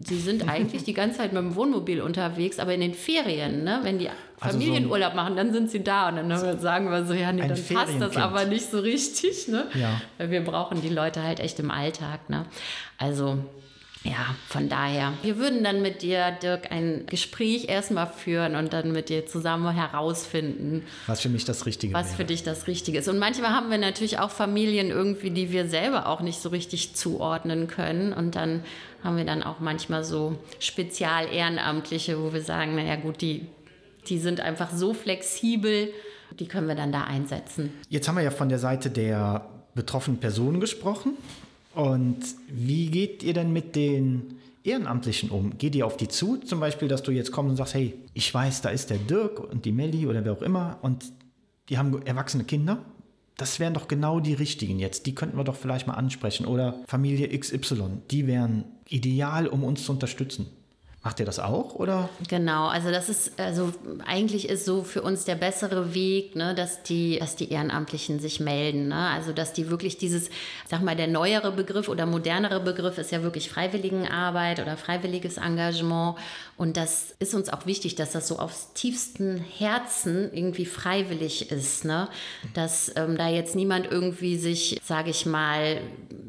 Sie 0.05 0.19
sind 0.19 0.47
eigentlich 0.51 0.85
die 0.85 0.93
ganze 0.93 1.17
Zeit 1.17 1.33
mit 1.33 1.41
dem 1.41 1.57
Wohnmobil 1.57 2.03
unterwegs, 2.03 2.59
aber 2.59 2.75
in 2.75 2.83
den 2.83 2.93
Ferien, 2.93 3.65
ne, 3.65 3.81
wenn 3.85 3.99
die 3.99 4.11
Familienurlaub 4.37 5.13
also 5.13 5.17
so 5.17 5.23
machen, 5.23 5.37
dann 5.37 5.51
sind 5.55 5.71
sie 5.71 5.83
da 5.83 6.11
und 6.11 6.17
dann 6.17 6.59
sagen 6.59 6.91
wir 6.91 7.07
so, 7.07 7.15
ja, 7.15 7.33
nee, 7.33 7.49
dann 7.49 7.59
passt 7.75 7.99
das 7.99 8.19
aber 8.19 8.45
nicht 8.45 8.71
so 8.71 8.81
richtig, 8.81 9.49
ne? 9.49 9.67
Ja. 9.73 10.03
Weil 10.19 10.31
wir 10.31 10.45
brauchen 10.45 10.83
die 10.83 10.91
Leute 10.91 11.23
halt 11.23 11.41
echt 11.41 11.59
im 11.61 11.71
Alltag, 11.71 12.29
ne? 12.29 12.45
Also 12.99 13.39
ja, 14.05 14.37
von 14.47 14.69
daher. 14.69 15.13
Wir 15.23 15.39
würden 15.39 15.65
dann 15.65 15.83
mit 15.83 16.03
dir, 16.03 16.31
Dirk, 16.43 16.71
ein 16.71 17.05
Gespräch 17.07 17.69
erstmal 17.69 18.07
führen 18.07 18.55
und 18.55 18.73
dann 18.73 18.93
mit 18.93 19.09
dir 19.09 19.27
zusammen 19.27 19.75
herausfinden, 19.75 20.85
was 21.07 21.21
für 21.21 21.29
mich 21.29 21.45
das 21.45 21.67
Richtige 21.67 21.95
was 21.95 22.09
wäre. 22.09 22.17
für 22.17 22.25
dich 22.25 22.45
das 22.45 22.69
Richtige 22.69 22.99
ist. 22.99 23.09
Und 23.09 23.19
manchmal 23.19 23.51
haben 23.51 23.71
wir 23.71 23.79
natürlich 23.79 24.19
auch 24.19 24.31
Familien 24.31 24.91
irgendwie, 24.91 25.31
die 25.31 25.51
wir 25.51 25.69
selber 25.69 26.07
auch 26.07 26.21
nicht 26.21 26.41
so 26.41 26.49
richtig 26.51 26.95
zuordnen 26.95 27.67
können. 27.67 28.13
Und 28.13 28.37
dann 28.37 28.63
haben 29.03 29.17
wir 29.17 29.25
dann 29.25 29.43
auch 29.43 29.59
manchmal 29.59 30.05
so 30.05 30.39
Spezial-Ehrenamtliche, 30.61 32.23
wo 32.23 32.33
wir 32.33 32.43
sagen, 32.43 32.77
naja 32.77 32.97
gut, 32.97 33.21
die, 33.21 33.47
die 34.09 34.19
sind 34.19 34.41
einfach 34.41 34.71
so 34.71 34.95
flexibel, 34.95 35.93
die 36.39 36.47
können 36.47 36.69
wir 36.69 36.77
dann 36.77 36.93
da 36.93 37.03
einsetzen. 37.05 37.73
Jetzt 37.89 38.07
haben 38.07 38.17
wir 38.17 38.23
ja 38.23 38.31
von 38.31 38.49
der 38.49 38.59
Seite 38.61 38.91
der 38.91 39.49
betroffenen 39.75 40.21
Personen 40.21 40.61
gesprochen. 40.61 41.17
Und 41.79 42.19
wie 42.49 42.91
geht 42.91 43.23
ihr 43.23 43.35
denn 43.35 43.53
mit 43.53 43.77
den 43.77 44.35
Ehrenamtlichen 44.65 45.31
um? 45.31 45.57
Geht 45.59 45.77
ihr 45.77 45.87
auf 45.87 45.97
die 45.97 46.09
zu, 46.09 46.39
zum 46.39 46.59
Beispiel, 46.59 46.89
dass 46.89 47.05
du 47.05 47.13
jetzt 47.13 47.31
kommst 47.31 47.51
und 47.51 47.57
sagst, 47.57 47.75
hey, 47.75 47.95
ich 48.15 48.35
weiß, 48.35 48.63
da 48.63 48.71
ist 48.71 48.91
der 48.91 48.99
Dirk 48.99 49.39
und 49.39 49.65
die 49.65 49.71
Melli 49.71 50.05
oder 50.09 50.25
wer 50.25 50.33
auch 50.33 50.43
immer 50.43 50.81
und 50.83 51.05
die 51.69 51.79
haben 51.79 52.03
erwachsene 52.05 52.43
Kinder. 52.43 52.85
Das 53.37 53.61
wären 53.61 53.75
doch 53.75 53.87
genau 53.87 54.19
die 54.19 54.35
richtigen 54.35 54.81
jetzt. 54.81 55.07
Die 55.07 55.15
könnten 55.15 55.37
wir 55.37 55.45
doch 55.45 55.55
vielleicht 55.55 55.87
mal 55.87 55.95
ansprechen. 55.95 56.47
Oder 56.47 56.75
Familie 56.89 57.29
XY. 57.29 58.03
Die 58.11 58.27
wären 58.27 58.65
ideal, 58.89 59.47
um 59.47 59.63
uns 59.63 59.85
zu 59.85 59.93
unterstützen. 59.93 60.47
Macht 61.09 61.21
ihr 61.21 61.25
das 61.25 61.39
auch 61.39 61.75
oder? 61.77 62.11
Genau, 62.29 62.67
also 62.67 62.91
das 62.91 63.09
ist 63.09 63.41
also 63.41 63.73
eigentlich 64.05 64.47
ist 64.47 64.67
so 64.67 64.83
für 64.83 65.01
uns 65.01 65.25
der 65.25 65.37
bessere 65.37 65.95
Weg, 65.95 66.37
ne, 66.37 66.55
dass 66.55 66.83
die 66.83 67.19
dass 67.19 67.35
die 67.35 67.51
Ehrenamtlichen 67.51 68.21
sich 68.21 68.41
melden, 68.41 68.89
ne? 68.89 69.09
Also 69.09 69.33
dass 69.33 69.55
die 69.55 69.71
wirklich 69.71 69.97
dieses, 69.97 70.29
sag 70.69 70.83
mal, 70.83 70.97
der 70.97 71.07
neuere 71.07 71.51
Begriff 71.51 71.89
oder 71.89 72.05
modernere 72.05 72.61
Begriff 72.61 72.99
ist 72.99 73.11
ja 73.11 73.23
wirklich 73.23 73.49
Freiwilligenarbeit 73.49 74.61
oder 74.61 74.77
freiwilliges 74.77 75.39
Engagement 75.39 76.19
und 76.59 76.77
das 76.77 77.15
ist 77.21 77.33
uns 77.33 77.49
auch 77.49 77.65
wichtig, 77.65 77.95
dass 77.95 78.13
das 78.13 78.29
so 78.29 78.39
aufs 78.39 78.75
tiefsten 78.75 79.39
Herzen 79.39 80.31
irgendwie 80.35 80.67
freiwillig 80.67 81.51
ist, 81.51 81.87
ne? 81.87 82.09
Dass 82.53 82.93
ähm, 82.97 83.17
da 83.17 83.31
jetzt 83.31 83.57
niemand 83.57 83.91
irgendwie 83.91 84.37
sich, 84.37 84.79
sage 84.85 85.09
ich 85.09 85.25
mal, 85.25 85.81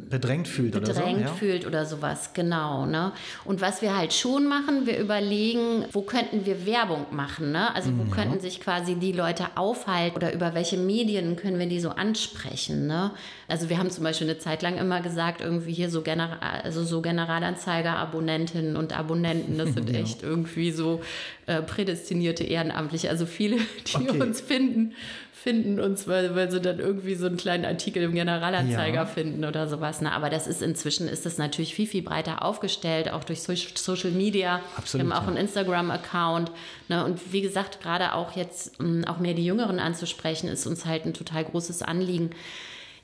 bedrängt 0.10 0.48
fühlt 0.48 0.74
bedrängt 0.74 0.90
oder 0.90 0.94
so. 0.96 1.14
Bedrängt 1.16 1.38
fühlt 1.38 1.66
oder 1.66 1.86
sowas, 1.86 2.32
genau. 2.34 2.86
Ne? 2.86 3.12
Und 3.46 3.62
was 3.62 3.82
wir 3.82 3.96
halt 3.96 4.14
schon 4.14 4.48
machen, 4.48 4.69
wir 4.86 4.98
überlegen, 4.98 5.86
wo 5.92 6.02
könnten 6.02 6.46
wir 6.46 6.66
Werbung 6.66 7.06
machen. 7.12 7.52
Ne? 7.52 7.74
Also 7.76 7.90
wo 7.98 8.04
mhm, 8.04 8.10
ja. 8.10 8.16
könnten 8.16 8.40
sich 8.40 8.60
quasi 8.60 8.96
die 8.96 9.12
Leute 9.12 9.46
aufhalten 9.56 10.16
oder 10.16 10.34
über 10.34 10.54
welche 10.54 10.78
Medien 10.78 11.36
können 11.36 11.60
wir 11.60 11.68
die 11.68 11.80
so 11.80 11.90
ansprechen. 11.90 12.88
Ne? 12.88 13.12
Also 13.48 13.70
wir 13.70 13.78
haben 13.78 13.90
zum 13.90 14.04
Beispiel 14.04 14.30
eine 14.30 14.38
Zeit 14.38 14.62
lang 14.62 14.78
immer 14.78 15.02
gesagt, 15.02 15.42
irgendwie 15.42 15.74
hier 15.74 15.90
so, 15.90 16.02
General, 16.02 16.40
also 16.64 16.84
so 16.84 17.02
Generalanzeiger, 17.02 17.96
Abonnentinnen 17.96 18.76
und 18.76 18.98
Abonnenten, 18.98 19.58
das 19.58 19.74
sind 19.74 19.90
ja. 19.94 20.00
echt 20.00 20.24
irgendwie 20.24 20.72
so 20.72 21.02
äh, 21.46 21.62
prädestinierte 21.62 22.44
Ehrenamtliche. 22.44 23.10
Also 23.10 23.26
viele, 23.26 23.58
die 23.88 24.10
okay. 24.10 24.22
uns 24.22 24.42
finden, 24.42 24.94
finden 25.42 25.80
uns, 25.80 26.06
weil, 26.08 26.36
weil 26.36 26.52
sie 26.52 26.60
dann 26.60 26.80
irgendwie 26.80 27.16
so 27.16 27.26
einen 27.26 27.38
kleinen 27.38 27.64
Artikel 27.64 28.04
im 28.04 28.14
Generalanzeiger 28.14 28.96
ja. 28.96 29.06
finden 29.06 29.46
oder 29.46 29.70
sowas. 29.70 30.02
Ne? 30.02 30.12
Aber 30.12 30.30
das 30.30 30.48
ist 30.48 30.62
inzwischen 30.62 31.08
ist 31.08 31.26
das 31.26 31.38
natürlich 31.38 31.74
viel, 31.74 31.88
viel 31.88 32.02
breiter 32.02 32.44
aufgestellt, 32.44 33.10
auch 33.12 33.24
durch 33.24 33.42
Social 33.42 34.12
Media. 34.12 34.62
Absolut, 34.76 35.08
Wir 35.08 35.14
haben 35.14 35.22
auch 35.22 35.26
ja. 35.26 35.30
einen 35.30 35.38
Instagram-Account. 35.38 36.52
Ne? 36.90 37.06
Und 37.06 37.32
wie 37.32 37.42
gesagt, 37.42 37.82
gerade 37.82 38.14
auch 38.16 38.36
jetzt 38.36 38.82
mm, 38.82 39.06
auch 39.06 39.20
mehr 39.20 39.34
die 39.34 39.46
Jüngeren 39.46 39.80
anzusprechen, 39.80 40.50
ist 40.50 40.68
uns 40.68 40.86
halt 40.86 41.06
ein 41.06 41.14
total 41.14 41.46
großes 41.46 41.84
Anliegen. 41.84 42.32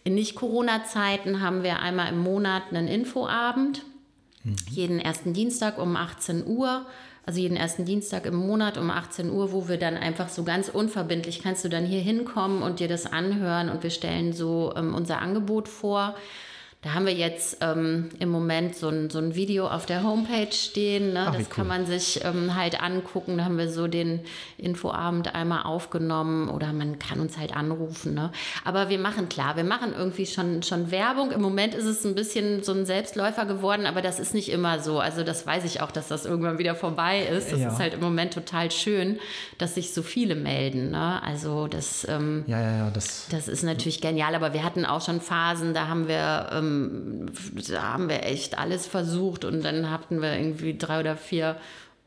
In 0.04 0.16
Nicht-Corona-Zeiten 0.16 1.42
haben 1.42 1.64
wir 1.64 1.80
einmal 1.80 2.10
im 2.10 2.20
Monat 2.20 2.64
einen 2.70 2.90
Infoabend, 2.90 3.84
mhm. 4.44 4.56
jeden 4.70 5.00
ersten 5.00 5.34
Dienstag 5.34 5.78
um 5.78 5.96
18 5.96 6.46
Uhr 6.46 6.86
also 7.26 7.40
jeden 7.40 7.58
ersten 7.58 7.86
Dienstag 7.86 8.26
im 8.26 8.36
Monat 8.36 8.78
um 8.78 8.92
18 8.92 9.32
Uhr, 9.32 9.52
wo 9.52 9.68
wir 9.68 9.78
dann 9.78 9.98
einfach 9.98 10.30
so 10.30 10.44
ganz 10.44 10.70
unverbindlich 10.70 11.42
kannst 11.42 11.66
du 11.66 11.70
dann 11.70 11.86
hier 11.86 12.02
hinkommen 12.02 12.62
und 12.62 12.80
dir 12.80 12.88
das 12.88 13.12
anhören 13.12 13.70
und 13.70 13.82
wir 13.82 13.90
stellen 13.90 14.32
so 14.32 14.74
ähm, 14.76 14.94
unser 14.94 15.22
Angebot 15.22 15.68
vor. 15.68 16.16
Da 16.86 16.94
haben 16.94 17.08
wir 17.08 17.16
jetzt 17.16 17.58
ähm, 17.62 18.10
im 18.20 18.30
Moment 18.30 18.76
so 18.76 18.90
ein, 18.90 19.10
so 19.10 19.18
ein 19.18 19.34
Video 19.34 19.68
auf 19.68 19.88
der 19.88 20.04
Homepage 20.04 20.52
stehen. 20.52 21.14
Ne? 21.14 21.26
Ach, 21.28 21.32
das 21.32 21.48
cool. 21.48 21.48
kann 21.50 21.68
man 21.68 21.88
sich 21.88 22.24
ähm, 22.24 22.56
halt 22.56 22.80
angucken. 22.80 23.40
Da 23.40 23.46
haben 23.46 23.58
wir 23.58 23.72
so 23.72 23.88
den 23.88 24.20
Infoabend 24.60 25.34
einmal 25.34 25.64
aufgenommen 25.64 26.48
oder 26.48 26.74
man 26.74 27.00
kann 27.00 27.20
uns 27.20 27.40
halt 27.40 27.58
anrufen. 27.58 28.14
Ne? 28.14 28.32
Aber 28.64 28.90
wir 28.90 29.00
machen 29.00 29.30
klar, 29.30 29.56
wir 29.56 29.64
machen 29.64 29.96
irgendwie 29.98 30.28
schon, 30.28 30.62
schon 30.62 30.92
Werbung. 30.92 31.32
Im 31.32 31.42
Moment 31.42 31.74
ist 31.74 31.86
es 31.86 32.06
ein 32.06 32.14
bisschen 32.14 32.62
so 32.62 32.74
ein 32.74 32.86
Selbstläufer 32.86 33.48
geworden, 33.48 33.88
aber 33.88 34.04
das 34.04 34.20
ist 34.20 34.36
nicht 34.36 34.50
immer 34.50 34.80
so. 34.80 35.00
Also 35.00 35.24
das 35.24 35.48
weiß 35.48 35.64
ich 35.64 35.82
auch, 35.82 35.90
dass 35.90 36.08
das 36.08 36.28
irgendwann 36.28 36.60
wieder 36.60 36.76
vorbei 36.76 37.22
ist. 37.22 37.52
Das 37.52 37.62
ja. 37.62 37.70
ist 37.70 37.80
halt 37.80 37.96
im 37.96 38.02
Moment 38.02 38.36
total 38.36 38.70
schön, 38.70 39.18
dass 39.58 39.74
sich 39.74 39.92
so 39.92 40.04
viele 40.04 40.36
melden. 40.36 40.92
Ne? 40.92 41.20
Also 41.24 41.66
das, 41.66 42.06
ähm, 42.08 42.44
ja, 42.46 42.62
ja, 42.62 42.78
ja, 42.78 42.90
das, 42.92 43.26
das 43.32 43.48
ist 43.48 43.64
natürlich 43.64 44.02
genial. 44.02 44.36
Aber 44.36 44.54
wir 44.54 44.64
hatten 44.64 44.86
auch 44.86 45.04
schon 45.04 45.20
Phasen, 45.20 45.74
da 45.74 45.88
haben 45.88 46.08
wir 46.08 46.50
ähm, 46.76 47.32
da 47.70 47.94
haben 47.94 48.10
wir 48.10 48.24
echt 48.24 48.58
alles 48.58 48.88
versucht 48.88 49.46
und 49.46 49.64
dann 49.64 49.90
hatten 49.90 50.22
wir 50.22 50.34
irgendwie 50.34 50.78
drei 50.78 51.00
oder 51.00 51.18
vier 51.18 51.58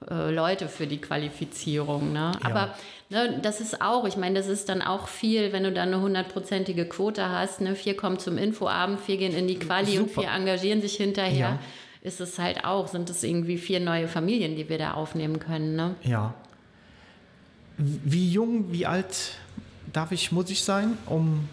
äh, 0.08 0.30
Leute 0.30 0.68
für 0.68 0.86
die 0.86 1.00
Qualifizierung. 1.00 2.12
Ne? 2.12 2.32
Ja. 2.40 2.40
Aber 2.42 2.74
ne, 3.10 3.38
das 3.42 3.60
ist 3.60 3.82
auch, 3.82 4.06
ich 4.06 4.16
meine, 4.16 4.36
das 4.36 4.46
ist 4.46 4.68
dann 4.68 4.80
auch 4.80 5.08
viel, 5.08 5.52
wenn 5.52 5.64
du 5.64 5.72
dann 5.72 5.88
eine 5.88 6.00
hundertprozentige 6.00 6.86
Quote 6.86 7.28
hast. 7.28 7.60
Ne? 7.60 7.74
Vier 7.74 7.96
kommen 7.96 8.18
zum 8.18 8.38
Infoabend, 8.38 9.00
vier 9.00 9.16
gehen 9.16 9.34
in 9.34 9.48
die 9.48 9.58
Quali 9.58 9.96
Super. 9.96 10.02
und 10.02 10.10
vier 10.10 10.30
engagieren 10.30 10.80
sich 10.80 10.96
hinterher. 10.96 11.38
Ja. 11.38 11.58
Ist 12.00 12.20
es 12.20 12.38
halt 12.38 12.64
auch, 12.64 12.86
sind 12.86 13.10
es 13.10 13.24
irgendwie 13.24 13.58
vier 13.58 13.80
neue 13.80 14.06
Familien, 14.06 14.54
die 14.54 14.68
wir 14.68 14.78
da 14.78 14.92
aufnehmen 14.92 15.40
können. 15.40 15.74
Ne? 15.74 15.96
Ja. 16.02 16.34
Wie 17.76 18.30
jung, 18.30 18.72
wie 18.72 18.86
alt 18.86 19.32
darf 19.92 20.12
ich, 20.12 20.30
muss 20.30 20.48
ich 20.50 20.62
sein, 20.62 20.96
um 21.06 21.48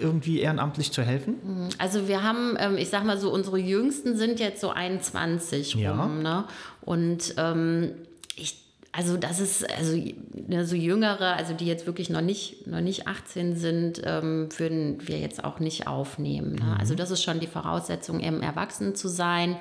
irgendwie 0.00 0.40
ehrenamtlich 0.40 0.92
zu 0.92 1.02
helfen? 1.02 1.36
Mhm. 1.42 1.68
Also 1.78 2.08
wir 2.08 2.22
haben, 2.22 2.56
ähm, 2.58 2.76
ich 2.76 2.88
sag 2.88 3.04
mal 3.04 3.18
so, 3.18 3.32
unsere 3.32 3.58
Jüngsten 3.58 4.16
sind 4.16 4.40
jetzt 4.40 4.60
so 4.60 4.70
21 4.70 5.74
ja. 5.74 6.00
rum. 6.00 6.22
Ne? 6.22 6.44
Und 6.80 7.34
ähm, 7.36 7.92
ich 8.36 8.68
also 8.90 9.16
das 9.16 9.38
ist, 9.38 9.70
also 9.70 9.96
ne, 10.34 10.64
so 10.64 10.74
Jüngere, 10.74 11.36
also 11.36 11.52
die 11.52 11.66
jetzt 11.66 11.86
wirklich 11.86 12.10
noch 12.10 12.20
nicht, 12.20 12.66
noch 12.66 12.80
nicht 12.80 13.06
18 13.06 13.54
sind, 13.54 14.00
ähm, 14.04 14.48
würden 14.56 15.06
wir 15.06 15.18
jetzt 15.18 15.44
auch 15.44 15.60
nicht 15.60 15.86
aufnehmen. 15.86 16.54
Ne? 16.54 16.76
Also 16.78 16.94
das 16.94 17.10
ist 17.10 17.22
schon 17.22 17.38
die 17.38 17.46
Voraussetzung, 17.46 18.18
eben 18.18 18.42
erwachsen 18.42 18.94
zu 18.94 19.08
sein. 19.08 19.56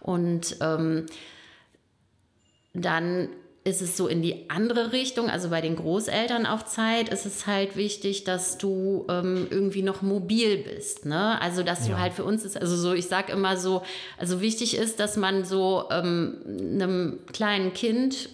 Und 0.00 0.56
ähm, 0.60 1.06
dann 2.72 3.28
ist 3.62 3.82
es 3.82 3.96
so 3.96 4.08
in 4.08 4.22
die 4.22 4.48
andere 4.48 4.92
Richtung, 4.92 5.28
also 5.28 5.50
bei 5.50 5.60
den 5.60 5.76
Großeltern 5.76 6.46
auf 6.46 6.64
Zeit 6.64 7.10
ist 7.10 7.26
es 7.26 7.46
halt 7.46 7.76
wichtig, 7.76 8.24
dass 8.24 8.56
du 8.56 9.04
ähm, 9.10 9.48
irgendwie 9.50 9.82
noch 9.82 10.00
mobil 10.00 10.56
bist. 10.58 11.04
Ne? 11.04 11.40
Also 11.42 11.62
dass 11.62 11.86
ja. 11.86 11.94
du 11.94 12.00
halt 12.00 12.14
für 12.14 12.24
uns 12.24 12.44
ist, 12.44 12.58
also 12.58 12.74
so, 12.74 12.94
ich 12.94 13.06
sag 13.06 13.28
immer 13.28 13.58
so, 13.58 13.82
also 14.16 14.40
wichtig 14.40 14.76
ist, 14.76 14.98
dass 14.98 15.18
man 15.18 15.44
so 15.44 15.84
ähm, 15.90 16.38
einem 16.46 17.18
kleinen 17.32 17.74
Kind 17.74 18.30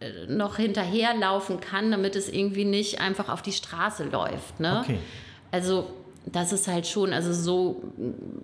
äh, 0.00 0.26
noch 0.28 0.56
hinterherlaufen 0.56 1.58
kann, 1.60 1.90
damit 1.90 2.14
es 2.14 2.28
irgendwie 2.28 2.66
nicht 2.66 3.00
einfach 3.00 3.30
auf 3.30 3.40
die 3.40 3.52
Straße 3.52 4.04
läuft. 4.04 4.60
Ne? 4.60 4.82
Okay. 4.84 4.98
Also 5.50 5.86
das 6.26 6.52
ist 6.52 6.68
halt 6.68 6.86
schon, 6.86 7.14
also 7.14 7.32
so 7.32 7.84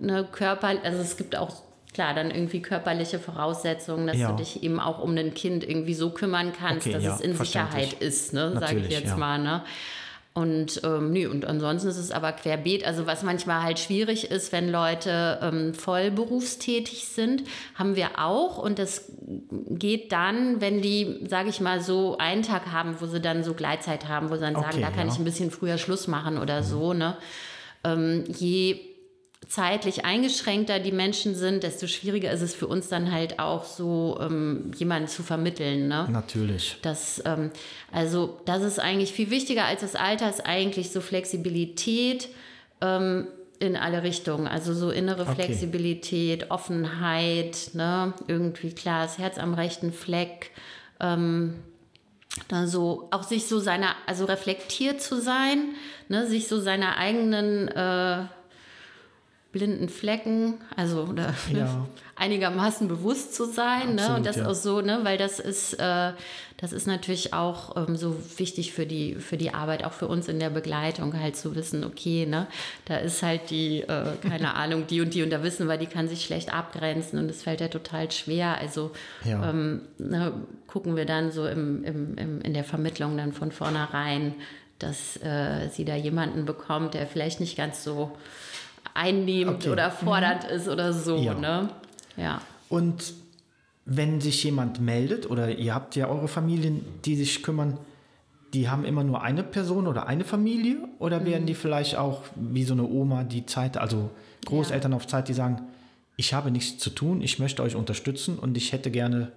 eine 0.01 0.23
Körper, 0.23 0.69
also 0.83 0.99
es 0.99 1.17
gibt 1.17 1.35
auch 1.35 1.61
klar, 1.93 2.13
dann 2.13 2.31
irgendwie 2.31 2.61
körperliche 2.61 3.19
Voraussetzungen, 3.19 4.07
dass 4.07 4.17
ja. 4.17 4.31
du 4.31 4.37
dich 4.37 4.63
eben 4.63 4.79
auch 4.79 4.99
um 4.99 5.15
ein 5.15 5.33
Kind 5.33 5.67
irgendwie 5.67 5.93
so 5.93 6.09
kümmern 6.09 6.53
kannst, 6.57 6.87
okay, 6.87 6.93
dass 6.93 7.03
ja, 7.03 7.15
es 7.15 7.21
in 7.21 7.35
Sicherheit 7.35 7.93
ist, 7.93 8.33
ne, 8.33 8.57
sage 8.59 8.79
ich 8.79 8.89
jetzt 8.89 9.09
ja. 9.09 9.17
mal. 9.17 9.39
Ne? 9.39 9.63
Und 10.33 10.81
ähm, 10.83 11.11
nee, 11.11 11.27
und 11.27 11.45
ansonsten 11.45 11.89
ist 11.89 11.97
es 11.97 12.09
aber 12.09 12.31
querbeet. 12.31 12.87
Also 12.87 13.05
was 13.05 13.21
manchmal 13.21 13.61
halt 13.61 13.77
schwierig 13.77 14.31
ist, 14.31 14.51
wenn 14.51 14.71
Leute 14.71 15.37
ähm, 15.43 15.75
voll 15.75 16.09
berufstätig 16.09 17.07
sind, 17.07 17.43
haben 17.75 17.95
wir 17.95 18.17
auch. 18.17 18.57
Und 18.57 18.79
das 18.79 19.11
geht 19.69 20.11
dann, 20.11 20.59
wenn 20.59 20.81
die, 20.81 21.23
sage 21.27 21.49
ich 21.49 21.61
mal, 21.61 21.81
so 21.81 22.17
einen 22.17 22.41
Tag 22.41 22.71
haben, 22.71 22.95
wo 22.99 23.05
sie 23.05 23.21
dann 23.21 23.43
so 23.43 23.53
Gleitzeit 23.53 24.07
haben, 24.07 24.31
wo 24.31 24.35
sie 24.35 24.41
dann 24.41 24.55
okay, 24.55 24.71
sagen, 24.71 24.81
da 24.81 24.89
kann 24.89 25.07
ich 25.07 25.19
ein 25.19 25.23
bisschen 25.23 25.51
früher 25.51 25.77
Schluss 25.77 26.07
machen 26.07 26.39
oder 26.39 26.61
mhm. 26.61 26.65
so. 26.65 26.93
Ne? 26.93 27.15
Ähm, 27.83 28.23
je 28.27 28.92
zeitlich 29.53 30.03
eingeschränkter 30.03 30.79
die 30.79 30.91
Menschen 30.91 31.35
sind, 31.35 31.61
desto 31.61 31.85
schwieriger 31.85 32.31
ist 32.31 32.41
es 32.41 32.55
für 32.55 32.65
uns 32.65 32.89
dann 32.89 33.11
halt 33.11 33.37
auch 33.37 33.65
so, 33.65 34.17
ähm, 34.19 34.71
jemanden 34.75 35.07
zu 35.07 35.21
vermitteln. 35.21 35.87
Ne? 35.87 36.07
Natürlich. 36.09 36.77
Das, 36.81 37.21
ähm, 37.23 37.51
also 37.91 38.39
das 38.45 38.63
ist 38.63 38.79
eigentlich 38.79 39.13
viel 39.13 39.29
wichtiger 39.29 39.65
als 39.65 39.81
das 39.81 39.93
Alter, 39.93 40.27
ist 40.27 40.43
eigentlich 40.47 40.89
so 40.89 41.01
Flexibilität 41.01 42.29
ähm, 42.81 43.27
in 43.59 43.75
alle 43.75 44.01
Richtungen. 44.01 44.47
Also 44.47 44.73
so 44.73 44.89
innere 44.89 45.21
okay. 45.21 45.35
Flexibilität, 45.35 46.49
Offenheit, 46.49 47.69
ne? 47.73 48.15
irgendwie 48.27 48.71
klar, 48.71 49.03
das 49.03 49.19
Herz 49.19 49.37
am 49.37 49.53
rechten 49.53 49.93
Fleck. 49.93 50.49
Ähm, 50.99 51.59
dann 52.47 52.67
so 52.67 53.07
auch 53.11 53.21
sich 53.21 53.45
so 53.45 53.59
seiner, 53.59 53.95
also 54.07 54.25
reflektiert 54.25 54.99
zu 54.99 55.21
sein, 55.21 55.75
ne, 56.09 56.25
sich 56.25 56.47
so 56.47 56.59
seiner 56.59 56.97
eigenen 56.97 57.67
äh, 57.67 58.25
blinden 59.53 59.87
Flecken, 59.87 60.55
also 60.75 61.03
oder 61.03 61.33
ja. 61.53 61.87
einigermaßen 62.15 62.87
bewusst 62.87 63.35
zu 63.35 63.45
sein, 63.45 63.91
Absolut, 63.91 64.09
ne? 64.09 64.15
Und 64.17 64.25
das 64.25 64.37
ja. 64.37 64.47
auch 64.47 64.55
so, 64.55 64.81
ne, 64.81 65.01
weil 65.03 65.19
das 65.19 65.39
ist, 65.39 65.75
äh, 65.75 66.11
das 66.57 66.73
ist 66.73 66.87
natürlich 66.87 67.33
auch 67.33 67.77
ähm, 67.77 67.95
so 67.95 68.17
wichtig 68.37 68.73
für 68.73 68.87
die, 68.87 69.15
für 69.15 69.37
die 69.37 69.53
Arbeit, 69.53 69.85
auch 69.85 69.93
für 69.93 70.07
uns 70.07 70.27
in 70.27 70.39
der 70.39 70.49
Begleitung, 70.49 71.17
halt 71.17 71.35
zu 71.35 71.55
wissen, 71.55 71.83
okay, 71.83 72.25
ne, 72.25 72.47
da 72.85 72.97
ist 72.97 73.21
halt 73.21 73.51
die, 73.51 73.81
äh, 73.81 74.05
keine 74.27 74.53
Ahnung, 74.55 74.87
die 74.87 75.01
und 75.01 75.13
die, 75.13 75.21
und 75.21 75.29
da 75.29 75.43
wissen 75.43 75.69
wir, 75.69 75.77
die 75.77 75.85
kann 75.85 76.07
sich 76.07 76.25
schlecht 76.25 76.51
abgrenzen 76.51 77.19
und 77.19 77.29
es 77.29 77.43
fällt 77.43 77.61
ja 77.61 77.67
total 77.67 78.11
schwer. 78.11 78.57
Also 78.57 78.91
ja. 79.23 79.49
ähm, 79.51 79.81
ne, 79.99 80.33
gucken 80.65 80.95
wir 80.95 81.05
dann 81.05 81.31
so 81.31 81.45
im, 81.45 81.83
im, 81.83 82.17
im, 82.17 82.41
in 82.41 82.53
der 82.55 82.63
Vermittlung 82.63 83.17
dann 83.17 83.33
von 83.33 83.51
vornherein, 83.51 84.33
dass 84.79 85.17
äh, 85.17 85.69
sie 85.69 85.85
da 85.85 85.95
jemanden 85.95 86.45
bekommt, 86.45 86.95
der 86.95 87.05
vielleicht 87.05 87.39
nicht 87.39 87.55
ganz 87.55 87.83
so 87.83 88.11
einnehmend 88.93 89.63
okay. 89.63 89.69
oder 89.69 89.91
fordernd 89.91 90.43
mhm. 90.43 90.55
ist 90.55 90.67
oder 90.67 90.93
so. 90.93 91.17
Ja. 91.17 91.33
Ne? 91.33 91.69
ja. 92.17 92.41
Und 92.69 93.13
wenn 93.85 94.21
sich 94.21 94.43
jemand 94.43 94.79
meldet 94.79 95.29
oder 95.29 95.57
ihr 95.57 95.73
habt 95.73 95.95
ja 95.95 96.07
eure 96.07 96.27
Familien, 96.27 96.85
die 97.05 97.15
sich 97.15 97.43
kümmern, 97.43 97.77
die 98.53 98.69
haben 98.69 98.85
immer 98.85 99.03
nur 99.03 99.21
eine 99.21 99.43
Person 99.43 99.87
oder 99.87 100.07
eine 100.07 100.23
Familie 100.23 100.77
oder 100.99 101.19
mhm. 101.19 101.25
werden 101.25 101.45
die 101.45 101.55
vielleicht 101.55 101.95
auch 101.95 102.21
wie 102.35 102.63
so 102.63 102.73
eine 102.73 102.83
Oma, 102.83 103.23
die 103.23 103.45
Zeit, 103.45 103.77
also 103.77 104.11
Großeltern 104.45 104.91
ja. 104.91 104.95
auf 104.97 105.07
Zeit, 105.07 105.27
die 105.27 105.33
sagen, 105.33 105.63
ich 106.15 106.33
habe 106.33 106.51
nichts 106.51 106.77
zu 106.77 106.91
tun, 106.91 107.21
ich 107.21 107.39
möchte 107.39 107.63
euch 107.63 107.75
unterstützen 107.75 108.37
und 108.37 108.55
ich 108.55 108.71
hätte 108.71 108.91
gerne 108.91 109.31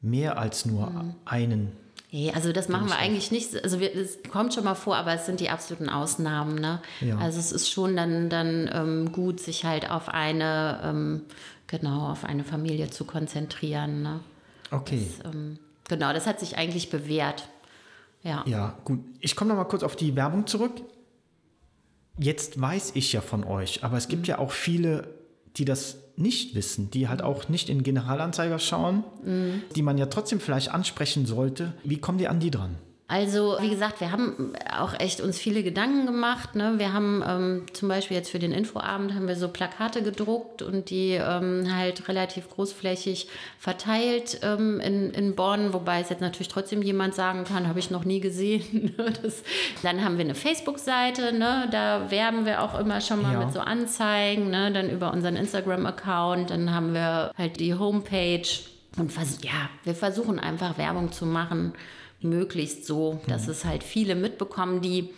mehr 0.00 0.38
als 0.38 0.64
nur 0.64 0.90
mhm. 0.90 1.14
einen 1.24 1.72
Nee, 2.14 2.30
also 2.32 2.52
das 2.52 2.68
machen 2.68 2.86
wir 2.86 2.96
eigentlich 2.96 3.32
nicht. 3.32 3.60
Also 3.64 3.80
es 3.80 4.18
kommt 4.30 4.54
schon 4.54 4.62
mal 4.62 4.76
vor, 4.76 4.94
aber 4.94 5.14
es 5.14 5.26
sind 5.26 5.40
die 5.40 5.50
absoluten 5.50 5.88
Ausnahmen. 5.88 6.54
Ne? 6.54 6.80
Ja. 7.00 7.18
Also 7.18 7.40
es 7.40 7.50
ist 7.50 7.68
schon 7.68 7.96
dann, 7.96 8.30
dann 8.30 8.70
ähm, 8.72 9.10
gut, 9.10 9.40
sich 9.40 9.64
halt 9.64 9.90
auf 9.90 10.08
eine, 10.08 10.80
ähm, 10.84 11.22
genau, 11.66 12.10
auf 12.10 12.24
eine 12.24 12.44
Familie 12.44 12.88
zu 12.88 13.04
konzentrieren. 13.04 14.02
Ne? 14.02 14.20
Okay. 14.70 15.08
Das, 15.24 15.34
ähm, 15.34 15.58
genau, 15.88 16.12
das 16.12 16.28
hat 16.28 16.38
sich 16.38 16.56
eigentlich 16.56 16.88
bewährt. 16.88 17.48
Ja. 18.22 18.44
Ja, 18.46 18.78
gut. 18.84 19.00
Ich 19.18 19.34
komme 19.34 19.48
noch 19.48 19.56
mal 19.56 19.64
kurz 19.64 19.82
auf 19.82 19.96
die 19.96 20.14
Werbung 20.14 20.46
zurück. 20.46 20.82
Jetzt 22.16 22.60
weiß 22.60 22.92
ich 22.94 23.12
ja 23.12 23.22
von 23.22 23.42
euch, 23.42 23.82
aber 23.82 23.96
es 23.96 24.06
gibt 24.06 24.22
mhm. 24.22 24.28
ja 24.28 24.38
auch 24.38 24.52
viele, 24.52 25.08
die 25.56 25.64
das 25.64 25.96
nicht 26.16 26.54
wissen, 26.54 26.90
die 26.90 27.08
halt 27.08 27.22
auch 27.22 27.48
nicht 27.48 27.68
in 27.68 27.82
Generalanzeiger 27.82 28.58
schauen, 28.58 29.04
mhm. 29.24 29.62
die 29.74 29.82
man 29.82 29.98
ja 29.98 30.06
trotzdem 30.06 30.40
vielleicht 30.40 30.70
ansprechen 30.70 31.26
sollte. 31.26 31.72
Wie 31.82 31.98
kommen 31.98 32.18
die 32.18 32.28
an 32.28 32.40
die 32.40 32.50
dran? 32.50 32.76
Also, 33.06 33.58
wie 33.60 33.68
gesagt, 33.68 34.00
wir 34.00 34.12
haben 34.12 34.54
auch 34.78 34.98
echt 34.98 35.20
uns 35.20 35.38
viele 35.38 35.62
Gedanken 35.62 36.06
gemacht. 36.06 36.54
Ne? 36.54 36.78
Wir 36.78 36.94
haben 36.94 37.22
ähm, 37.26 37.66
zum 37.74 37.86
Beispiel 37.86 38.16
jetzt 38.16 38.30
für 38.30 38.38
den 38.38 38.50
Infoabend 38.50 39.14
haben 39.14 39.28
wir 39.28 39.36
so 39.36 39.48
Plakate 39.48 40.02
gedruckt 40.02 40.62
und 40.62 40.88
die 40.88 41.10
ähm, 41.10 41.66
halt 41.70 42.08
relativ 42.08 42.48
großflächig 42.48 43.28
verteilt 43.58 44.40
ähm, 44.42 44.80
in, 44.80 45.10
in 45.10 45.36
Bonn, 45.36 45.74
wobei 45.74 46.00
es 46.00 46.08
jetzt 46.08 46.22
natürlich 46.22 46.48
trotzdem 46.48 46.80
jemand 46.80 47.14
sagen 47.14 47.44
kann, 47.44 47.68
habe 47.68 47.78
ich 47.78 47.90
noch 47.90 48.04
nie 48.04 48.20
gesehen. 48.20 48.64
Ne? 48.94 49.12
das, 49.22 49.42
dann 49.82 50.04
haben 50.04 50.18
wir 50.18 50.24
eine 50.24 50.34
Facebook-Seite, 50.34 51.32
ne? 51.32 51.68
da 51.70 52.10
werben 52.10 52.44
wir 52.44 52.62
auch 52.62 52.78
immer 52.78 53.00
schon 53.00 53.22
mal 53.22 53.32
ja. 53.32 53.38
mit 53.40 53.52
so 53.52 53.60
Anzeigen, 53.60 54.50
ne? 54.50 54.70
dann 54.72 54.88
über 54.88 55.12
unseren 55.12 55.36
Instagram-Account, 55.36 56.50
dann 56.50 56.72
haben 56.72 56.94
wir 56.94 57.32
halt 57.36 57.58
die 57.58 57.74
Homepage 57.74 58.46
und 58.96 59.12
ja, 59.42 59.68
wir 59.82 59.94
versuchen 59.94 60.38
einfach 60.38 60.78
Werbung 60.78 61.10
zu 61.12 61.26
machen 61.26 61.72
möglichst 62.24 62.86
so, 62.86 63.20
dass 63.26 63.46
mhm. 63.46 63.52
es 63.52 63.64
halt 63.64 63.82
viele 63.84 64.14
mitbekommen, 64.14 64.80
die 64.80 65.10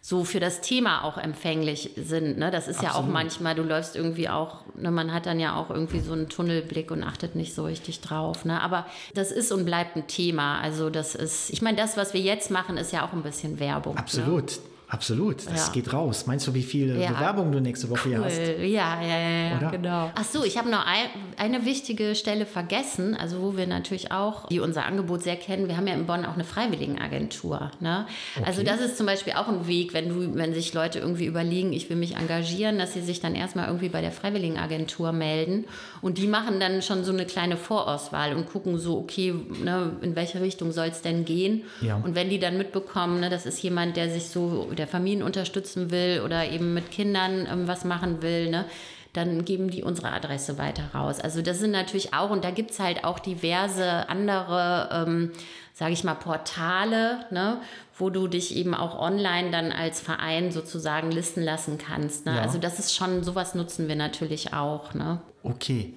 so 0.00 0.24
für 0.24 0.40
das 0.40 0.60
Thema 0.60 1.04
auch 1.04 1.18
empfänglich 1.18 1.90
sind. 1.96 2.38
Ne? 2.38 2.50
Das 2.50 2.68
ist 2.68 2.78
Absolut. 2.78 2.94
ja 2.94 3.00
auch 3.00 3.06
manchmal, 3.06 3.54
du 3.54 3.62
läufst 3.62 3.96
irgendwie 3.96 4.28
auch, 4.28 4.58
ne, 4.76 4.90
man 4.90 5.12
hat 5.12 5.26
dann 5.26 5.40
ja 5.40 5.56
auch 5.56 5.70
irgendwie 5.70 6.00
so 6.00 6.12
einen 6.12 6.28
Tunnelblick 6.28 6.90
und 6.90 7.02
achtet 7.02 7.34
nicht 7.34 7.54
so 7.54 7.64
richtig 7.64 8.00
drauf. 8.00 8.44
Ne? 8.44 8.60
Aber 8.60 8.86
das 9.14 9.32
ist 9.32 9.52
und 9.52 9.64
bleibt 9.64 9.96
ein 9.96 10.06
Thema. 10.06 10.60
Also 10.60 10.88
das 10.88 11.14
ist, 11.14 11.50
ich 11.50 11.62
meine, 11.62 11.76
das, 11.76 11.96
was 11.96 12.14
wir 12.14 12.20
jetzt 12.20 12.50
machen, 12.50 12.76
ist 12.76 12.92
ja 12.92 13.04
auch 13.04 13.12
ein 13.12 13.22
bisschen 13.22 13.58
Werbung. 13.58 13.94
Ne? 13.94 14.00
Absolut. 14.00 14.52
Ne? 14.52 14.62
Absolut, 14.90 15.46
das 15.46 15.66
ja. 15.66 15.72
geht 15.74 15.92
raus. 15.92 16.26
Meinst 16.26 16.46
du, 16.46 16.54
wie 16.54 16.62
viele 16.62 16.98
ja. 16.98 17.10
Bewerbungen 17.10 17.52
du 17.52 17.60
nächste 17.60 17.90
Woche 17.90 18.08
cool. 18.08 18.24
hast? 18.24 18.38
Ja, 18.38 19.00
ja, 19.02 19.02
ja, 19.02 19.60
ja 19.60 19.70
genau. 19.70 20.10
Ach 20.14 20.24
so, 20.24 20.44
ich 20.44 20.56
habe 20.56 20.70
noch 20.70 20.86
ein, 20.86 21.08
eine 21.36 21.66
wichtige 21.66 22.14
Stelle 22.14 22.46
vergessen, 22.46 23.14
also 23.14 23.42
wo 23.42 23.56
wir 23.58 23.66
natürlich 23.66 24.12
auch, 24.12 24.46
die 24.48 24.60
unser 24.60 24.86
Angebot 24.86 25.22
sehr 25.22 25.36
kennen. 25.36 25.68
Wir 25.68 25.76
haben 25.76 25.86
ja 25.86 25.92
in 25.92 26.06
Bonn 26.06 26.24
auch 26.24 26.34
eine 26.34 26.44
Freiwilligenagentur. 26.44 27.70
Ne? 27.80 28.06
Okay. 28.36 28.46
Also 28.46 28.62
das 28.62 28.80
ist 28.80 28.96
zum 28.96 29.04
Beispiel 29.04 29.34
auch 29.34 29.48
ein 29.48 29.66
Weg, 29.66 29.92
wenn 29.92 30.08
du, 30.08 30.34
wenn 30.34 30.54
sich 30.54 30.72
Leute 30.72 31.00
irgendwie 31.00 31.26
überlegen, 31.26 31.74
ich 31.74 31.90
will 31.90 31.96
mich 31.96 32.16
engagieren, 32.16 32.78
dass 32.78 32.94
sie 32.94 33.02
sich 33.02 33.20
dann 33.20 33.34
erstmal 33.34 33.66
irgendwie 33.66 33.90
bei 33.90 34.00
der 34.00 34.12
Freiwilligenagentur 34.12 35.12
melden 35.12 35.66
und 36.00 36.16
die 36.16 36.26
machen 36.26 36.60
dann 36.60 36.80
schon 36.80 37.04
so 37.04 37.12
eine 37.12 37.26
kleine 37.26 37.58
Vorauswahl 37.58 38.34
und 38.34 38.50
gucken 38.50 38.78
so, 38.78 38.96
okay, 38.96 39.34
ne, 39.62 39.92
in 40.00 40.16
welche 40.16 40.40
Richtung 40.40 40.72
soll 40.72 40.86
es 40.86 41.02
denn 41.02 41.26
gehen? 41.26 41.64
Ja. 41.82 42.00
Und 42.02 42.14
wenn 42.14 42.30
die 42.30 42.38
dann 42.38 42.56
mitbekommen, 42.56 43.20
ne, 43.20 43.28
das 43.28 43.44
ist 43.44 43.62
jemand, 43.62 43.98
der 43.98 44.08
sich 44.08 44.28
so 44.28 44.70
der 44.78 44.88
Familien 44.88 45.22
unterstützen 45.22 45.90
will 45.90 46.22
oder 46.24 46.50
eben 46.50 46.74
mit 46.74 46.90
Kindern 46.90 47.46
ähm, 47.50 47.68
was 47.68 47.84
machen 47.84 48.22
will, 48.22 48.50
ne, 48.50 48.64
dann 49.12 49.44
geben 49.44 49.70
die 49.70 49.82
unsere 49.82 50.12
Adresse 50.12 50.58
weiter 50.58 50.84
raus. 50.94 51.20
Also 51.20 51.42
das 51.42 51.58
sind 51.58 51.70
natürlich 51.70 52.14
auch, 52.14 52.30
und 52.30 52.44
da 52.44 52.50
gibt 52.50 52.70
es 52.70 52.78
halt 52.78 53.04
auch 53.04 53.18
diverse 53.18 54.08
andere, 54.08 54.88
ähm, 54.92 55.32
sage 55.72 55.92
ich 55.92 56.04
mal, 56.04 56.14
Portale, 56.14 57.26
ne, 57.30 57.60
wo 57.96 58.10
du 58.10 58.28
dich 58.28 58.54
eben 58.56 58.74
auch 58.74 58.98
online 58.98 59.50
dann 59.50 59.72
als 59.72 60.00
Verein 60.00 60.52
sozusagen 60.52 61.10
listen 61.10 61.42
lassen 61.42 61.78
kannst. 61.78 62.26
Ne? 62.26 62.36
Ja. 62.36 62.42
Also 62.42 62.58
das 62.58 62.78
ist 62.78 62.94
schon, 62.94 63.24
sowas 63.24 63.54
nutzen 63.54 63.88
wir 63.88 63.96
natürlich 63.96 64.52
auch. 64.52 64.94
Ne? 64.94 65.20
Okay. 65.42 65.94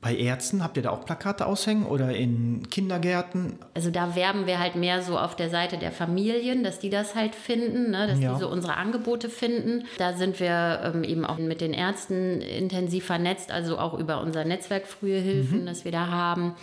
Bei 0.00 0.14
Ärzten 0.14 0.62
habt 0.62 0.76
ihr 0.76 0.84
da 0.84 0.90
auch 0.90 1.04
Plakate 1.04 1.44
aushängen 1.44 1.84
oder 1.84 2.14
in 2.14 2.68
Kindergärten? 2.70 3.58
Also 3.74 3.90
da 3.90 4.14
werben 4.14 4.46
wir 4.46 4.60
halt 4.60 4.76
mehr 4.76 5.02
so 5.02 5.18
auf 5.18 5.34
der 5.34 5.50
Seite 5.50 5.76
der 5.76 5.90
Familien, 5.90 6.62
dass 6.62 6.78
die 6.78 6.88
das 6.88 7.16
halt 7.16 7.34
finden, 7.34 7.90
ne? 7.90 8.06
dass 8.06 8.20
ja. 8.20 8.32
die 8.32 8.38
so 8.38 8.48
unsere 8.48 8.76
Angebote 8.76 9.28
finden. 9.28 9.86
Da 9.98 10.12
sind 10.12 10.38
wir 10.38 10.92
ähm, 10.94 11.02
eben 11.02 11.24
auch 11.24 11.38
mit 11.38 11.60
den 11.60 11.72
Ärzten 11.72 12.40
intensiv 12.40 13.06
vernetzt, 13.06 13.50
also 13.50 13.76
auch 13.76 13.98
über 13.98 14.20
unser 14.20 14.44
Netzwerk 14.44 14.86
Frühe 14.86 15.18
Hilfen, 15.18 15.62
mhm. 15.62 15.66
das 15.66 15.84
wir 15.84 15.90
da 15.90 16.06
haben. 16.06 16.54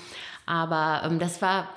Aber 0.45 1.01
ähm, 1.05 1.19
das 1.19 1.41
war 1.41 1.67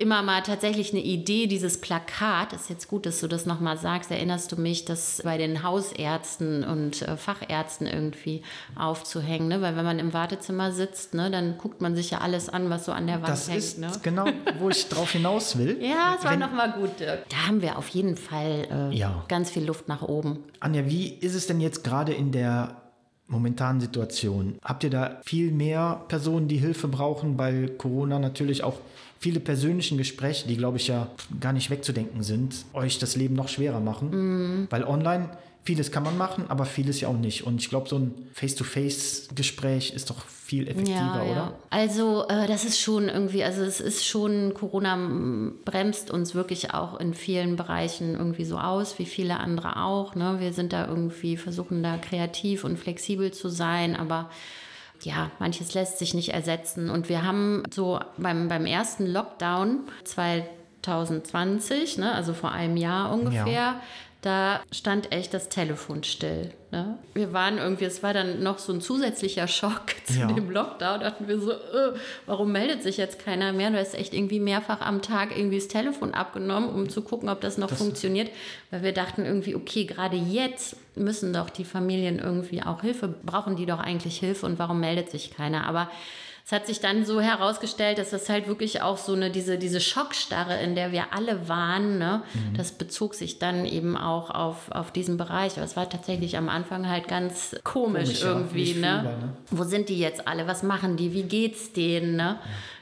immer 0.00 0.22
mal 0.22 0.42
tatsächlich 0.42 0.92
eine 0.92 1.02
Idee, 1.02 1.46
dieses 1.46 1.80
Plakat, 1.80 2.52
ist 2.52 2.70
jetzt 2.70 2.88
gut, 2.88 3.04
dass 3.06 3.20
du 3.20 3.28
das 3.28 3.46
nochmal 3.46 3.76
sagst, 3.76 4.10
erinnerst 4.10 4.50
du 4.50 4.56
mich, 4.60 4.84
das 4.84 5.20
bei 5.24 5.36
den 5.38 5.62
Hausärzten 5.62 6.64
und 6.64 7.02
äh, 7.02 7.16
Fachärzten 7.16 7.86
irgendwie 7.86 8.42
aufzuhängen, 8.76 9.48
ne? 9.48 9.60
weil 9.60 9.76
wenn 9.76 9.84
man 9.84 9.98
im 9.98 10.12
Wartezimmer 10.12 10.72
sitzt, 10.72 11.14
ne, 11.14 11.30
dann 11.30 11.58
guckt 11.58 11.80
man 11.82 11.94
sich 11.94 12.10
ja 12.10 12.18
alles 12.18 12.48
an, 12.48 12.70
was 12.70 12.86
so 12.86 12.92
an 12.92 13.06
der 13.06 13.16
Wand 13.16 13.28
das 13.28 13.48
hängt. 13.48 13.58
ist 13.58 13.78
ne? 13.78 13.90
genau, 14.02 14.26
wo 14.58 14.70
ich 14.70 14.88
drauf 14.88 15.10
hinaus 15.12 15.56
will. 15.58 15.78
Ja, 15.90 16.14
es 16.18 16.24
war 16.24 16.36
nochmal 16.36 16.72
gut, 16.72 17.00
Dirk. 17.00 17.28
Da 17.28 17.46
haben 17.48 17.62
wir 17.62 17.76
auf 17.76 17.88
jeden 17.88 18.16
Fall 18.16 18.66
äh, 18.92 18.96
Ja. 18.96 19.24
ganz 19.28 19.50
viel 19.50 19.64
Luft 19.64 19.88
nach 19.88 20.02
oben. 20.02 20.44
Anja, 20.60 20.86
wie 20.86 21.08
ist 21.08 21.34
es 21.34 21.46
denn 21.46 21.60
jetzt 21.60 21.84
gerade 21.84 22.12
in 22.12 22.32
der 22.32 22.76
momentanen 23.30 23.80
Situation? 23.80 24.56
Habt 24.62 24.84
ihr 24.84 24.90
da 24.90 25.20
viel 25.24 25.52
mehr 25.52 26.02
Personen, 26.08 26.48
die 26.48 26.58
Hilfe 26.58 26.88
brauchen, 26.88 27.38
weil 27.38 27.68
Corona 27.68 28.18
natürlich 28.18 28.62
auch 28.62 28.78
viele 29.18 29.40
persönlichen 29.40 29.98
Gespräche, 29.98 30.48
die 30.48 30.56
glaube 30.56 30.78
ich 30.78 30.88
ja 30.88 31.08
gar 31.40 31.52
nicht 31.52 31.70
wegzudenken 31.70 32.22
sind, 32.22 32.64
euch 32.72 32.98
das 32.98 33.16
Leben 33.16 33.34
noch 33.34 33.48
schwerer 33.48 33.80
machen? 33.80 34.66
Weil 34.70 34.84
online 34.84 35.28
vieles 35.62 35.92
kann 35.92 36.02
man 36.02 36.16
machen, 36.16 36.46
aber 36.48 36.64
vieles 36.64 37.00
ja 37.00 37.08
auch 37.08 37.16
nicht. 37.16 37.44
Und 37.44 37.60
ich 37.60 37.68
glaube, 37.68 37.88
so 37.88 37.98
ein 37.98 38.14
Face-to-Face-Gespräch 38.32 39.92
ist 39.92 40.10
doch 40.10 40.24
viel 40.26 40.66
effektiver, 40.68 41.22
oder? 41.30 41.52
Also 41.68 42.26
äh, 42.28 42.46
das 42.46 42.64
ist 42.64 42.80
schon 42.80 43.08
irgendwie, 43.08 43.44
also 43.44 43.62
es 43.62 43.80
ist 43.80 44.06
schon, 44.06 44.54
Corona 44.54 44.98
bremst 45.64 46.10
uns 46.10 46.34
wirklich 46.34 46.72
auch 46.72 46.98
in 46.98 47.14
vielen 47.14 47.56
Bereichen 47.56 48.14
irgendwie 48.14 48.44
so 48.44 48.58
aus, 48.58 48.98
wie 48.98 49.04
viele 49.04 49.38
andere 49.38 49.82
auch. 49.82 50.14
Ne? 50.14 50.36
Wir 50.40 50.52
sind 50.52 50.72
da 50.72 50.86
irgendwie, 50.88 51.36
versuchen 51.36 51.82
da 51.82 51.98
kreativ 51.98 52.64
und 52.64 52.78
flexibel 52.78 53.30
zu 53.30 53.48
sein, 53.48 53.96
aber 53.96 54.30
ja, 55.02 55.30
manches 55.38 55.74
lässt 55.74 55.98
sich 55.98 56.14
nicht 56.14 56.30
ersetzen. 56.30 56.90
Und 56.90 57.08
wir 57.08 57.22
haben 57.22 57.62
so 57.72 58.00
beim, 58.18 58.48
beim 58.48 58.66
ersten 58.66 59.06
Lockdown 59.06 59.80
2020, 60.04 61.98
ne, 61.98 62.12
also 62.12 62.34
vor 62.34 62.52
einem 62.52 62.76
Jahr 62.76 63.12
ungefähr, 63.12 63.46
Ja. 63.46 63.80
Da 64.22 64.60
stand 64.70 65.12
echt 65.12 65.32
das 65.32 65.48
Telefon 65.48 66.04
still. 66.04 66.50
Ne? 66.72 66.98
Wir 67.14 67.32
waren 67.32 67.56
irgendwie, 67.58 67.86
es 67.86 68.02
war 68.02 68.12
dann 68.12 68.42
noch 68.42 68.58
so 68.58 68.72
ein 68.72 68.80
zusätzlicher 68.80 69.48
Schock 69.48 69.86
zu 70.04 70.18
Ja. 70.20 70.26
dem 70.26 70.50
Lockdown. 70.50 71.00
Dachten 71.00 71.26
wir 71.26 71.40
so, 71.40 71.52
äh, 71.52 71.94
warum 72.26 72.52
meldet 72.52 72.82
sich 72.82 72.96
jetzt 72.98 73.18
keiner 73.24 73.52
mehr? 73.52 73.70
Du 73.70 73.78
hast 73.78 73.94
echt 73.94 74.12
irgendwie 74.12 74.38
mehrfach 74.40 74.80
am 74.82 75.00
Tag 75.00 75.36
irgendwie 75.36 75.56
das 75.58 75.68
Telefon 75.68 76.12
abgenommen, 76.12 76.68
um 76.68 76.88
zu 76.90 77.00
gucken, 77.02 77.28
ob 77.30 77.40
das 77.40 77.56
noch 77.58 77.70
funktioniert. 77.70 78.30
Weil 78.70 78.82
wir 78.82 78.92
dachten 78.92 79.24
irgendwie, 79.24 79.54
okay, 79.54 79.84
gerade 79.84 80.16
jetzt 80.16 80.76
müssen 80.96 81.32
doch 81.32 81.48
die 81.48 81.64
Familien 81.64 82.18
irgendwie 82.18 82.62
auch 82.62 82.82
Hilfe, 82.82 83.08
brauchen 83.08 83.56
die 83.56 83.66
doch 83.66 83.80
eigentlich 83.80 84.18
Hilfe 84.18 84.44
und 84.46 84.58
warum 84.58 84.80
meldet 84.80 85.10
sich 85.10 85.30
keiner? 85.30 85.66
Aber 85.66 85.90
es 86.44 86.52
hat 86.52 86.66
sich 86.66 86.80
dann 86.80 87.04
so 87.04 87.20
herausgestellt, 87.20 87.98
dass 87.98 88.10
das 88.10 88.28
halt 88.28 88.48
wirklich 88.48 88.82
auch 88.82 88.96
so 88.96 89.12
eine, 89.14 89.30
diese, 89.30 89.58
diese 89.58 89.80
Schockstarre, 89.80 90.60
in 90.62 90.74
der 90.74 90.92
wir 90.92 91.12
alle 91.12 91.48
waren, 91.48 91.98
ne, 91.98 92.22
das 92.56 92.72
bezog 92.72 93.14
sich 93.14 93.38
dann 93.38 93.66
eben 93.66 93.96
auch 93.96 94.30
auf, 94.30 94.70
auf 94.70 94.90
diesen 94.90 95.16
Bereich. 95.16 95.56
Aber 95.56 95.64
es 95.64 95.76
war 95.76 95.88
tatsächlich 95.88 96.36
am 96.36 96.48
Anfang 96.48 96.88
halt 96.88 97.08
ganz 97.08 97.56
komisch, 97.64 98.04
Komisch, 98.04 98.22
ja, 98.22 98.28
irgendwie, 98.28 98.64
nicht 98.64 98.76
ne? 98.80 99.00
fühlbar, 99.00 99.16
ne? 99.18 99.32
Wo 99.50 99.64
sind 99.64 99.88
die 99.88 99.98
jetzt 99.98 100.26
alle? 100.26 100.46
Was 100.46 100.62
machen 100.62 100.96
die? 100.96 101.12
Wie 101.12 101.22
geht's 101.24 101.72
denen, 101.72 102.16
ne? 102.16 102.38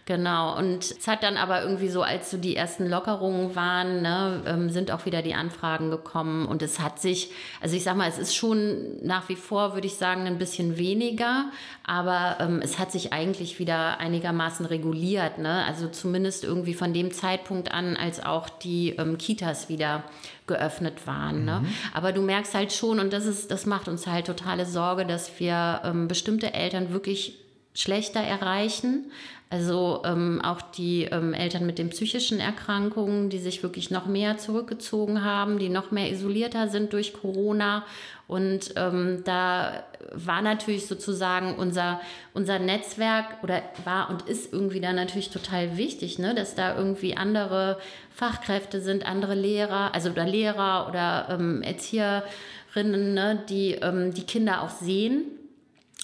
Genau. 0.09 0.57
Und 0.57 0.91
es 0.91 1.07
hat 1.07 1.23
dann 1.23 1.37
aber 1.37 1.61
irgendwie 1.61 1.91
so, 1.91 2.01
als 2.01 2.31
so 2.31 2.39
die 2.39 2.57
ersten 2.57 2.89
Lockerungen 2.89 3.55
waren, 3.55 4.01
ne, 4.01 4.43
ähm, 4.47 4.71
sind 4.71 4.91
auch 4.91 5.05
wieder 5.05 5.21
die 5.21 5.35
Anfragen 5.35 5.91
gekommen. 5.91 6.47
Und 6.47 6.63
es 6.63 6.81
hat 6.81 6.99
sich, 6.99 7.31
also 7.61 7.77
ich 7.77 7.85
sag 7.85 7.95
mal, 7.95 8.09
es 8.09 8.17
ist 8.17 8.35
schon 8.35 8.97
nach 9.03 9.29
wie 9.29 9.37
vor, 9.37 9.75
würde 9.75 9.87
ich 9.87 9.97
sagen, 9.97 10.27
ein 10.27 10.39
bisschen 10.39 10.79
weniger. 10.79 11.51
Aber 11.85 12.39
ähm, 12.41 12.63
es 12.65 12.79
hat 12.79 12.91
sich 12.91 13.13
eigentlich 13.13 13.59
wieder 13.59 14.01
einigermaßen 14.01 14.65
reguliert. 14.65 15.37
Ne? 15.37 15.63
Also 15.67 15.89
zumindest 15.89 16.43
irgendwie 16.43 16.73
von 16.73 16.95
dem 16.95 17.13
Zeitpunkt 17.13 17.71
an, 17.71 17.99
als 17.99 18.25
auch 18.25 18.49
die 18.49 18.95
ähm, 18.97 19.19
Kitas 19.19 19.69
wieder 19.69 20.05
geöffnet 20.47 21.07
waren. 21.07 21.45
Ne? 21.45 21.67
Aber 21.93 22.13
du 22.13 22.23
merkst 22.23 22.55
halt 22.55 22.73
schon, 22.73 22.99
und 22.99 23.13
das 23.13 23.27
ist, 23.27 23.51
das 23.51 23.67
macht 23.67 23.89
uns 23.89 24.07
halt 24.07 24.29
totale 24.29 24.65
Sorge, 24.65 25.05
dass 25.05 25.39
wir 25.39 25.83
ähm, 25.85 26.09
bestimmte 26.09 26.55
Eltern 26.55 26.95
wirklich 26.95 27.35
schlechter 27.79 28.21
erreichen. 28.21 29.11
Also 29.51 30.03
ähm, 30.05 30.43
auch 30.43 30.61
die 30.61 31.05
ähm, 31.05 31.33
Eltern 31.33 31.65
mit 31.65 31.79
den 31.79 31.89
psychischen 31.89 32.39
Erkrankungen, 32.39 33.31
die 33.31 33.39
sich 33.39 33.63
wirklich 33.63 33.91
noch 33.91 34.05
mehr 34.05 34.37
zurückgezogen 34.37 35.25
haben, 35.25 35.59
die 35.59 35.71
noch 35.71 35.91
mehr 35.91 36.11
isolierter 36.11 36.69
sind 36.69 36.93
durch 36.93 37.15
Corona. 37.15 37.87
Und 38.27 38.75
ähm, 38.77 39.23
da 39.25 39.85
war 40.13 40.43
natürlich 40.43 40.87
sozusagen 40.87 41.55
unser, 41.55 41.99
unser 42.35 42.59
Netzwerk 42.59 43.43
oder 43.43 43.63
war 43.85 44.11
und 44.11 44.29
ist 44.29 44.53
irgendwie 44.53 44.81
da 44.81 44.93
natürlich 44.93 45.31
total 45.31 45.79
wichtig, 45.79 46.19
ne? 46.19 46.35
dass 46.35 46.55
da 46.55 46.77
irgendwie 46.77 47.17
andere 47.17 47.79
Fachkräfte 48.11 48.83
sind, 48.83 49.07
andere 49.07 49.35
Lehrer, 49.35 49.95
also 49.95 50.11
oder 50.11 50.27
Lehrer 50.27 50.89
oder 50.91 51.29
ähm, 51.31 51.63
Erzieherinnen, 51.63 53.15
ne? 53.15 53.43
die 53.49 53.77
ähm, 53.77 54.13
die 54.13 54.25
Kinder 54.25 54.61
auch 54.63 54.71
sehen 54.71 55.38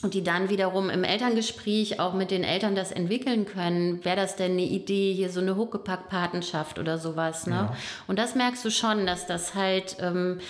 und 0.04 0.12
die 0.12 0.22
dann 0.22 0.50
wiederum 0.50 0.90
im 0.90 1.02
Elterngespräch 1.02 1.98
auch 1.98 2.12
mit 2.12 2.30
den 2.30 2.44
Eltern 2.44 2.74
das 2.74 2.92
entwickeln 2.92 3.46
können. 3.46 4.04
Wäre 4.04 4.16
das 4.16 4.36
denn 4.36 4.52
eine 4.52 4.62
Idee, 4.62 5.14
hier 5.14 5.30
so 5.30 5.40
eine 5.40 5.56
Huckepack-Patenschaft 5.56 6.78
oder 6.78 6.98
sowas? 6.98 7.46
Ne? 7.46 7.54
Ja. 7.54 7.76
Und 8.06 8.18
das 8.18 8.34
merkst 8.34 8.62
du 8.66 8.70
schon, 8.70 9.06
dass 9.06 9.26
das 9.26 9.54
halt, 9.54 9.96
ähm, 10.00 10.40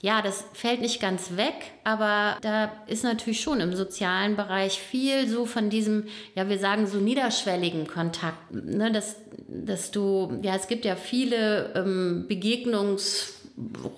ja, 0.00 0.22
das 0.22 0.46
fällt 0.54 0.80
nicht 0.80 1.02
ganz 1.02 1.36
weg, 1.36 1.54
aber 1.84 2.38
da 2.40 2.72
ist 2.86 3.04
natürlich 3.04 3.42
schon 3.42 3.60
im 3.60 3.76
sozialen 3.76 4.36
Bereich 4.36 4.80
viel 4.80 5.28
so 5.28 5.44
von 5.44 5.68
diesem, 5.68 6.06
ja, 6.34 6.48
wir 6.48 6.58
sagen 6.58 6.86
so 6.86 6.96
niederschwelligen 6.96 7.86
Kontakt, 7.86 8.54
ne? 8.54 8.90
dass, 8.90 9.16
dass 9.48 9.90
du, 9.90 10.38
ja, 10.40 10.56
es 10.56 10.66
gibt 10.66 10.86
ja 10.86 10.96
viele 10.96 11.74
ähm, 11.74 12.24
Begegnungs- 12.26 13.33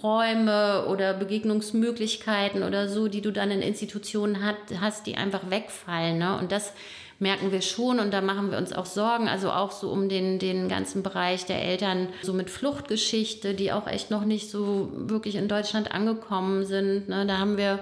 Räume 0.02 0.86
oder 0.86 1.14
Begegnungsmöglichkeiten 1.14 2.62
oder 2.62 2.88
so, 2.88 3.08
die 3.08 3.22
du 3.22 3.32
dann 3.32 3.50
in 3.50 3.62
Institutionen 3.62 4.44
hat, 4.44 4.56
hast, 4.80 5.06
die 5.06 5.16
einfach 5.16 5.50
wegfallen. 5.50 6.18
Ne? 6.18 6.38
Und 6.38 6.52
das 6.52 6.72
merken 7.18 7.50
wir 7.50 7.62
schon 7.62 7.98
und 7.98 8.12
da 8.12 8.20
machen 8.20 8.50
wir 8.50 8.58
uns 8.58 8.74
auch 8.74 8.84
Sorgen. 8.84 9.28
Also 9.28 9.50
auch 9.50 9.72
so 9.72 9.90
um 9.90 10.10
den, 10.10 10.38
den 10.38 10.68
ganzen 10.68 11.02
Bereich 11.02 11.46
der 11.46 11.62
Eltern, 11.62 12.08
so 12.22 12.34
mit 12.34 12.50
Fluchtgeschichte, 12.50 13.54
die 13.54 13.72
auch 13.72 13.86
echt 13.86 14.10
noch 14.10 14.26
nicht 14.26 14.50
so 14.50 14.90
wirklich 14.92 15.36
in 15.36 15.48
Deutschland 15.48 15.92
angekommen 15.92 16.66
sind. 16.66 17.08
Ne? 17.08 17.24
Da 17.26 17.38
haben 17.38 17.56
wir 17.56 17.78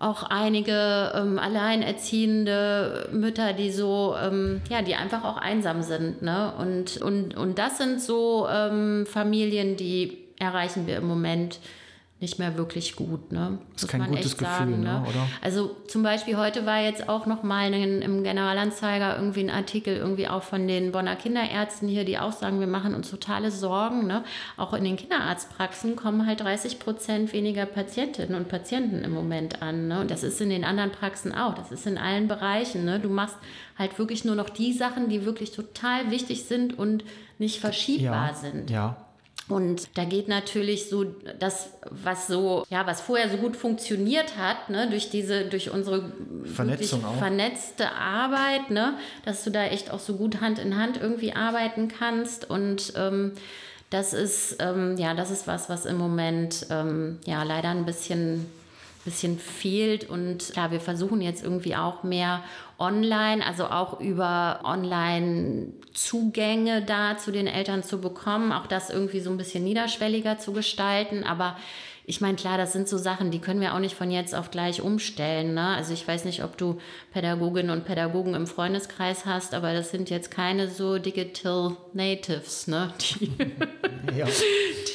auch 0.00 0.24
einige 0.24 1.12
ähm, 1.14 1.38
alleinerziehende 1.38 3.10
Mütter, 3.12 3.52
die 3.52 3.70
so, 3.70 4.16
ähm, 4.20 4.62
ja, 4.70 4.80
die 4.82 4.94
einfach 4.94 5.24
auch 5.24 5.36
einsam 5.36 5.82
sind. 5.82 6.22
Ne? 6.22 6.52
Und, 6.58 6.96
und, 7.02 7.36
und 7.36 7.58
das 7.58 7.76
sind 7.76 8.00
so 8.00 8.48
ähm, 8.50 9.06
Familien, 9.06 9.76
die 9.76 10.19
erreichen 10.40 10.88
wir 10.88 10.96
im 10.96 11.06
Moment 11.06 11.60
nicht 12.20 12.38
mehr 12.38 12.58
wirklich 12.58 12.96
gut. 12.96 13.32
Ne? 13.32 13.58
ist 13.74 13.88
kein 13.88 14.06
gutes 14.06 14.36
Gefühl, 14.36 14.76
ne, 14.76 15.02
oder? 15.08 15.26
Also 15.40 15.74
zum 15.88 16.02
Beispiel 16.02 16.36
heute 16.36 16.66
war 16.66 16.78
jetzt 16.82 17.08
auch 17.08 17.24
noch 17.24 17.42
mal 17.42 17.72
ein, 17.72 18.02
im 18.02 18.22
Generalanzeiger 18.22 19.16
irgendwie 19.16 19.40
ein 19.40 19.48
Artikel 19.48 19.96
irgendwie 19.96 20.28
auch 20.28 20.42
von 20.42 20.68
den 20.68 20.92
Bonner 20.92 21.16
Kinderärzten 21.16 21.88
hier, 21.88 22.04
die 22.04 22.18
auch 22.18 22.32
sagen, 22.32 22.60
wir 22.60 22.66
machen 22.66 22.94
uns 22.94 23.10
totale 23.10 23.50
Sorgen. 23.50 24.06
Ne? 24.06 24.22
Auch 24.58 24.74
in 24.74 24.84
den 24.84 24.96
Kinderarztpraxen 24.96 25.96
kommen 25.96 26.26
halt 26.26 26.40
30 26.40 26.78
Prozent 26.78 27.32
weniger 27.32 27.64
Patientinnen 27.64 28.34
und 28.34 28.48
Patienten 28.48 29.02
im 29.02 29.12
Moment 29.12 29.62
an. 29.62 29.88
Ne? 29.88 30.02
Und 30.02 30.10
das 30.10 30.22
ist 30.22 30.42
in 30.42 30.50
den 30.50 30.64
anderen 30.64 30.92
Praxen 30.92 31.34
auch. 31.34 31.54
Das 31.54 31.72
ist 31.72 31.86
in 31.86 31.96
allen 31.96 32.28
Bereichen. 32.28 32.84
Ne? 32.84 33.00
Du 33.00 33.08
machst 33.08 33.36
halt 33.78 33.98
wirklich 33.98 34.26
nur 34.26 34.34
noch 34.34 34.50
die 34.50 34.74
Sachen, 34.74 35.08
die 35.08 35.24
wirklich 35.24 35.52
total 35.52 36.10
wichtig 36.10 36.44
sind 36.44 36.78
und 36.78 37.02
nicht 37.38 37.60
verschiebbar 37.60 38.28
Ja, 38.28 38.34
sind. 38.34 38.68
ja. 38.68 39.06
Und 39.50 39.88
da 39.94 40.04
geht 40.04 40.28
natürlich 40.28 40.88
so 40.88 41.04
das, 41.38 41.70
was 41.90 42.28
so, 42.28 42.64
ja, 42.70 42.86
was 42.86 43.00
vorher 43.00 43.28
so 43.28 43.36
gut 43.36 43.56
funktioniert 43.56 44.36
hat, 44.36 44.70
ne, 44.70 44.88
durch 44.88 45.10
diese, 45.10 45.44
durch 45.46 45.70
unsere 45.70 46.12
Vernetzung 46.44 47.04
auch. 47.04 47.16
vernetzte 47.16 47.90
Arbeit, 47.92 48.70
ne, 48.70 48.94
dass 49.24 49.42
du 49.44 49.50
da 49.50 49.64
echt 49.64 49.90
auch 49.90 49.98
so 49.98 50.14
gut 50.14 50.40
Hand 50.40 50.58
in 50.58 50.76
Hand 50.76 50.98
irgendwie 51.00 51.32
arbeiten 51.32 51.88
kannst. 51.88 52.48
Und 52.48 52.92
ähm, 52.96 53.32
das 53.90 54.12
ist, 54.12 54.56
ähm, 54.60 54.96
ja, 54.96 55.14
das 55.14 55.30
ist 55.30 55.46
was, 55.46 55.68
was 55.68 55.84
im 55.84 55.98
Moment 55.98 56.66
ähm, 56.70 57.18
ja 57.26 57.42
leider 57.42 57.70
ein 57.70 57.84
bisschen 57.84 58.46
bisschen 59.04 59.38
fehlt 59.38 60.08
und 60.10 60.50
klar, 60.52 60.70
wir 60.70 60.80
versuchen 60.80 61.22
jetzt 61.22 61.42
irgendwie 61.42 61.74
auch 61.74 62.02
mehr 62.02 62.42
online, 62.80 63.46
also 63.46 63.66
auch 63.66 64.00
über 64.00 64.60
Online-Zugänge 64.64 66.82
da 66.82 67.18
zu 67.18 67.30
den 67.30 67.46
Eltern 67.46 67.82
zu 67.82 68.00
bekommen, 68.00 68.52
auch 68.52 68.66
das 68.66 68.88
irgendwie 68.90 69.20
so 69.20 69.30
ein 69.30 69.36
bisschen 69.36 69.64
niederschwelliger 69.64 70.38
zu 70.38 70.52
gestalten, 70.52 71.24
aber 71.24 71.56
ich 72.10 72.20
meine, 72.20 72.34
klar, 72.36 72.58
das 72.58 72.72
sind 72.72 72.88
so 72.88 72.98
Sachen, 72.98 73.30
die 73.30 73.38
können 73.38 73.60
wir 73.60 73.72
auch 73.74 73.78
nicht 73.78 73.94
von 73.94 74.10
jetzt 74.10 74.34
auf 74.34 74.50
gleich 74.50 74.82
umstellen. 74.82 75.54
Ne? 75.54 75.64
Also 75.76 75.92
ich 75.94 76.06
weiß 76.06 76.24
nicht, 76.24 76.42
ob 76.42 76.58
du 76.58 76.78
Pädagoginnen 77.12 77.70
und 77.70 77.84
Pädagogen 77.84 78.34
im 78.34 78.46
Freundeskreis 78.48 79.26
hast, 79.26 79.54
aber 79.54 79.72
das 79.72 79.90
sind 79.92 80.10
jetzt 80.10 80.30
keine 80.30 80.68
so 80.68 80.98
Digital 80.98 81.76
Natives, 81.94 82.66
ne? 82.66 82.92
Die, 83.20 83.30
Ja. 84.18 84.26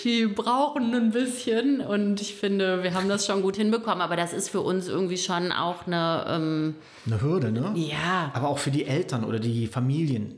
die 0.03 0.26
brauchen 0.28 0.93
ein 0.93 1.11
bisschen 1.11 1.80
und 1.80 2.20
ich 2.22 2.36
finde, 2.36 2.84
wir 2.84 2.93
haben 2.93 3.07
das 3.07 3.26
schon 3.26 3.41
gut 3.41 3.55
hinbekommen, 3.55 4.01
aber 4.01 4.16
das 4.18 4.34
ist 4.34 4.49
für 4.49 4.61
uns 4.61 4.88
irgendwie 4.88 5.18
schon 5.18 5.51
auch 5.53 5.88
eine, 5.88 6.26
ähm, 6.28 6.76
Eine 7.05 7.22
Hürde, 7.22 7.51
ne? 7.51 7.72
ja, 7.76 8.32
Aber 8.34 8.49
auch 8.49 8.57
für 8.57 8.72
die 8.72 8.86
Eltern 8.86 9.24
oder 9.24 9.39
die 9.39 9.68
Familien. 9.68 10.36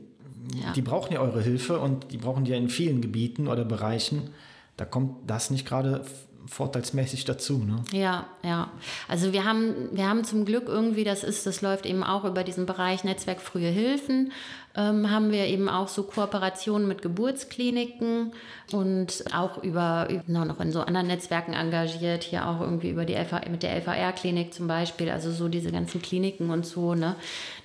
Ja. 0.54 0.72
die 0.72 0.82
brauchen 0.82 1.12
ja 1.12 1.20
eure 1.20 1.42
Hilfe 1.42 1.78
und 1.80 2.12
die 2.12 2.16
brauchen 2.18 2.44
die 2.44 2.52
ja 2.52 2.56
in 2.56 2.68
vielen 2.70 3.00
Gebieten 3.02 3.48
oder 3.48 3.64
Bereichen. 3.66 4.30
Da 4.78 4.84
kommt 4.84 5.28
das 5.28 5.50
nicht 5.50 5.66
gerade 5.66 6.04
vorteilsmäßig 6.48 7.24
dazu. 7.24 7.58
Ne? 7.58 7.82
Ja, 7.92 8.26
ja. 8.42 8.70
Also 9.06 9.32
wir 9.32 9.44
haben, 9.44 9.90
wir 9.92 10.08
haben 10.08 10.24
zum 10.24 10.44
Glück 10.44 10.64
irgendwie, 10.66 11.04
das 11.04 11.24
ist, 11.24 11.46
das 11.46 11.62
läuft 11.62 11.86
eben 11.86 12.02
auch 12.02 12.24
über 12.24 12.44
diesen 12.44 12.66
Bereich 12.66 13.04
Netzwerk 13.04 13.40
Frühe 13.40 13.68
Hilfen, 13.68 14.32
ähm, 14.78 15.10
haben 15.10 15.32
wir 15.32 15.46
eben 15.46 15.68
auch 15.68 15.88
so 15.88 16.04
Kooperationen 16.04 16.86
mit 16.86 17.02
Geburtskliniken 17.02 18.32
und 18.72 19.24
auch 19.34 19.62
über, 19.62 20.08
noch 20.26 20.60
in 20.60 20.72
so 20.72 20.80
anderen 20.80 21.08
Netzwerken 21.08 21.52
engagiert, 21.52 22.22
hier 22.22 22.48
auch 22.48 22.60
irgendwie 22.60 22.90
über 22.90 23.04
die 23.04 23.14
LV, 23.14 23.48
mit 23.50 23.62
der 23.62 23.74
LVR-Klinik 23.76 24.54
zum 24.54 24.68
Beispiel, 24.68 25.10
also 25.10 25.32
so 25.32 25.48
diese 25.48 25.72
ganzen 25.72 26.00
Kliniken 26.00 26.50
und 26.50 26.64
so, 26.64 26.94
ne, 26.94 27.16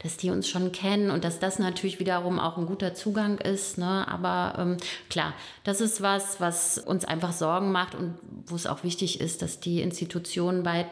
dass 0.03 0.17
die 0.17 0.29
uns 0.29 0.49
schon 0.49 0.71
kennen 0.71 1.09
und 1.09 1.23
dass 1.23 1.39
das 1.39 1.59
natürlich 1.59 1.99
wiederum 1.99 2.39
auch 2.39 2.57
ein 2.57 2.65
guter 2.65 2.93
Zugang 2.93 3.37
ist, 3.37 3.77
ne, 3.77 4.05
aber 4.07 4.55
ähm, 4.59 4.77
klar, 5.09 5.33
das 5.63 5.81
ist 5.81 6.01
was, 6.01 6.41
was 6.41 6.77
uns 6.77 7.05
einfach 7.05 7.31
Sorgen 7.31 7.71
macht 7.71 7.95
und 7.95 8.15
wo 8.45 8.55
es 8.55 8.67
auch 8.67 8.83
wichtig 8.83 9.21
ist, 9.21 9.41
dass 9.41 9.59
die 9.59 9.81
Institutionen 9.81 10.63
bald, 10.63 10.87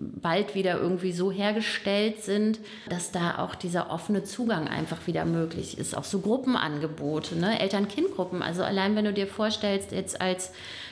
bald 0.00 0.54
wieder 0.54 0.78
irgendwie 0.78 1.12
so 1.12 1.30
hergestellt 1.30 2.22
sind, 2.22 2.58
dass 2.88 3.12
da 3.12 3.38
auch 3.38 3.54
dieser 3.54 3.90
offene 3.90 4.24
Zugang 4.24 4.68
einfach 4.68 5.06
wieder 5.06 5.24
möglich 5.24 5.78
ist, 5.78 5.96
auch 5.96 6.04
so 6.04 6.18
Gruppenangebote, 6.20 7.36
ne, 7.36 7.60
Eltern-Kind-Gruppen, 7.60 8.42
also 8.42 8.64
allein 8.64 8.96
wenn 8.96 9.04
du 9.04 9.12
dir 9.12 9.28
vorstellst, 9.28 9.92
jetzt 9.92 10.20
als 10.20 10.50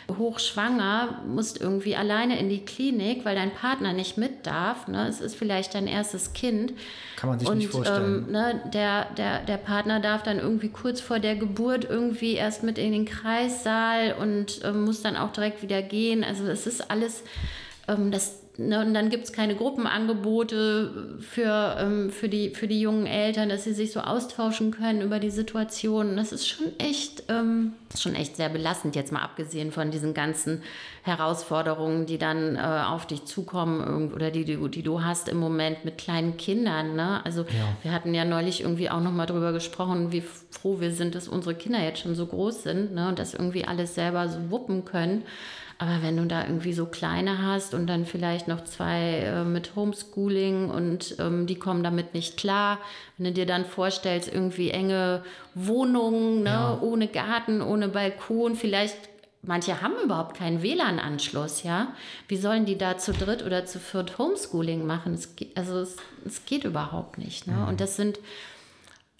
hochschwanger, 0.08 1.22
musst 1.26 1.60
irgendwie 1.60 1.96
alleine 1.96 2.38
in 2.38 2.48
die 2.48 2.64
Klinik, 2.64 3.24
weil 3.24 3.34
dein 3.34 3.52
Partner 3.52 3.92
nicht 3.92 4.16
mit 4.16 4.46
darf. 4.46 4.86
Ne? 4.88 5.08
Es 5.08 5.20
ist 5.20 5.34
vielleicht 5.34 5.74
dein 5.74 5.86
erstes 5.86 6.32
Kind. 6.32 6.72
Kann 7.16 7.30
man 7.30 7.38
sich 7.38 7.48
und. 7.60 7.86
Ähm, 7.86 8.30
ne, 8.30 8.60
der, 8.72 9.06
der, 9.16 9.40
der 9.40 9.56
Partner 9.56 10.00
darf 10.00 10.22
dann 10.22 10.38
irgendwie 10.38 10.68
kurz 10.68 11.00
vor 11.00 11.18
der 11.18 11.36
Geburt 11.36 11.84
irgendwie 11.84 12.34
erst 12.34 12.62
mit 12.62 12.78
in 12.78 12.92
den 12.92 13.04
Kreissaal 13.04 14.14
und 14.20 14.60
ähm, 14.64 14.84
muss 14.84 15.02
dann 15.02 15.16
auch 15.16 15.32
direkt 15.32 15.62
wieder 15.62 15.82
gehen. 15.82 16.24
Also 16.24 16.46
es 16.46 16.66
ist 16.66 16.90
alles, 16.90 17.22
ähm, 17.88 18.10
das 18.10 18.40
Ne, 18.58 18.80
und 18.80 18.94
dann 18.94 19.10
gibt 19.10 19.24
es 19.24 19.32
keine 19.34 19.54
Gruppenangebote 19.54 21.18
für, 21.20 21.76
ähm, 21.78 22.10
für, 22.10 22.30
die, 22.30 22.50
für 22.50 22.66
die 22.66 22.80
jungen 22.80 23.06
Eltern, 23.06 23.50
dass 23.50 23.64
sie 23.64 23.74
sich 23.74 23.92
so 23.92 24.00
austauschen 24.00 24.70
können 24.70 25.02
über 25.02 25.18
die 25.18 25.28
Situation. 25.28 26.16
Das 26.16 26.32
ist 26.32 26.48
schon 26.48 26.66
echt, 26.78 27.24
ähm, 27.28 27.74
schon 27.98 28.14
echt 28.14 28.36
sehr 28.36 28.48
belastend, 28.48 28.96
jetzt 28.96 29.12
mal 29.12 29.20
abgesehen 29.20 29.72
von 29.72 29.90
diesen 29.90 30.14
ganzen 30.14 30.62
Herausforderungen, 31.02 32.06
die 32.06 32.16
dann 32.16 32.56
äh, 32.56 32.60
auf 32.60 33.06
dich 33.06 33.26
zukommen 33.26 34.14
oder 34.14 34.30
die, 34.30 34.46
die, 34.46 34.56
die, 34.70 34.82
du 34.82 35.04
hast 35.04 35.28
im 35.28 35.38
Moment 35.38 35.84
mit 35.84 35.98
kleinen 35.98 36.38
Kindern. 36.38 36.96
Ne? 36.96 37.20
Also 37.26 37.42
ja. 37.42 37.76
wir 37.82 37.92
hatten 37.92 38.14
ja 38.14 38.24
neulich 38.24 38.62
irgendwie 38.62 38.88
auch 38.88 39.02
nochmal 39.02 39.26
drüber 39.26 39.52
gesprochen, 39.52 40.12
wie 40.12 40.22
froh 40.50 40.80
wir 40.80 40.92
sind, 40.92 41.14
dass 41.14 41.28
unsere 41.28 41.54
Kinder 41.54 41.82
jetzt 41.82 42.00
schon 42.00 42.14
so 42.14 42.24
groß 42.24 42.62
sind 42.62 42.94
ne? 42.94 43.08
und 43.08 43.18
das 43.18 43.34
irgendwie 43.34 43.66
alles 43.66 43.94
selber 43.94 44.30
so 44.30 44.50
wuppen 44.50 44.86
können. 44.86 45.24
Aber 45.78 46.02
wenn 46.02 46.16
du 46.16 46.24
da 46.24 46.44
irgendwie 46.44 46.72
so 46.72 46.86
kleine 46.86 47.42
hast 47.42 47.74
und 47.74 47.86
dann 47.86 48.06
vielleicht 48.06 48.48
noch 48.48 48.64
zwei 48.64 49.20
äh, 49.20 49.44
mit 49.44 49.76
Homeschooling 49.76 50.70
und 50.70 51.16
ähm, 51.18 51.46
die 51.46 51.58
kommen 51.58 51.82
damit 51.82 52.14
nicht 52.14 52.38
klar, 52.38 52.78
wenn 53.18 53.26
du 53.26 53.32
dir 53.32 53.46
dann 53.46 53.66
vorstellst, 53.66 54.32
irgendwie 54.32 54.70
enge 54.70 55.22
Wohnungen, 55.54 56.42
ne, 56.42 56.50
ja. 56.50 56.78
ohne 56.80 57.08
Garten, 57.08 57.60
ohne 57.60 57.88
Balkon, 57.88 58.56
vielleicht 58.56 58.96
Manche 59.46 59.80
haben 59.80 59.94
überhaupt 60.02 60.36
keinen 60.36 60.60
WLAN-Anschluss, 60.60 61.62
ja. 61.62 61.94
Wie 62.26 62.36
sollen 62.36 62.64
die 62.64 62.76
da 62.76 62.98
zu 62.98 63.12
dritt 63.12 63.44
oder 63.44 63.64
zu 63.64 63.78
viert 63.78 64.18
Homeschooling 64.18 64.84
machen? 64.84 65.14
Es 65.14 65.36
geht, 65.36 65.56
also 65.56 65.78
es, 65.78 65.96
es 66.26 66.44
geht 66.46 66.64
überhaupt 66.64 67.16
nicht. 67.18 67.46
Ne? 67.46 67.54
Mhm. 67.54 67.68
Und 67.68 67.80
das 67.80 67.94
sind 67.94 68.18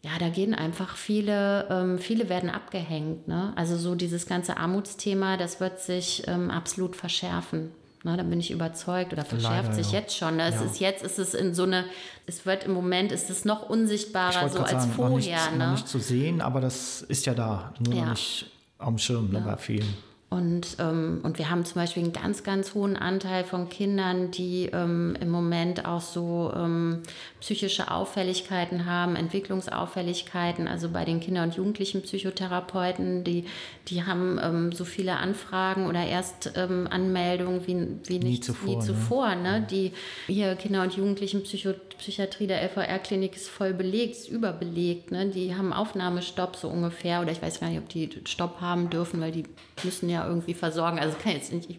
ja, 0.06 0.18
da 0.20 0.28
gehen 0.28 0.54
einfach 0.54 0.96
viele, 0.96 1.66
ähm, 1.68 1.98
viele 1.98 2.28
werden 2.28 2.48
abgehängt. 2.48 3.26
Ne? 3.26 3.52
Also 3.56 3.76
so 3.76 3.96
dieses 3.96 4.26
ganze 4.26 4.56
Armutsthema, 4.56 5.36
das 5.36 5.58
wird 5.58 5.80
sich 5.80 6.22
ähm, 6.28 6.48
absolut 6.50 6.94
verschärfen. 6.94 7.72
Ne? 8.04 8.16
Da 8.16 8.22
bin 8.22 8.38
ich 8.38 8.52
überzeugt 8.52 9.12
oder 9.12 9.24
verschärft 9.24 9.70
Leider, 9.70 9.74
sich 9.74 9.90
ja. 9.90 9.98
jetzt 9.98 10.16
schon. 10.16 10.36
Ne? 10.36 10.44
Es 10.46 10.54
ja. 10.54 10.62
ist 10.62 10.80
jetzt 10.80 11.02
ist 11.02 11.18
es 11.18 11.34
in 11.34 11.54
so 11.54 11.64
eine, 11.64 11.86
es 12.26 12.46
wird 12.46 12.64
im 12.64 12.72
Moment 12.72 13.10
ist 13.10 13.30
es 13.30 13.44
noch 13.44 13.68
unsichtbarer 13.68 14.48
so 14.48 14.60
als 14.60 14.70
sagen, 14.70 14.92
vorher. 14.92 15.10
Noch 15.10 15.50
nicht, 15.50 15.52
ne? 15.52 15.58
noch 15.58 15.72
nicht 15.72 15.88
zu 15.88 15.98
sehen, 15.98 16.40
aber 16.40 16.60
das 16.60 17.02
ist 17.02 17.26
ja 17.26 17.34
da, 17.34 17.72
nur 17.84 17.94
ja. 17.94 18.02
noch 18.02 18.10
nicht 18.10 18.46
am 18.78 18.98
Schirm 18.98 19.30
ne, 19.30 19.40
bei 19.40 19.56
vielen. 19.56 19.92
Und, 20.36 20.76
ähm, 20.80 21.20
und 21.22 21.38
wir 21.38 21.48
haben 21.48 21.64
zum 21.64 21.80
Beispiel 21.80 22.02
einen 22.02 22.12
ganz, 22.12 22.44
ganz 22.44 22.74
hohen 22.74 22.94
Anteil 22.94 23.42
von 23.42 23.70
Kindern, 23.70 24.30
die 24.30 24.68
ähm, 24.70 25.16
im 25.18 25.30
Moment 25.30 25.86
auch 25.86 26.02
so 26.02 26.52
ähm, 26.54 27.02
psychische 27.40 27.90
Auffälligkeiten 27.90 28.84
haben, 28.84 29.16
Entwicklungsauffälligkeiten. 29.16 30.68
Also 30.68 30.90
bei 30.90 31.06
den 31.06 31.20
Kinder- 31.20 31.42
und 31.42 31.56
Jugendlichen 31.56 32.02
Psychotherapeuten, 32.02 33.24
die, 33.24 33.46
die 33.88 34.04
haben 34.04 34.38
ähm, 34.42 34.72
so 34.72 34.84
viele 34.84 35.16
Anfragen 35.16 35.86
oder 35.86 36.04
Erstanmeldungen 36.04 37.66
wie, 37.66 37.86
wie 38.06 38.18
nie 38.18 38.40
zuvor. 38.40 38.76
Nie 38.76 38.84
zuvor 38.84 39.34
ne? 39.36 39.60
ne? 39.60 39.66
Die 39.70 39.92
hier 40.26 40.54
Kinder- 40.56 40.82
und 40.82 40.94
Jugendlichen 40.94 41.44
Psycho 41.44 41.72
Psychiatrie 41.98 42.46
der 42.46 42.62
LVR-Klinik 42.62 43.36
ist 43.36 43.48
voll 43.48 43.72
belegt, 43.72 44.16
ist 44.16 44.28
überbelegt. 44.28 45.12
Ne? 45.12 45.30
Die 45.30 45.54
haben 45.54 45.72
Aufnahmestopp 45.72 46.56
so 46.56 46.68
ungefähr. 46.68 47.22
Oder 47.22 47.32
ich 47.32 47.40
weiß 47.40 47.58
gar 47.60 47.70
nicht, 47.70 47.78
ob 47.78 47.88
die 47.88 48.10
Stopp 48.26 48.60
haben 48.60 48.90
dürfen, 48.90 49.20
weil 49.22 49.32
die 49.32 49.44
müssen 49.82 50.10
ja 50.10 50.25
irgendwie 50.26 50.54
versorgen. 50.54 50.98
Also 50.98 51.16
kann 51.22 51.32
jetzt 51.32 51.52
nicht, 51.52 51.70
ich, 51.70 51.78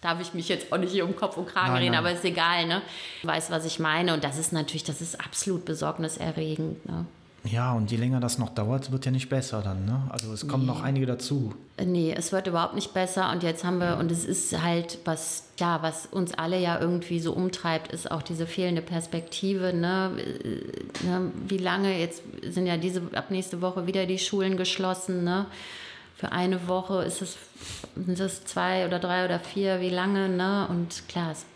darf 0.00 0.20
ich 0.20 0.34
mich 0.34 0.48
jetzt 0.48 0.72
auch 0.72 0.78
nicht 0.78 0.92
hier 0.92 1.04
um 1.04 1.16
Kopf 1.16 1.36
und 1.36 1.46
Kragen 1.46 1.72
nein, 1.72 1.82
reden, 1.82 1.92
nein. 1.92 2.04
aber 2.04 2.12
ist 2.12 2.24
egal, 2.24 2.66
ne? 2.66 2.82
Ich 3.20 3.26
weiß, 3.26 3.50
was 3.50 3.64
ich 3.64 3.78
meine. 3.78 4.14
Und 4.14 4.24
das 4.24 4.38
ist 4.38 4.52
natürlich, 4.52 4.84
das 4.84 5.00
ist 5.00 5.20
absolut 5.20 5.64
besorgniserregend. 5.64 6.86
Ne? 6.86 7.06
Ja, 7.44 7.72
und 7.72 7.90
je 7.90 7.96
länger 7.96 8.20
das 8.20 8.38
noch 8.38 8.50
dauert, 8.50 8.92
wird 8.92 9.06
ja 9.06 9.10
nicht 9.10 9.30
besser 9.30 9.62
dann. 9.62 9.86
Ne? 9.86 10.02
Also 10.10 10.32
es 10.32 10.46
kommen 10.46 10.66
nee. 10.66 10.72
noch 10.72 10.82
einige 10.82 11.06
dazu. 11.06 11.54
Nee, 11.82 12.14
es 12.14 12.32
wird 12.32 12.46
überhaupt 12.46 12.74
nicht 12.74 12.92
besser. 12.92 13.30
Und 13.32 13.42
jetzt 13.42 13.64
haben 13.64 13.78
wir, 13.78 13.96
und 13.96 14.10
es 14.10 14.26
ist 14.26 14.60
halt, 14.60 14.98
was, 15.06 15.44
ja, 15.58 15.82
was 15.82 16.06
uns 16.06 16.34
alle 16.34 16.60
ja 16.60 16.78
irgendwie 16.78 17.18
so 17.18 17.32
umtreibt, 17.32 17.92
ist 17.92 18.10
auch 18.10 18.22
diese 18.22 18.46
fehlende 18.46 18.82
Perspektive. 18.82 19.72
Ne? 19.72 20.12
Äh, 20.18 21.06
ne? 21.06 21.32
Wie 21.48 21.56
lange, 21.56 21.98
jetzt 21.98 22.22
sind 22.42 22.66
ja 22.66 22.76
diese, 22.76 23.02
ab 23.14 23.30
nächste 23.30 23.62
Woche 23.62 23.86
wieder 23.86 24.04
die 24.04 24.18
Schulen 24.18 24.58
geschlossen. 24.58 25.24
Ne? 25.24 25.46
Für 26.20 26.32
eine 26.32 26.68
Woche 26.68 27.02
ist 27.02 27.22
es, 27.22 27.38
sind 27.96 28.20
es 28.20 28.44
zwei 28.44 28.84
oder 28.84 28.98
drei 28.98 29.24
oder 29.24 29.40
vier, 29.40 29.80
wie 29.80 29.88
lange, 29.88 30.28
ne? 30.28 30.66
Und 30.68 31.08
klar, 31.08 31.32
es 31.32 31.46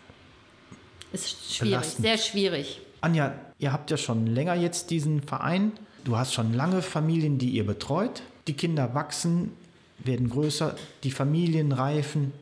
ist 1.13 1.53
schwierig, 1.53 1.73
Belastend. 1.73 2.05
sehr 2.07 2.17
schwierig. 2.17 2.81
Anja, 2.99 3.35
ihr 3.59 3.71
habt 3.71 3.91
ja 3.91 3.97
schon 3.97 4.25
länger 4.25 4.55
jetzt 4.55 4.89
diesen 4.89 5.21
Verein. 5.21 5.73
Du 6.03 6.17
hast 6.17 6.33
schon 6.33 6.51
lange 6.51 6.81
Familien, 6.81 7.37
die 7.37 7.49
ihr 7.51 7.63
betreut. 7.63 8.23
Die 8.47 8.53
Kinder 8.53 8.95
wachsen, 8.95 9.51
werden 9.99 10.31
größer, 10.31 10.75
die 11.03 11.11
Familien 11.11 11.71
reifen. 11.71 12.33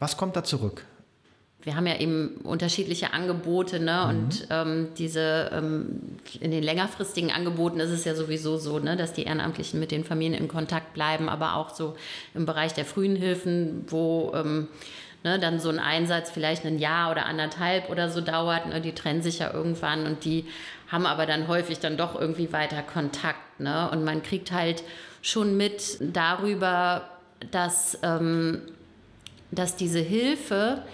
Was 0.00 0.16
kommt 0.16 0.34
da 0.34 0.42
zurück? 0.42 0.84
Wir 1.66 1.74
haben 1.74 1.88
ja 1.88 1.98
eben 1.98 2.36
unterschiedliche 2.44 3.12
Angebote, 3.12 3.80
ne? 3.80 4.04
Mhm. 4.04 4.08
Und 4.08 4.46
ähm, 4.50 4.88
diese 4.96 5.50
ähm, 5.52 6.16
in 6.38 6.52
den 6.52 6.62
längerfristigen 6.62 7.32
Angeboten 7.32 7.80
ist 7.80 7.90
es 7.90 8.04
ja 8.04 8.14
sowieso 8.14 8.56
so, 8.56 8.78
ne, 8.78 8.96
dass 8.96 9.14
die 9.14 9.24
Ehrenamtlichen 9.24 9.80
mit 9.80 9.90
den 9.90 10.04
Familien 10.04 10.34
in 10.34 10.46
Kontakt 10.46 10.94
bleiben, 10.94 11.28
aber 11.28 11.56
auch 11.56 11.74
so 11.74 11.96
im 12.34 12.46
Bereich 12.46 12.72
der 12.72 12.84
frühen 12.84 13.16
Hilfen, 13.16 13.84
wo 13.88 14.30
ähm, 14.36 14.68
ne, 15.24 15.40
dann 15.40 15.58
so 15.58 15.68
ein 15.68 15.80
Einsatz 15.80 16.30
vielleicht 16.30 16.64
ein 16.64 16.78
Jahr 16.78 17.10
oder 17.10 17.26
anderthalb 17.26 17.90
oder 17.90 18.10
so 18.10 18.20
dauert. 18.20 18.68
Ne? 18.68 18.80
Die 18.80 18.92
trennen 18.92 19.20
sich 19.20 19.40
ja 19.40 19.52
irgendwann 19.52 20.06
und 20.06 20.24
die 20.24 20.44
haben 20.86 21.04
aber 21.04 21.26
dann 21.26 21.48
häufig 21.48 21.80
dann 21.80 21.96
doch 21.96 22.14
irgendwie 22.14 22.52
weiter 22.52 22.82
Kontakt. 22.82 23.58
Ne? 23.58 23.90
Und 23.90 24.04
man 24.04 24.22
kriegt 24.22 24.52
halt 24.52 24.84
schon 25.20 25.56
mit 25.56 25.98
darüber, 26.00 27.10
dass, 27.50 27.98
ähm, 28.04 28.62
dass 29.50 29.74
diese 29.74 29.98
Hilfe 29.98 30.84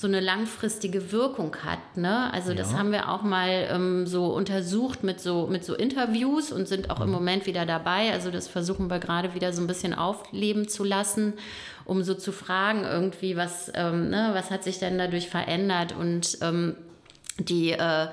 so 0.00 0.06
eine 0.06 0.20
langfristige 0.20 1.12
Wirkung 1.12 1.54
hat. 1.62 1.98
Ne? 1.98 2.32
Also 2.32 2.52
ja. 2.52 2.56
das 2.56 2.72
haben 2.72 2.90
wir 2.90 3.10
auch 3.10 3.20
mal 3.20 3.68
ähm, 3.70 4.06
so 4.06 4.28
untersucht 4.28 5.04
mit 5.04 5.20
so, 5.20 5.46
mit 5.46 5.62
so 5.62 5.74
Interviews 5.74 6.52
und 6.52 6.66
sind 6.66 6.88
auch 6.88 7.00
mhm. 7.00 7.04
im 7.04 7.10
Moment 7.10 7.44
wieder 7.44 7.66
dabei. 7.66 8.10
Also 8.10 8.30
das 8.30 8.48
versuchen 8.48 8.88
wir 8.88 8.98
gerade 8.98 9.34
wieder 9.34 9.52
so 9.52 9.60
ein 9.60 9.66
bisschen 9.66 9.92
aufleben 9.92 10.68
zu 10.68 10.84
lassen, 10.84 11.34
um 11.84 12.02
so 12.02 12.14
zu 12.14 12.32
fragen 12.32 12.84
irgendwie, 12.84 13.36
was, 13.36 13.70
ähm, 13.74 14.08
ne, 14.08 14.30
was 14.32 14.50
hat 14.50 14.64
sich 14.64 14.78
denn 14.78 14.96
dadurch 14.96 15.28
verändert 15.28 15.94
und 15.94 16.38
ähm, 16.40 16.76
die 17.38 17.72
äh, 17.72 18.06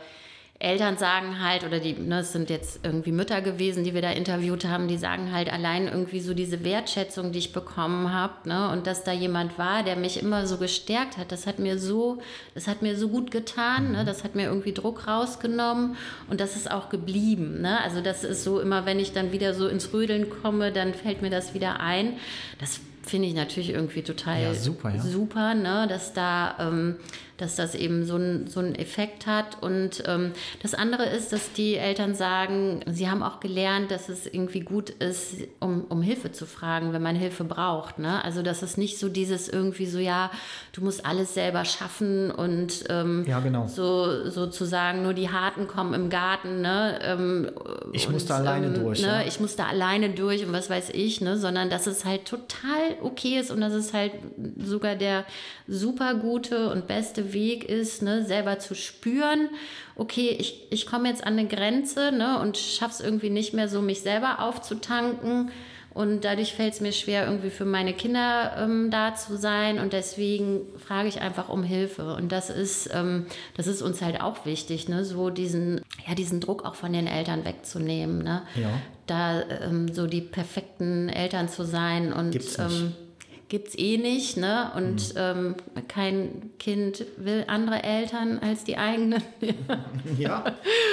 Eltern 0.59 0.97
sagen 0.97 1.43
halt, 1.43 1.63
oder 1.63 1.79
die, 1.79 1.93
ne, 1.93 2.21
es 2.21 2.31
sind 2.31 2.49
jetzt 2.49 2.79
irgendwie 2.83 3.11
Mütter 3.11 3.41
gewesen, 3.41 3.83
die 3.83 3.93
wir 3.93 4.01
da 4.01 4.09
interviewt 4.09 4.65
haben, 4.65 4.87
die 4.87 4.97
sagen 4.97 5.31
halt 5.31 5.53
allein 5.53 5.87
irgendwie 5.87 6.19
so 6.19 6.33
diese 6.33 6.63
Wertschätzung, 6.63 7.31
die 7.31 7.37
ich 7.37 7.53
bekommen 7.53 8.11
habe, 8.11 8.49
ne, 8.49 8.71
und 8.71 8.87
dass 8.87 9.03
da 9.03 9.11
jemand 9.11 9.59
war, 9.59 9.83
der 9.83 9.95
mich 9.95 10.19
immer 10.19 10.47
so 10.47 10.57
gestärkt 10.57 11.17
hat, 11.17 11.31
das 11.31 11.45
hat 11.45 11.59
mir 11.59 11.77
so, 11.77 12.17
das 12.55 12.67
hat 12.67 12.81
mir 12.81 12.97
so 12.97 13.09
gut 13.09 13.29
getan, 13.29 13.91
ne, 13.91 14.03
das 14.03 14.23
hat 14.23 14.33
mir 14.33 14.45
irgendwie 14.45 14.73
Druck 14.73 15.07
rausgenommen 15.07 15.95
und 16.27 16.39
das 16.39 16.55
ist 16.55 16.71
auch 16.71 16.89
geblieben, 16.89 17.61
ne, 17.61 17.79
also 17.83 18.01
das 18.01 18.23
ist 18.23 18.43
so 18.43 18.59
immer, 18.59 18.87
wenn 18.87 18.99
ich 18.99 19.13
dann 19.13 19.31
wieder 19.31 19.53
so 19.53 19.67
ins 19.67 19.93
Rödeln 19.93 20.27
komme, 20.41 20.71
dann 20.71 20.95
fällt 20.95 21.21
mir 21.21 21.29
das 21.29 21.53
wieder 21.53 21.79
ein. 21.81 22.13
Das 22.59 22.79
finde 23.03 23.27
ich 23.27 23.33
natürlich 23.33 23.69
irgendwie 23.69 24.01
total 24.01 24.41
ja, 24.41 24.53
super, 24.53 24.93
ja. 24.93 25.01
super 25.01 25.53
ne, 25.53 25.85
dass 25.87 26.13
da 26.13 26.55
ähm, 26.59 26.95
dass 27.37 27.55
das 27.55 27.75
eben 27.75 28.05
so, 28.05 28.17
ein, 28.17 28.47
so 28.47 28.59
einen 28.59 28.75
Effekt 28.75 29.27
hat. 29.27 29.61
Und 29.61 30.03
ähm, 30.07 30.31
das 30.61 30.73
andere 30.73 31.05
ist, 31.05 31.31
dass 31.31 31.53
die 31.53 31.75
Eltern 31.75 32.15
sagen, 32.15 32.81
sie 32.87 33.09
haben 33.09 33.21
auch 33.21 33.39
gelernt, 33.39 33.91
dass 33.91 34.09
es 34.09 34.25
irgendwie 34.25 34.61
gut 34.61 34.89
ist, 34.89 35.35
um, 35.59 35.85
um 35.89 36.01
Hilfe 36.01 36.31
zu 36.31 36.45
fragen, 36.45 36.93
wenn 36.93 37.01
man 37.01 37.15
Hilfe 37.15 37.43
braucht. 37.43 37.99
Ne? 37.99 38.23
Also 38.23 38.41
dass 38.41 38.63
es 38.63 38.77
nicht 38.77 38.97
so 38.97 39.07
dieses 39.07 39.49
irgendwie 39.49 39.85
so, 39.85 39.99
ja, 39.99 40.31
du 40.73 40.81
musst 40.81 41.05
alles 41.05 41.33
selber 41.33 41.63
schaffen 41.65 42.31
und 42.31 42.85
ähm, 42.89 43.23
ja, 43.27 43.39
genau. 43.39 43.67
so 43.67 44.29
sozusagen 44.29 45.03
nur 45.03 45.13
die 45.13 45.29
Harten 45.29 45.67
kommen 45.67 45.93
im 45.93 46.09
Garten. 46.09 46.61
Ne? 46.61 46.99
Ähm, 47.03 47.51
ich 47.93 48.09
musste 48.09 48.33
alleine 48.33 48.67
ähm, 48.67 48.73
durch. 48.73 49.01
Ne? 49.01 49.07
Ja. 49.07 49.21
Ich 49.27 49.39
musste 49.39 49.65
alleine 49.65 50.09
durch 50.09 50.45
und 50.45 50.53
was 50.53 50.69
weiß 50.69 50.89
ich, 50.93 51.21
ne? 51.21 51.37
sondern 51.37 51.69
dass 51.69 51.85
es 51.85 52.03
halt 52.03 52.25
total 52.25 52.97
okay 53.01 53.39
ist 53.39 53.51
und 53.51 53.61
dass 53.61 53.73
es 53.73 53.93
halt 53.93 54.13
sogar 54.57 54.95
der 54.95 55.25
super 55.67 56.15
gute 56.15 56.71
und 56.71 56.87
beste 56.87 57.26
Weg 57.33 57.63
ist, 57.63 58.01
ne? 58.01 58.25
selber 58.25 58.59
zu 58.59 58.75
spüren, 58.75 59.49
okay, 59.95 60.35
ich, 60.39 60.67
ich 60.69 60.85
komme 60.85 61.09
jetzt 61.09 61.25
an 61.25 61.33
eine 61.33 61.47
Grenze 61.47 62.11
ne? 62.11 62.39
und 62.39 62.57
schaffe 62.57 62.93
es 62.93 62.99
irgendwie 62.99 63.29
nicht 63.29 63.53
mehr 63.53 63.69
so, 63.69 63.81
mich 63.81 64.01
selber 64.01 64.41
aufzutanken. 64.41 65.51
Und 65.97 66.25
dadurch 66.25 66.53
fällt 66.53 66.75
es 66.75 66.79
mir 66.79 66.91
schwer, 66.91 67.25
irgendwie 67.25 67.49
für 67.49 67.65
meine 67.65 67.91
Kinder 67.91 68.55
ähm, 68.59 68.91
da 68.91 69.15
zu 69.15 69.35
sein. 69.35 69.79
Und 69.79 69.93
deswegen 69.93 70.61
frage 70.77 71.07
ich 71.07 71.21
einfach 71.21 71.49
um 71.49 71.63
Hilfe. 71.63 72.13
Und 72.13 72.31
das 72.31 72.51
ist, 72.51 72.91
ähm, 72.93 73.25
das 73.55 73.65
ist 73.65 73.81
uns 73.81 74.03
halt 74.03 74.21
auch 74.21 74.45
wichtig, 74.45 74.87
ne? 74.89 75.03
so 75.03 75.31
diesen, 75.31 75.81
ja, 76.07 76.13
diesen 76.13 76.39
Druck 76.39 76.65
auch 76.65 76.75
von 76.75 76.93
den 76.93 77.07
Eltern 77.07 77.45
wegzunehmen. 77.45 78.19
Ne? 78.19 78.43
Ja. 78.53 78.69
Da 79.07 79.41
ähm, 79.63 79.91
so 79.91 80.05
die 80.05 80.21
perfekten 80.21 81.09
Eltern 81.09 81.49
zu 81.49 81.65
sein. 81.65 82.13
Und 82.13 82.29
Gibt's 82.29 82.59
nicht. 82.59 83.06
Ähm, 83.47 83.49
gibt's 83.49 83.77
eh 83.77 83.97
nicht, 83.97 84.37
ne? 84.37 84.71
Und 84.75 85.13
ähm, 85.15 85.55
kein 85.87 86.51
Kind 86.59 87.05
will 87.17 87.45
andere 87.47 87.83
Eltern 87.83 88.39
als 88.39 88.63
die 88.63 88.77
eigenen. 88.77 89.23
ja, 90.17 90.43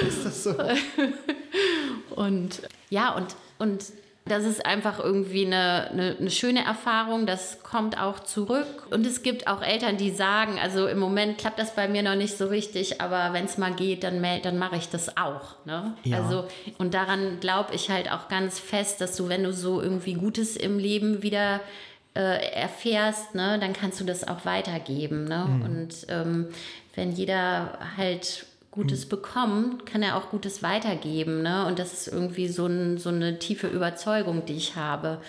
ist 0.07 0.25
das 0.25 0.43
so? 0.43 0.55
Und 2.15 2.61
ja, 2.89 3.13
und, 3.13 3.35
und 3.59 3.83
das 4.27 4.43
ist 4.43 4.65
einfach 4.65 4.99
irgendwie 4.99 5.45
eine, 5.45 5.89
eine, 5.91 6.15
eine, 6.19 6.31
schöne 6.31 6.65
Erfahrung, 6.65 7.27
das 7.27 7.61
kommt 7.61 8.01
auch 8.01 8.19
zurück. 8.19 8.87
Und 8.89 9.05
es 9.05 9.21
gibt 9.21 9.47
auch 9.47 9.61
Eltern, 9.61 9.97
die 9.97 10.09
sagen, 10.09 10.57
also 10.59 10.87
im 10.87 10.97
Moment 10.97 11.37
klappt 11.37 11.59
das 11.59 11.75
bei 11.75 11.87
mir 11.87 12.01
noch 12.01 12.15
nicht 12.15 12.35
so 12.35 12.47
richtig, 12.47 13.01
aber 13.01 13.33
wenn 13.33 13.45
es 13.45 13.59
mal 13.59 13.73
geht, 13.73 14.03
dann, 14.03 14.25
dann 14.41 14.57
mache 14.57 14.77
ich 14.77 14.89
das 14.89 15.15
auch. 15.15 15.63
Ne? 15.65 15.93
Ja. 16.03 16.23
Also, 16.23 16.45
und 16.79 16.95
daran 16.95 17.39
glaube 17.39 17.75
ich 17.75 17.91
halt 17.91 18.11
auch 18.11 18.27
ganz 18.27 18.57
fest, 18.59 18.99
dass 18.99 19.15
du, 19.15 19.29
wenn 19.29 19.43
du 19.43 19.53
so 19.53 19.79
irgendwie 19.79 20.15
Gutes 20.15 20.55
im 20.55 20.79
Leben 20.79 21.21
wieder 21.21 21.61
äh, 22.15 22.51
erfährst, 22.53 23.35
ne, 23.35 23.59
dann 23.59 23.73
kannst 23.73 23.99
du 23.99 24.05
das 24.05 24.27
auch 24.27 24.45
weitergeben. 24.45 25.25
Ne? 25.25 25.45
Mhm. 25.47 25.61
Und 25.61 26.07
ähm, 26.09 26.47
wenn 26.95 27.11
jeder 27.11 27.77
halt 27.97 28.45
Gutes 28.71 29.07
bekommt, 29.07 29.85
kann 29.85 30.03
er 30.03 30.17
auch 30.17 30.29
Gutes 30.29 30.61
weitergeben. 30.63 31.41
Ne? 31.41 31.65
Und 31.65 31.79
das 31.79 31.93
ist 31.93 32.07
irgendwie 32.07 32.47
so, 32.47 32.65
ein, 32.65 32.97
so 32.97 33.09
eine 33.09 33.39
tiefe 33.39 33.67
Überzeugung, 33.67 34.45
die 34.45 34.55
ich 34.55 34.75
habe. 34.75 35.21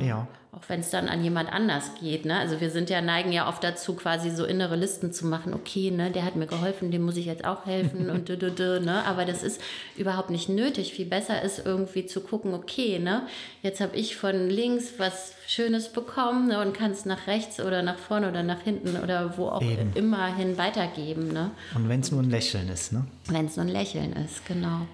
Ja. 0.00 0.26
Auch 0.52 0.68
wenn 0.68 0.80
es 0.80 0.88
dann 0.88 1.08
an 1.08 1.22
jemand 1.22 1.52
anders 1.52 1.90
geht. 2.00 2.24
Ne? 2.24 2.38
Also 2.38 2.60
wir 2.62 2.70
sind 2.70 2.88
ja, 2.88 3.02
neigen 3.02 3.30
ja 3.30 3.48
oft 3.48 3.62
dazu, 3.62 3.94
quasi 3.94 4.30
so 4.30 4.46
innere 4.46 4.74
Listen 4.74 5.12
zu 5.12 5.26
machen. 5.26 5.52
Okay, 5.52 5.90
ne, 5.90 6.10
der 6.10 6.24
hat 6.24 6.34
mir 6.36 6.46
geholfen, 6.46 6.90
dem 6.90 7.02
muss 7.02 7.18
ich 7.18 7.26
jetzt 7.26 7.44
auch 7.44 7.66
helfen 7.66 8.08
und 8.10 8.28
dü, 8.28 8.38
dü, 8.38 8.50
dü, 8.50 8.80
ne? 8.80 9.04
Aber 9.04 9.26
das 9.26 9.42
ist 9.42 9.60
überhaupt 9.96 10.30
nicht 10.30 10.48
nötig. 10.48 10.94
Viel 10.94 11.04
besser 11.04 11.42
ist 11.42 11.66
irgendwie 11.66 12.06
zu 12.06 12.22
gucken, 12.22 12.54
okay, 12.54 12.98
ne, 12.98 13.26
jetzt 13.62 13.80
habe 13.80 13.96
ich 13.96 14.16
von 14.16 14.48
links 14.48 14.94
was 14.96 15.34
Schönes 15.46 15.92
bekommen 15.92 16.48
ne, 16.48 16.60
und 16.60 16.72
kann 16.74 16.90
es 16.90 17.04
nach 17.04 17.26
rechts 17.26 17.60
oder 17.60 17.82
nach 17.82 17.98
vorne 17.98 18.28
oder 18.28 18.42
nach 18.42 18.62
hinten 18.62 18.96
oder 18.96 19.36
wo 19.36 19.48
auch 19.48 19.62
Eben. 19.62 19.92
immer 19.94 20.34
hin 20.34 20.58
weitergeben. 20.58 21.32
Ne? 21.32 21.52
Und 21.74 21.88
wenn 21.88 22.00
es 22.00 22.10
nur 22.10 22.22
ein 22.22 22.30
Lächeln 22.30 22.68
ist, 22.68 22.92
ne? 22.92 23.06
Wenn 23.26 23.46
es 23.46 23.56
nur 23.56 23.66
ein 23.66 23.72
Lächeln 23.72 24.12
ist, 24.14 24.44
genau. 24.46 24.86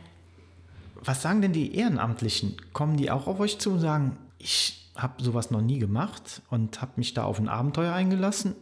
Was 1.04 1.22
sagen 1.22 1.40
denn 1.40 1.52
die 1.52 1.74
Ehrenamtlichen? 1.74 2.56
Kommen 2.72 2.96
die 2.96 3.10
auch 3.10 3.26
auf 3.26 3.40
euch 3.40 3.58
zu 3.58 3.70
und 3.70 3.80
sagen, 3.80 4.18
ich 4.38 4.81
habe 4.96 5.22
sowas 5.22 5.50
noch 5.50 5.62
nie 5.62 5.78
gemacht 5.78 6.42
und 6.50 6.82
habe 6.82 6.92
mich 6.96 7.14
da 7.14 7.24
auf 7.24 7.38
ein 7.38 7.48
Abenteuer 7.48 7.92
eingelassen, 7.92 8.54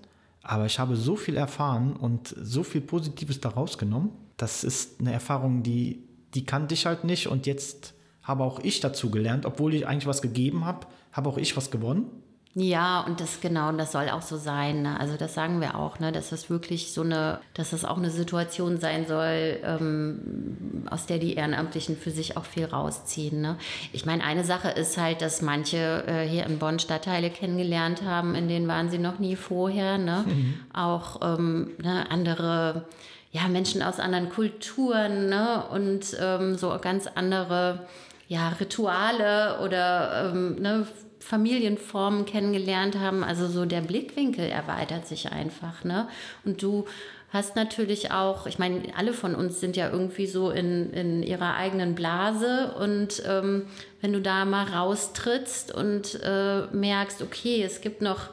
aber 0.43 0.67
ich 0.67 0.79
habe 0.79 0.97
so 0.97 1.17
viel 1.17 1.37
erfahren 1.37 1.95
und 1.95 2.35
so 2.41 2.63
viel 2.63 2.81
Positives 2.81 3.41
daraus 3.41 3.79
genommen. 3.79 4.11
Das 4.37 4.65
ist 4.65 5.01
eine 5.01 5.13
Erfahrung, 5.13 5.63
die, 5.63 6.05
die 6.35 6.45
kannte 6.45 6.75
ich 6.75 6.87
halt 6.87 7.05
nicht 7.05 7.27
und 7.27 7.47
jetzt 7.47 7.95
habe 8.23 8.45
auch 8.45 8.61
ich 8.61 8.81
dazu 8.81 9.11
gelernt, 9.11 9.45
obwohl 9.45 9.75
ich 9.75 9.87
eigentlich 9.87 10.07
was 10.07 10.23
gegeben 10.23 10.65
habe, 10.65 10.87
habe 11.13 11.29
auch 11.29 11.37
ich 11.37 11.57
was 11.57 11.71
gewonnen. 11.71 12.07
Ja, 12.55 13.03
und 13.03 13.21
das 13.21 13.41
genau, 13.41 13.69
und 13.69 13.79
das 13.79 13.93
soll 13.93 14.09
auch 14.09 14.23
so 14.23 14.37
sein. 14.37 14.83
Ne? 14.83 14.99
Also 14.99 15.17
das 15.17 15.35
sagen 15.35 15.61
wir 15.61 15.77
auch, 15.77 16.01
ne? 16.01 16.11
dass 16.11 16.31
das 16.31 16.51
wirklich 16.51 16.93
so 16.93 17.03
eine, 17.03 17.41
dass 17.55 17.71
das 17.71 17.85
auch 17.85 17.97
eine 17.97 18.11
Situation 18.11 18.81
sein 18.81 19.07
soll, 19.07 19.61
ähm, 19.63 20.83
aus 20.91 21.07
der 21.07 21.19
die 21.19 21.35
Ehrenamtlichen 21.35 21.97
für 21.97 22.11
sich 22.11 22.37
auch 22.37 22.45
viel 22.45 22.65
rausziehen. 22.65 23.41
Ne? 23.41 23.57
Ich 23.93 24.05
meine, 24.05 24.25
eine 24.25 24.43
Sache 24.43 24.69
ist 24.69 24.99
halt, 24.99 25.23
dass 25.23 25.43
manche 25.43 26.03
äh, 26.09 26.27
hier 26.27 26.45
in 26.45 26.59
Bonn 26.59 26.81
Stadtteile 26.81 27.31
kennengelernt 27.31 28.03
haben, 28.03 28.35
in 28.35 28.49
denen 28.49 28.67
waren 28.67 28.91
sie 28.91 28.99
noch 28.99 29.21
nie 29.21 29.37
vorher. 29.37 29.97
Ne? 29.99 30.25
Auch 30.73 31.21
ähm, 31.23 31.71
ne, 31.79 32.11
andere 32.11 32.85
ja, 33.31 33.47
Menschen 33.47 33.81
aus 33.81 34.01
anderen 34.01 34.29
Kulturen 34.29 35.29
ne? 35.29 35.63
und 35.71 36.17
ähm, 36.21 36.57
so 36.57 36.77
ganz 36.81 37.07
andere 37.07 37.87
ja, 38.27 38.49
Rituale 38.61 39.61
oder 39.61 40.33
ähm, 40.33 40.57
ne, 40.57 40.87
Familienformen 41.21 42.25
kennengelernt 42.25 42.99
haben. 42.99 43.23
Also 43.23 43.47
so 43.47 43.65
der 43.65 43.83
Blickwinkel 43.83 44.47
erweitert 44.47 45.07
sich 45.07 45.31
einfach. 45.31 45.85
Ne? 45.85 46.09
Und 46.45 46.63
du 46.63 46.87
hast 47.33 47.55
natürlich 47.55 48.11
auch, 48.11 48.47
ich 48.47 48.59
meine, 48.59 48.83
alle 48.97 49.13
von 49.13 49.35
uns 49.35 49.61
sind 49.61 49.77
ja 49.77 49.91
irgendwie 49.91 50.27
so 50.27 50.51
in, 50.51 50.93
in 50.93 51.23
ihrer 51.23 51.55
eigenen 51.55 51.95
Blase 51.95 52.75
und 52.79 53.23
ähm, 53.27 53.67
wenn 54.01 54.13
du 54.13 54.21
da 54.21 54.45
mal 54.45 54.65
raustrittst 54.67 55.73
und 55.73 56.21
äh, 56.25 56.63
merkst, 56.73 57.23
okay, 57.23 57.63
es 57.63 57.81
gibt 57.81 58.03
noch 58.03 58.31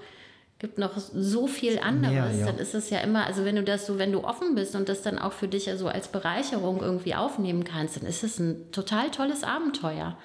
gibt 0.59 0.79
noch 0.79 0.97
so 0.97 1.45
viel 1.45 1.77
anderes, 1.77 2.15
Ja, 2.15 2.31
ja. 2.31 2.45
dann 2.47 2.57
ist 2.57 2.73
es 2.73 2.89
ja 2.89 2.99
immer, 3.01 3.27
also 3.27 3.45
wenn 3.45 3.55
du 3.55 3.63
das 3.63 3.85
so, 3.85 3.99
wenn 3.99 4.11
du 4.11 4.23
offen 4.23 4.55
bist 4.55 4.75
und 4.75 4.89
das 4.89 5.03
dann 5.03 5.19
auch 5.19 5.33
für 5.33 5.47
dich 5.47 5.67
ja 5.67 5.77
so 5.77 5.88
als 5.88 6.07
Bereicherung 6.07 6.81
irgendwie 6.81 7.13
aufnehmen 7.13 7.63
kannst, 7.63 7.97
dann 7.97 8.07
ist 8.07 8.23
es 8.23 8.39
ein 8.39 8.71
total 8.71 9.11
tolles 9.11 9.43
Abenteuer. 9.43 10.17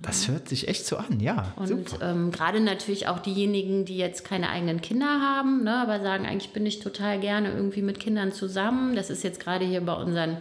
Das 0.00 0.28
hört 0.28 0.48
sich 0.48 0.68
echt 0.68 0.86
so 0.86 0.96
an, 0.96 1.18
ja. 1.18 1.52
Und 1.56 1.98
ähm, 2.00 2.30
gerade 2.30 2.60
natürlich 2.60 3.08
auch 3.08 3.18
diejenigen, 3.18 3.84
die 3.84 3.96
jetzt 3.96 4.24
keine 4.24 4.48
eigenen 4.48 4.80
Kinder 4.80 5.20
haben, 5.20 5.64
ne, 5.64 5.74
aber 5.74 6.00
sagen, 6.00 6.24
eigentlich 6.24 6.52
bin 6.52 6.64
ich 6.66 6.78
total 6.78 7.18
gerne 7.18 7.50
irgendwie 7.50 7.82
mit 7.82 7.98
Kindern 7.98 8.32
zusammen. 8.32 8.94
Das 8.94 9.10
ist 9.10 9.24
jetzt 9.24 9.40
gerade 9.40 9.64
hier 9.64 9.80
bei 9.80 9.94
unseren 9.94 10.36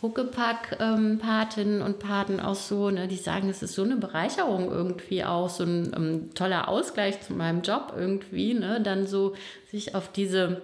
Huckepack-Patinnen 0.00 1.82
und 1.82 1.98
Paten 1.98 2.40
auch 2.40 2.54
so, 2.54 2.90
ne, 2.90 3.06
die 3.06 3.16
sagen, 3.16 3.50
es 3.50 3.62
ist 3.62 3.74
so 3.74 3.84
eine 3.84 3.96
Bereicherung 3.96 4.70
irgendwie 4.70 5.24
auch, 5.24 5.50
so 5.50 5.64
ein 5.64 5.92
ähm, 5.94 6.34
toller 6.34 6.68
Ausgleich 6.68 7.20
zu 7.20 7.34
meinem 7.34 7.60
Job 7.60 7.92
irgendwie, 7.94 8.54
ne, 8.54 8.80
dann 8.82 9.06
so 9.06 9.34
sich 9.70 9.94
auf 9.94 10.10
diese 10.10 10.62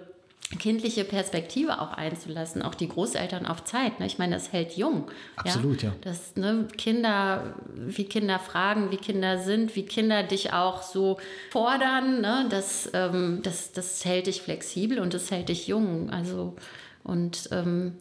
kindliche 0.57 1.03
Perspektive 1.03 1.79
auch 1.79 1.91
einzulassen, 1.91 2.63
auch 2.63 2.73
die 2.73 2.87
Großeltern 2.87 3.45
auf 3.45 3.63
Zeit. 3.65 3.99
Ne? 3.99 4.07
Ich 4.07 4.17
meine, 4.17 4.33
das 4.33 4.51
hält 4.51 4.75
jung. 4.75 5.11
Absolut, 5.35 5.83
ja. 5.83 5.93
Dass 6.01 6.35
ne, 6.35 6.67
Kinder, 6.75 7.55
wie 7.75 8.05
Kinder 8.05 8.39
fragen, 8.39 8.89
wie 8.89 8.97
Kinder 8.97 9.37
sind, 9.37 9.75
wie 9.75 9.83
Kinder 9.83 10.23
dich 10.23 10.51
auch 10.51 10.81
so 10.81 11.19
fordern, 11.51 12.21
ne? 12.21 12.47
das, 12.49 12.89
ähm, 12.93 13.41
das, 13.43 13.73
das 13.73 14.03
hält 14.05 14.25
dich 14.25 14.41
flexibel 14.41 14.99
und 14.99 15.13
das 15.13 15.29
hält 15.29 15.49
dich 15.49 15.67
jung. 15.67 16.09
Also 16.09 16.55
und 17.03 17.49
ähm, 17.51 17.93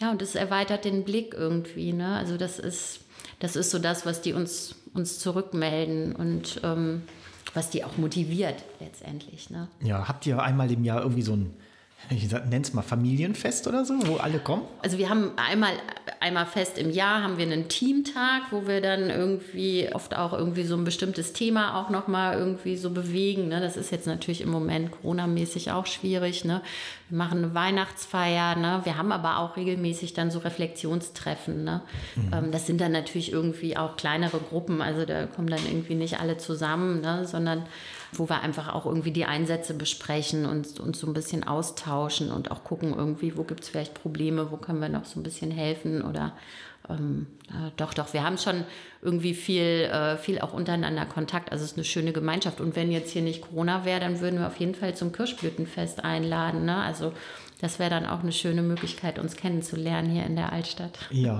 ja, 0.00 0.10
und 0.10 0.22
das 0.22 0.34
erweitert 0.34 0.84
den 0.84 1.04
Blick 1.04 1.34
irgendwie. 1.34 1.92
Ne? 1.92 2.16
Also 2.16 2.36
das 2.36 2.58
ist, 2.58 3.00
das 3.38 3.54
ist 3.54 3.70
so 3.70 3.78
das, 3.78 4.06
was 4.06 4.22
die 4.22 4.32
uns, 4.32 4.76
uns 4.94 5.18
zurückmelden 5.18 6.16
und 6.16 6.60
ähm, 6.64 7.02
was 7.54 7.70
die 7.70 7.84
auch 7.84 7.96
motiviert 7.98 8.64
letztendlich. 8.80 9.50
Ne? 9.50 9.68
Ja, 9.82 10.08
habt 10.08 10.26
ihr 10.26 10.42
einmal 10.42 10.70
im 10.72 10.84
Jahr 10.84 11.02
irgendwie 11.02 11.22
so 11.22 11.34
ein, 11.34 11.54
ich 12.10 12.30
nenne 12.30 12.60
es 12.60 12.74
mal 12.74 12.82
Familienfest 12.82 13.66
oder 13.66 13.84
so, 13.84 13.94
wo 14.06 14.16
alle 14.16 14.38
kommen? 14.38 14.62
Also 14.82 14.98
wir 14.98 15.08
haben 15.08 15.32
einmal, 15.36 15.72
einmal 16.20 16.46
fest 16.46 16.78
im 16.78 16.90
Jahr 16.90 17.22
haben 17.22 17.38
wir 17.38 17.46
einen 17.46 17.68
Teamtag, 17.68 18.42
wo 18.50 18.66
wir 18.66 18.80
dann 18.80 19.08
irgendwie 19.08 19.88
oft 19.92 20.16
auch 20.16 20.32
irgendwie 20.32 20.64
so 20.64 20.76
ein 20.76 20.84
bestimmtes 20.84 21.32
Thema 21.32 21.80
auch 21.80 21.90
nochmal 21.90 22.38
irgendwie 22.38 22.76
so 22.76 22.90
bewegen. 22.90 23.48
Ne? 23.48 23.60
Das 23.60 23.76
ist 23.76 23.92
jetzt 23.92 24.06
natürlich 24.06 24.40
im 24.40 24.50
Moment 24.50 24.90
Corona-mäßig 24.90 25.70
auch 25.72 25.86
schwierig. 25.86 26.44
Ne? 26.44 26.62
Wir 27.08 27.18
machen 27.18 27.38
eine 27.38 27.54
Weihnachtsfeier. 27.54 28.56
Ne? 28.56 28.80
Wir 28.84 28.98
haben 28.98 29.12
aber 29.12 29.38
auch 29.38 29.56
regelmäßig 29.56 30.12
dann 30.14 30.30
so 30.30 30.40
Reflexionstreffen. 30.40 31.64
Ne? 31.64 31.82
Ähm, 32.32 32.52
das 32.52 32.66
sind 32.66 32.80
dann 32.80 32.92
natürlich 32.92 33.32
irgendwie 33.32 33.76
auch 33.76 33.96
kleinere 33.96 34.38
Gruppen. 34.38 34.82
Also 34.82 35.06
da 35.06 35.26
kommen 35.26 35.48
dann 35.48 35.64
irgendwie 35.66 35.94
nicht 35.94 36.20
alle 36.20 36.36
zusammen, 36.36 37.00
ne? 37.00 37.26
sondern 37.26 37.64
wo 38.12 38.28
wir 38.28 38.40
einfach 38.42 38.72
auch 38.74 38.86
irgendwie 38.86 39.10
die 39.10 39.24
Einsätze 39.24 39.74
besprechen 39.74 40.44
und 40.46 40.78
uns 40.78 41.00
so 41.00 41.06
ein 41.06 41.14
bisschen 41.14 41.44
austauschen 41.44 42.30
und 42.30 42.50
auch 42.50 42.62
gucken 42.62 42.94
irgendwie, 42.94 43.36
wo 43.36 43.42
gibt 43.42 43.62
es 43.62 43.68
vielleicht 43.68 43.94
Probleme, 43.94 44.50
wo 44.50 44.58
können 44.58 44.80
wir 44.80 44.88
noch 44.88 45.06
so 45.06 45.18
ein 45.18 45.22
bisschen 45.22 45.50
helfen 45.50 46.02
oder 46.02 46.32
ähm, 46.88 47.26
äh, 47.48 47.70
doch, 47.76 47.94
doch, 47.94 48.12
wir 48.12 48.24
haben 48.24 48.38
schon 48.38 48.64
irgendwie 49.02 49.34
viel, 49.34 49.62
äh, 49.62 50.16
viel 50.16 50.40
auch 50.40 50.52
untereinander 50.52 51.06
Kontakt. 51.06 51.52
Also 51.52 51.64
es 51.64 51.72
ist 51.72 51.76
eine 51.76 51.84
schöne 51.84 52.12
Gemeinschaft. 52.12 52.60
Und 52.60 52.76
wenn 52.76 52.90
jetzt 52.90 53.10
hier 53.12 53.22
nicht 53.22 53.42
Corona 53.42 53.84
wäre, 53.84 54.00
dann 54.00 54.20
würden 54.20 54.40
wir 54.40 54.46
auf 54.46 54.56
jeden 54.56 54.74
Fall 54.74 54.94
zum 54.96 55.12
Kirschblütenfest 55.12 56.04
einladen. 56.04 56.64
Ne? 56.64 56.76
Also 56.76 57.12
das 57.60 57.78
wäre 57.78 57.90
dann 57.90 58.06
auch 58.06 58.20
eine 58.20 58.32
schöne 58.32 58.62
Möglichkeit, 58.62 59.18
uns 59.18 59.36
kennenzulernen 59.36 60.10
hier 60.10 60.24
in 60.26 60.36
der 60.36 60.52
Altstadt. 60.52 60.98
Ja. 61.10 61.38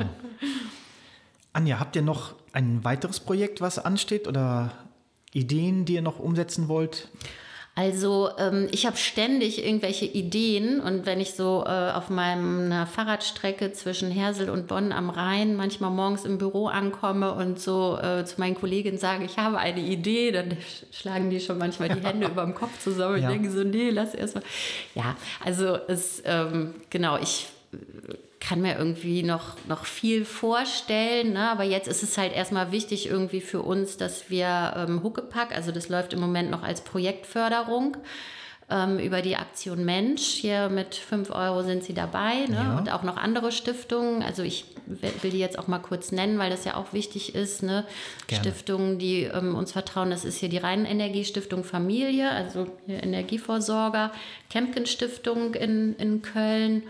Anja, 1.52 1.80
habt 1.80 1.96
ihr 1.96 2.02
noch 2.02 2.34
ein 2.52 2.84
weiteres 2.84 3.20
Projekt, 3.20 3.60
was 3.60 3.78
ansteht 3.78 4.26
oder 4.26 4.72
Ideen, 5.32 5.84
die 5.84 5.94
ihr 5.94 6.02
noch 6.02 6.18
umsetzen 6.18 6.68
wollt? 6.68 7.08
Also 7.74 8.28
ähm, 8.36 8.68
ich 8.70 8.84
habe 8.84 8.98
ständig 8.98 9.64
irgendwelche 9.64 10.04
Ideen 10.04 10.78
und 10.78 11.06
wenn 11.06 11.20
ich 11.20 11.32
so 11.32 11.64
äh, 11.66 11.90
auf 11.92 12.10
meiner 12.10 12.86
Fahrradstrecke 12.86 13.72
zwischen 13.72 14.10
Hersel 14.10 14.50
und 14.50 14.66
Bonn 14.66 14.92
am 14.92 15.08
Rhein 15.08 15.56
manchmal 15.56 15.90
morgens 15.90 16.26
im 16.26 16.36
Büro 16.36 16.66
ankomme 16.66 17.32
und 17.32 17.58
so 17.58 17.98
äh, 17.98 18.26
zu 18.26 18.38
meinen 18.40 18.56
Kolleginnen 18.56 18.98
sage, 18.98 19.24
ich 19.24 19.38
habe 19.38 19.56
eine 19.56 19.80
Idee, 19.80 20.32
dann 20.32 20.58
schlagen 20.90 21.30
die 21.30 21.40
schon 21.40 21.56
manchmal 21.56 21.88
die 21.88 22.06
Hände 22.06 22.26
über 22.30 22.44
dem 22.44 22.54
Kopf 22.54 22.78
zusammen 22.78 23.14
und 23.14 23.22
ja. 23.22 23.30
denken 23.30 23.50
so, 23.50 23.64
nee, 23.64 23.88
lass 23.88 24.14
erst 24.14 24.34
mal. 24.34 24.44
Ja, 24.94 25.16
also 25.42 25.78
es, 25.88 26.22
ähm, 26.26 26.74
genau, 26.90 27.16
ich 27.16 27.46
kann 28.42 28.60
mir 28.60 28.76
irgendwie 28.76 29.22
noch, 29.22 29.56
noch 29.68 29.84
viel 29.84 30.24
vorstellen, 30.24 31.34
ne? 31.34 31.48
aber 31.48 31.62
jetzt 31.62 31.86
ist 31.86 32.02
es 32.02 32.18
halt 32.18 32.32
erstmal 32.32 32.72
wichtig 32.72 33.08
irgendwie 33.08 33.40
für 33.40 33.62
uns, 33.62 33.96
dass 33.96 34.30
wir 34.30 34.74
ähm, 34.76 35.02
Huckepack, 35.04 35.54
also 35.54 35.70
das 35.70 35.88
läuft 35.88 36.12
im 36.12 36.20
Moment 36.20 36.50
noch 36.50 36.64
als 36.64 36.80
Projektförderung 36.80 37.96
ähm, 38.68 38.98
über 38.98 39.22
die 39.22 39.36
Aktion 39.36 39.84
Mensch. 39.84 40.22
Hier 40.22 40.70
mit 40.70 40.96
5 40.96 41.30
Euro 41.30 41.62
sind 41.62 41.84
sie 41.84 41.94
dabei 41.94 42.46
ne? 42.48 42.56
Ja. 42.56 42.78
und 42.78 42.90
auch 42.90 43.04
noch 43.04 43.16
andere 43.16 43.52
Stiftungen. 43.52 44.24
Also 44.24 44.42
ich 44.42 44.64
will 44.86 45.30
die 45.30 45.38
jetzt 45.38 45.56
auch 45.56 45.68
mal 45.68 45.78
kurz 45.78 46.10
nennen, 46.10 46.38
weil 46.40 46.50
das 46.50 46.64
ja 46.64 46.76
auch 46.76 46.92
wichtig 46.92 47.36
ist. 47.36 47.62
Ne? 47.62 47.84
Stiftungen, 48.30 48.98
die 48.98 49.22
ähm, 49.22 49.54
uns 49.54 49.70
vertrauen, 49.70 50.10
das 50.10 50.24
ist 50.24 50.38
hier 50.38 50.48
die 50.48 50.58
Rheinenergiestiftung 50.58 51.62
Familie, 51.62 52.28
also 52.30 52.66
Energieversorger, 52.88 54.10
Kempken 54.50 54.86
Stiftung 54.86 55.54
in, 55.54 55.94
in 55.94 56.22
Köln 56.22 56.82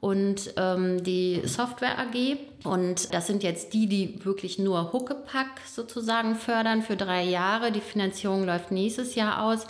und 0.00 0.54
ähm, 0.56 1.02
die 1.02 1.42
Software 1.44 1.98
AG. 1.98 2.36
Und 2.64 3.12
das 3.12 3.26
sind 3.26 3.42
jetzt 3.42 3.72
die, 3.72 3.86
die 3.86 4.24
wirklich 4.24 4.58
nur 4.58 4.92
Huckepack 4.92 5.60
sozusagen 5.66 6.36
fördern 6.36 6.82
für 6.82 6.96
drei 6.96 7.24
Jahre. 7.24 7.72
Die 7.72 7.80
Finanzierung 7.80 8.44
läuft 8.44 8.70
nächstes 8.70 9.14
Jahr 9.14 9.42
aus. 9.42 9.66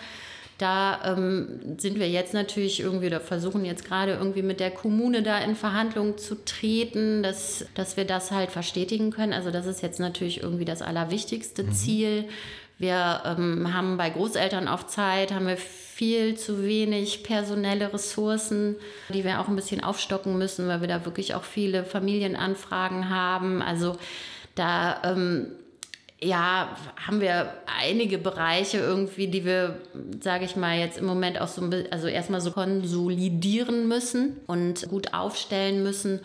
Da 0.59 1.01
ähm, 1.05 1.77
sind 1.79 2.01
wir 2.01 2.11
jetzt 2.11 2.35
natürlich 2.35 2.81
irgendwie 2.81 3.07
oder 3.07 3.21
versuchen 3.21 3.65
jetzt 3.65 3.85
gerade 3.85 4.15
irgendwie 4.15 4.43
mit 4.43 4.59
der 4.59 4.73
Kommune 4.73 5.23
da 5.23 5.39
in 5.39 5.55
Verhandlungen 5.55 6.19
zu 6.19 6.45
treten, 6.45 7.23
dass, 7.23 7.65
dass 7.75 7.97
wir 7.97 8.05
das 8.05 8.33
halt 8.33 8.51
verstetigen 8.51 9.13
können. 9.13 9.33
Also 9.33 9.53
das 9.53 9.67
ist 9.67 9.83
jetzt 9.83 10.01
natürlich 10.01 10.43
irgendwie 10.43 10.65
das 10.65 10.83
allerwichtigste 10.83 11.63
mhm. 11.63 11.73
Ziel. 11.73 12.25
Wir 12.77 13.23
ähm, 13.25 13.73
haben 13.73 13.97
bei 13.97 14.11
Großeltern 14.11 14.67
auf 14.67 14.89
Zeit, 14.89 15.33
haben 15.33 15.47
wir 15.47 15.59
viel 15.99 16.37
zu 16.37 16.65
wenig 16.65 17.25
personelle 17.25 17.93
Ressourcen, 17.93 18.77
die 19.09 19.25
wir 19.25 19.41
auch 19.41 19.49
ein 19.49 19.57
bisschen 19.57 19.83
aufstocken 19.83 20.39
müssen, 20.39 20.69
weil 20.69 20.81
wir 20.81 20.87
da 20.87 21.05
wirklich 21.05 21.35
auch 21.35 21.43
viele 21.43 21.83
Familienanfragen 21.83 23.11
haben. 23.11 23.63
Also 23.63 23.97
da 24.55 25.03
ähm, 25.03 25.49
ja, 26.21 26.69
haben 27.05 27.21
wir 27.21 27.53
einige 27.81 28.19
Bereiche 28.19 28.79
irgendwie, 28.79 29.27
die 29.27 29.45
wir, 29.45 29.81
sage 30.21 30.45
ich 30.45 30.55
mal, 30.55 30.79
jetzt 30.79 30.99
im 30.99 31.05
Moment 31.05 31.41
auch 31.41 31.49
so, 31.49 31.69
also 31.91 32.07
erstmal 32.07 32.41
so 32.41 32.53
konsolidieren 32.53 33.89
müssen 33.89 34.37
und 34.47 34.89
gut 34.89 35.15
aufstellen 35.15 35.83
müssen. 35.83 36.21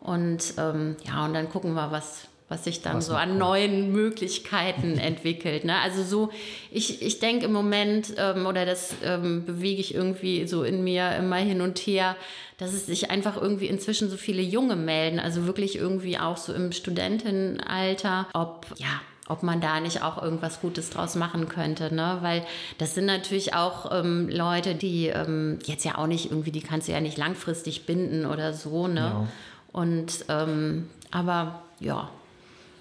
Und 0.00 0.54
ähm, 0.56 0.96
ja, 1.04 1.26
und 1.26 1.34
dann 1.34 1.50
gucken 1.50 1.74
wir, 1.74 1.92
was, 1.92 2.28
was 2.48 2.64
sich 2.64 2.80
dann 2.82 2.96
was 2.96 3.06
so 3.06 3.14
an 3.14 3.28
kommt. 3.28 3.40
neuen 3.40 3.92
Möglichkeiten 3.92 4.98
entwickelt. 4.98 5.64
Ne? 5.64 5.78
Also 5.78 6.02
so, 6.02 6.30
ich, 6.70 7.02
ich 7.02 7.20
denke 7.20 7.46
im 7.46 7.52
Moment, 7.52 8.14
ähm, 8.16 8.46
oder 8.46 8.64
das 8.64 8.94
ähm, 9.04 9.44
bewege 9.44 9.80
ich 9.80 9.94
irgendwie 9.94 10.46
so 10.46 10.64
in 10.64 10.82
mir 10.82 11.16
immer 11.16 11.36
hin 11.36 11.60
und 11.60 11.78
her, 11.78 12.16
dass 12.56 12.72
es 12.72 12.86
sich 12.86 13.10
einfach 13.10 13.36
irgendwie 13.36 13.66
inzwischen 13.66 14.10
so 14.10 14.16
viele 14.16 14.42
Junge 14.42 14.76
melden, 14.76 15.20
also 15.20 15.46
wirklich 15.46 15.76
irgendwie 15.76 16.18
auch 16.18 16.36
so 16.36 16.52
im 16.52 16.72
Studentenalter, 16.72 18.26
ob, 18.32 18.66
ja, 18.76 19.00
ob 19.28 19.42
man 19.42 19.60
da 19.60 19.78
nicht 19.78 20.02
auch 20.02 20.20
irgendwas 20.20 20.60
Gutes 20.60 20.90
draus 20.90 21.14
machen 21.14 21.48
könnte, 21.48 21.94
ne? 21.94 22.18
Weil 22.22 22.44
das 22.78 22.94
sind 22.94 23.06
natürlich 23.06 23.54
auch 23.54 23.92
ähm, 23.92 24.28
Leute, 24.28 24.74
die 24.74 25.06
ähm, 25.06 25.58
jetzt 25.64 25.84
ja 25.84 25.98
auch 25.98 26.06
nicht 26.06 26.30
irgendwie, 26.30 26.50
die 26.50 26.62
kannst 26.62 26.88
du 26.88 26.92
ja 26.92 27.00
nicht 27.00 27.18
langfristig 27.18 27.86
binden 27.86 28.26
oder 28.26 28.52
so, 28.54 28.88
ne? 28.88 29.00
Ja. 29.00 29.28
Und 29.70 30.24
ähm, 30.28 30.88
aber 31.10 31.62
ja, 31.78 32.10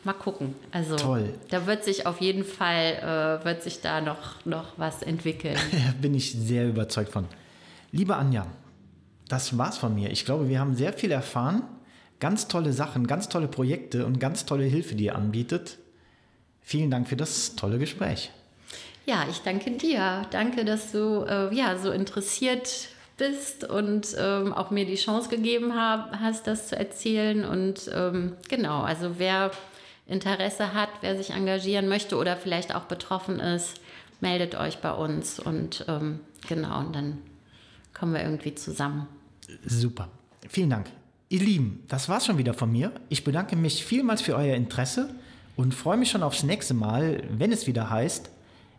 mal 0.07 0.13
gucken. 0.13 0.55
Also 0.71 0.95
Toll. 0.95 1.35
da 1.49 1.67
wird 1.67 1.83
sich 1.83 2.07
auf 2.07 2.19
jeden 2.21 2.43
Fall, 2.43 3.39
äh, 3.41 3.45
wird 3.45 3.61
sich 3.61 3.81
da 3.81 4.01
noch, 4.01 4.43
noch 4.45 4.73
was 4.77 5.03
entwickeln. 5.03 5.57
Bin 6.01 6.15
ich 6.15 6.31
sehr 6.31 6.67
überzeugt 6.67 7.11
von. 7.11 7.25
Liebe 7.91 8.15
Anja, 8.15 8.47
das 9.27 9.57
war's 9.57 9.77
von 9.77 9.93
mir. 9.93 10.09
Ich 10.09 10.25
glaube, 10.25 10.49
wir 10.49 10.59
haben 10.59 10.75
sehr 10.75 10.93
viel 10.93 11.11
erfahren. 11.11 11.61
Ganz 12.19 12.47
tolle 12.47 12.73
Sachen, 12.73 13.05
ganz 13.05 13.29
tolle 13.29 13.47
Projekte 13.47 14.05
und 14.05 14.19
ganz 14.19 14.45
tolle 14.45 14.63
Hilfe, 14.63 14.95
die 14.95 15.05
ihr 15.05 15.15
anbietet. 15.15 15.77
Vielen 16.61 16.89
Dank 16.89 17.07
für 17.07 17.15
das 17.15 17.55
tolle 17.55 17.77
Gespräch. 17.77 18.31
Ja, 19.05 19.25
ich 19.29 19.39
danke 19.39 19.71
dir. 19.71 20.23
Danke, 20.31 20.65
dass 20.65 20.91
du 20.91 21.25
äh, 21.27 21.53
ja, 21.53 21.77
so 21.77 21.91
interessiert 21.91 22.89
bist 23.17 23.63
und 23.63 24.15
ähm, 24.17 24.53
auch 24.53 24.71
mir 24.71 24.85
die 24.85 24.95
Chance 24.95 25.29
gegeben 25.29 25.75
hab, 25.75 26.19
hast, 26.19 26.47
das 26.47 26.67
zu 26.67 26.77
erzählen. 26.77 27.45
Und 27.45 27.89
ähm, 27.93 28.33
genau, 28.49 28.81
also 28.81 29.15
wer 29.17 29.51
Interesse 30.07 30.73
hat, 30.73 30.89
wer 31.01 31.17
sich 31.17 31.31
engagieren 31.31 31.87
möchte 31.87 32.17
oder 32.17 32.37
vielleicht 32.37 32.73
auch 32.73 32.85
betroffen 32.85 33.39
ist, 33.39 33.79
meldet 34.21 34.55
euch 34.55 34.79
bei 34.79 34.91
uns 34.91 35.39
und 35.39 35.85
ähm, 35.87 36.21
genau, 36.47 36.79
und 36.79 36.95
dann 36.95 37.17
kommen 37.93 38.13
wir 38.13 38.21
irgendwie 38.23 38.55
zusammen. 38.55 39.07
Super. 39.65 40.09
Vielen 40.47 40.69
Dank. 40.69 40.87
Ihr 41.29 41.41
Lieben, 41.41 41.83
das 41.89 42.07
war's 42.07 42.25
schon 42.25 42.37
wieder 42.37 42.53
von 42.53 42.71
mir. 42.71 42.93
Ich 43.09 43.23
bedanke 43.23 43.57
mich 43.57 43.83
vielmals 43.83 44.21
für 44.21 44.35
euer 44.35 44.55
Interesse 44.55 45.13
und 45.57 45.73
freue 45.73 45.97
mich 45.97 46.09
schon 46.09 46.23
aufs 46.23 46.43
nächste 46.43 46.73
Mal, 46.73 47.23
wenn 47.29 47.51
es 47.51 47.67
wieder 47.67 47.89
heißt, 47.89 48.29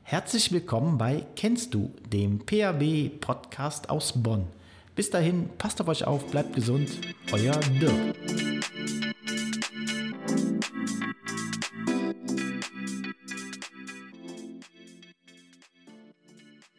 herzlich 0.05 0.51
willkommen 0.51 0.97
bei 0.97 1.27
Kennst 1.37 1.75
du, 1.75 1.93
dem 2.11 2.39
PAB 2.39 3.21
Podcast 3.21 3.91
aus 3.91 4.15
Bonn. 4.15 4.47
Bis 4.95 5.11
dahin, 5.11 5.51
passt 5.59 5.81
auf 5.81 5.89
euch 5.89 6.05
auf, 6.05 6.27
bleibt 6.31 6.55
gesund, 6.55 6.89
euer 7.33 7.55
Dirk. 7.81 8.17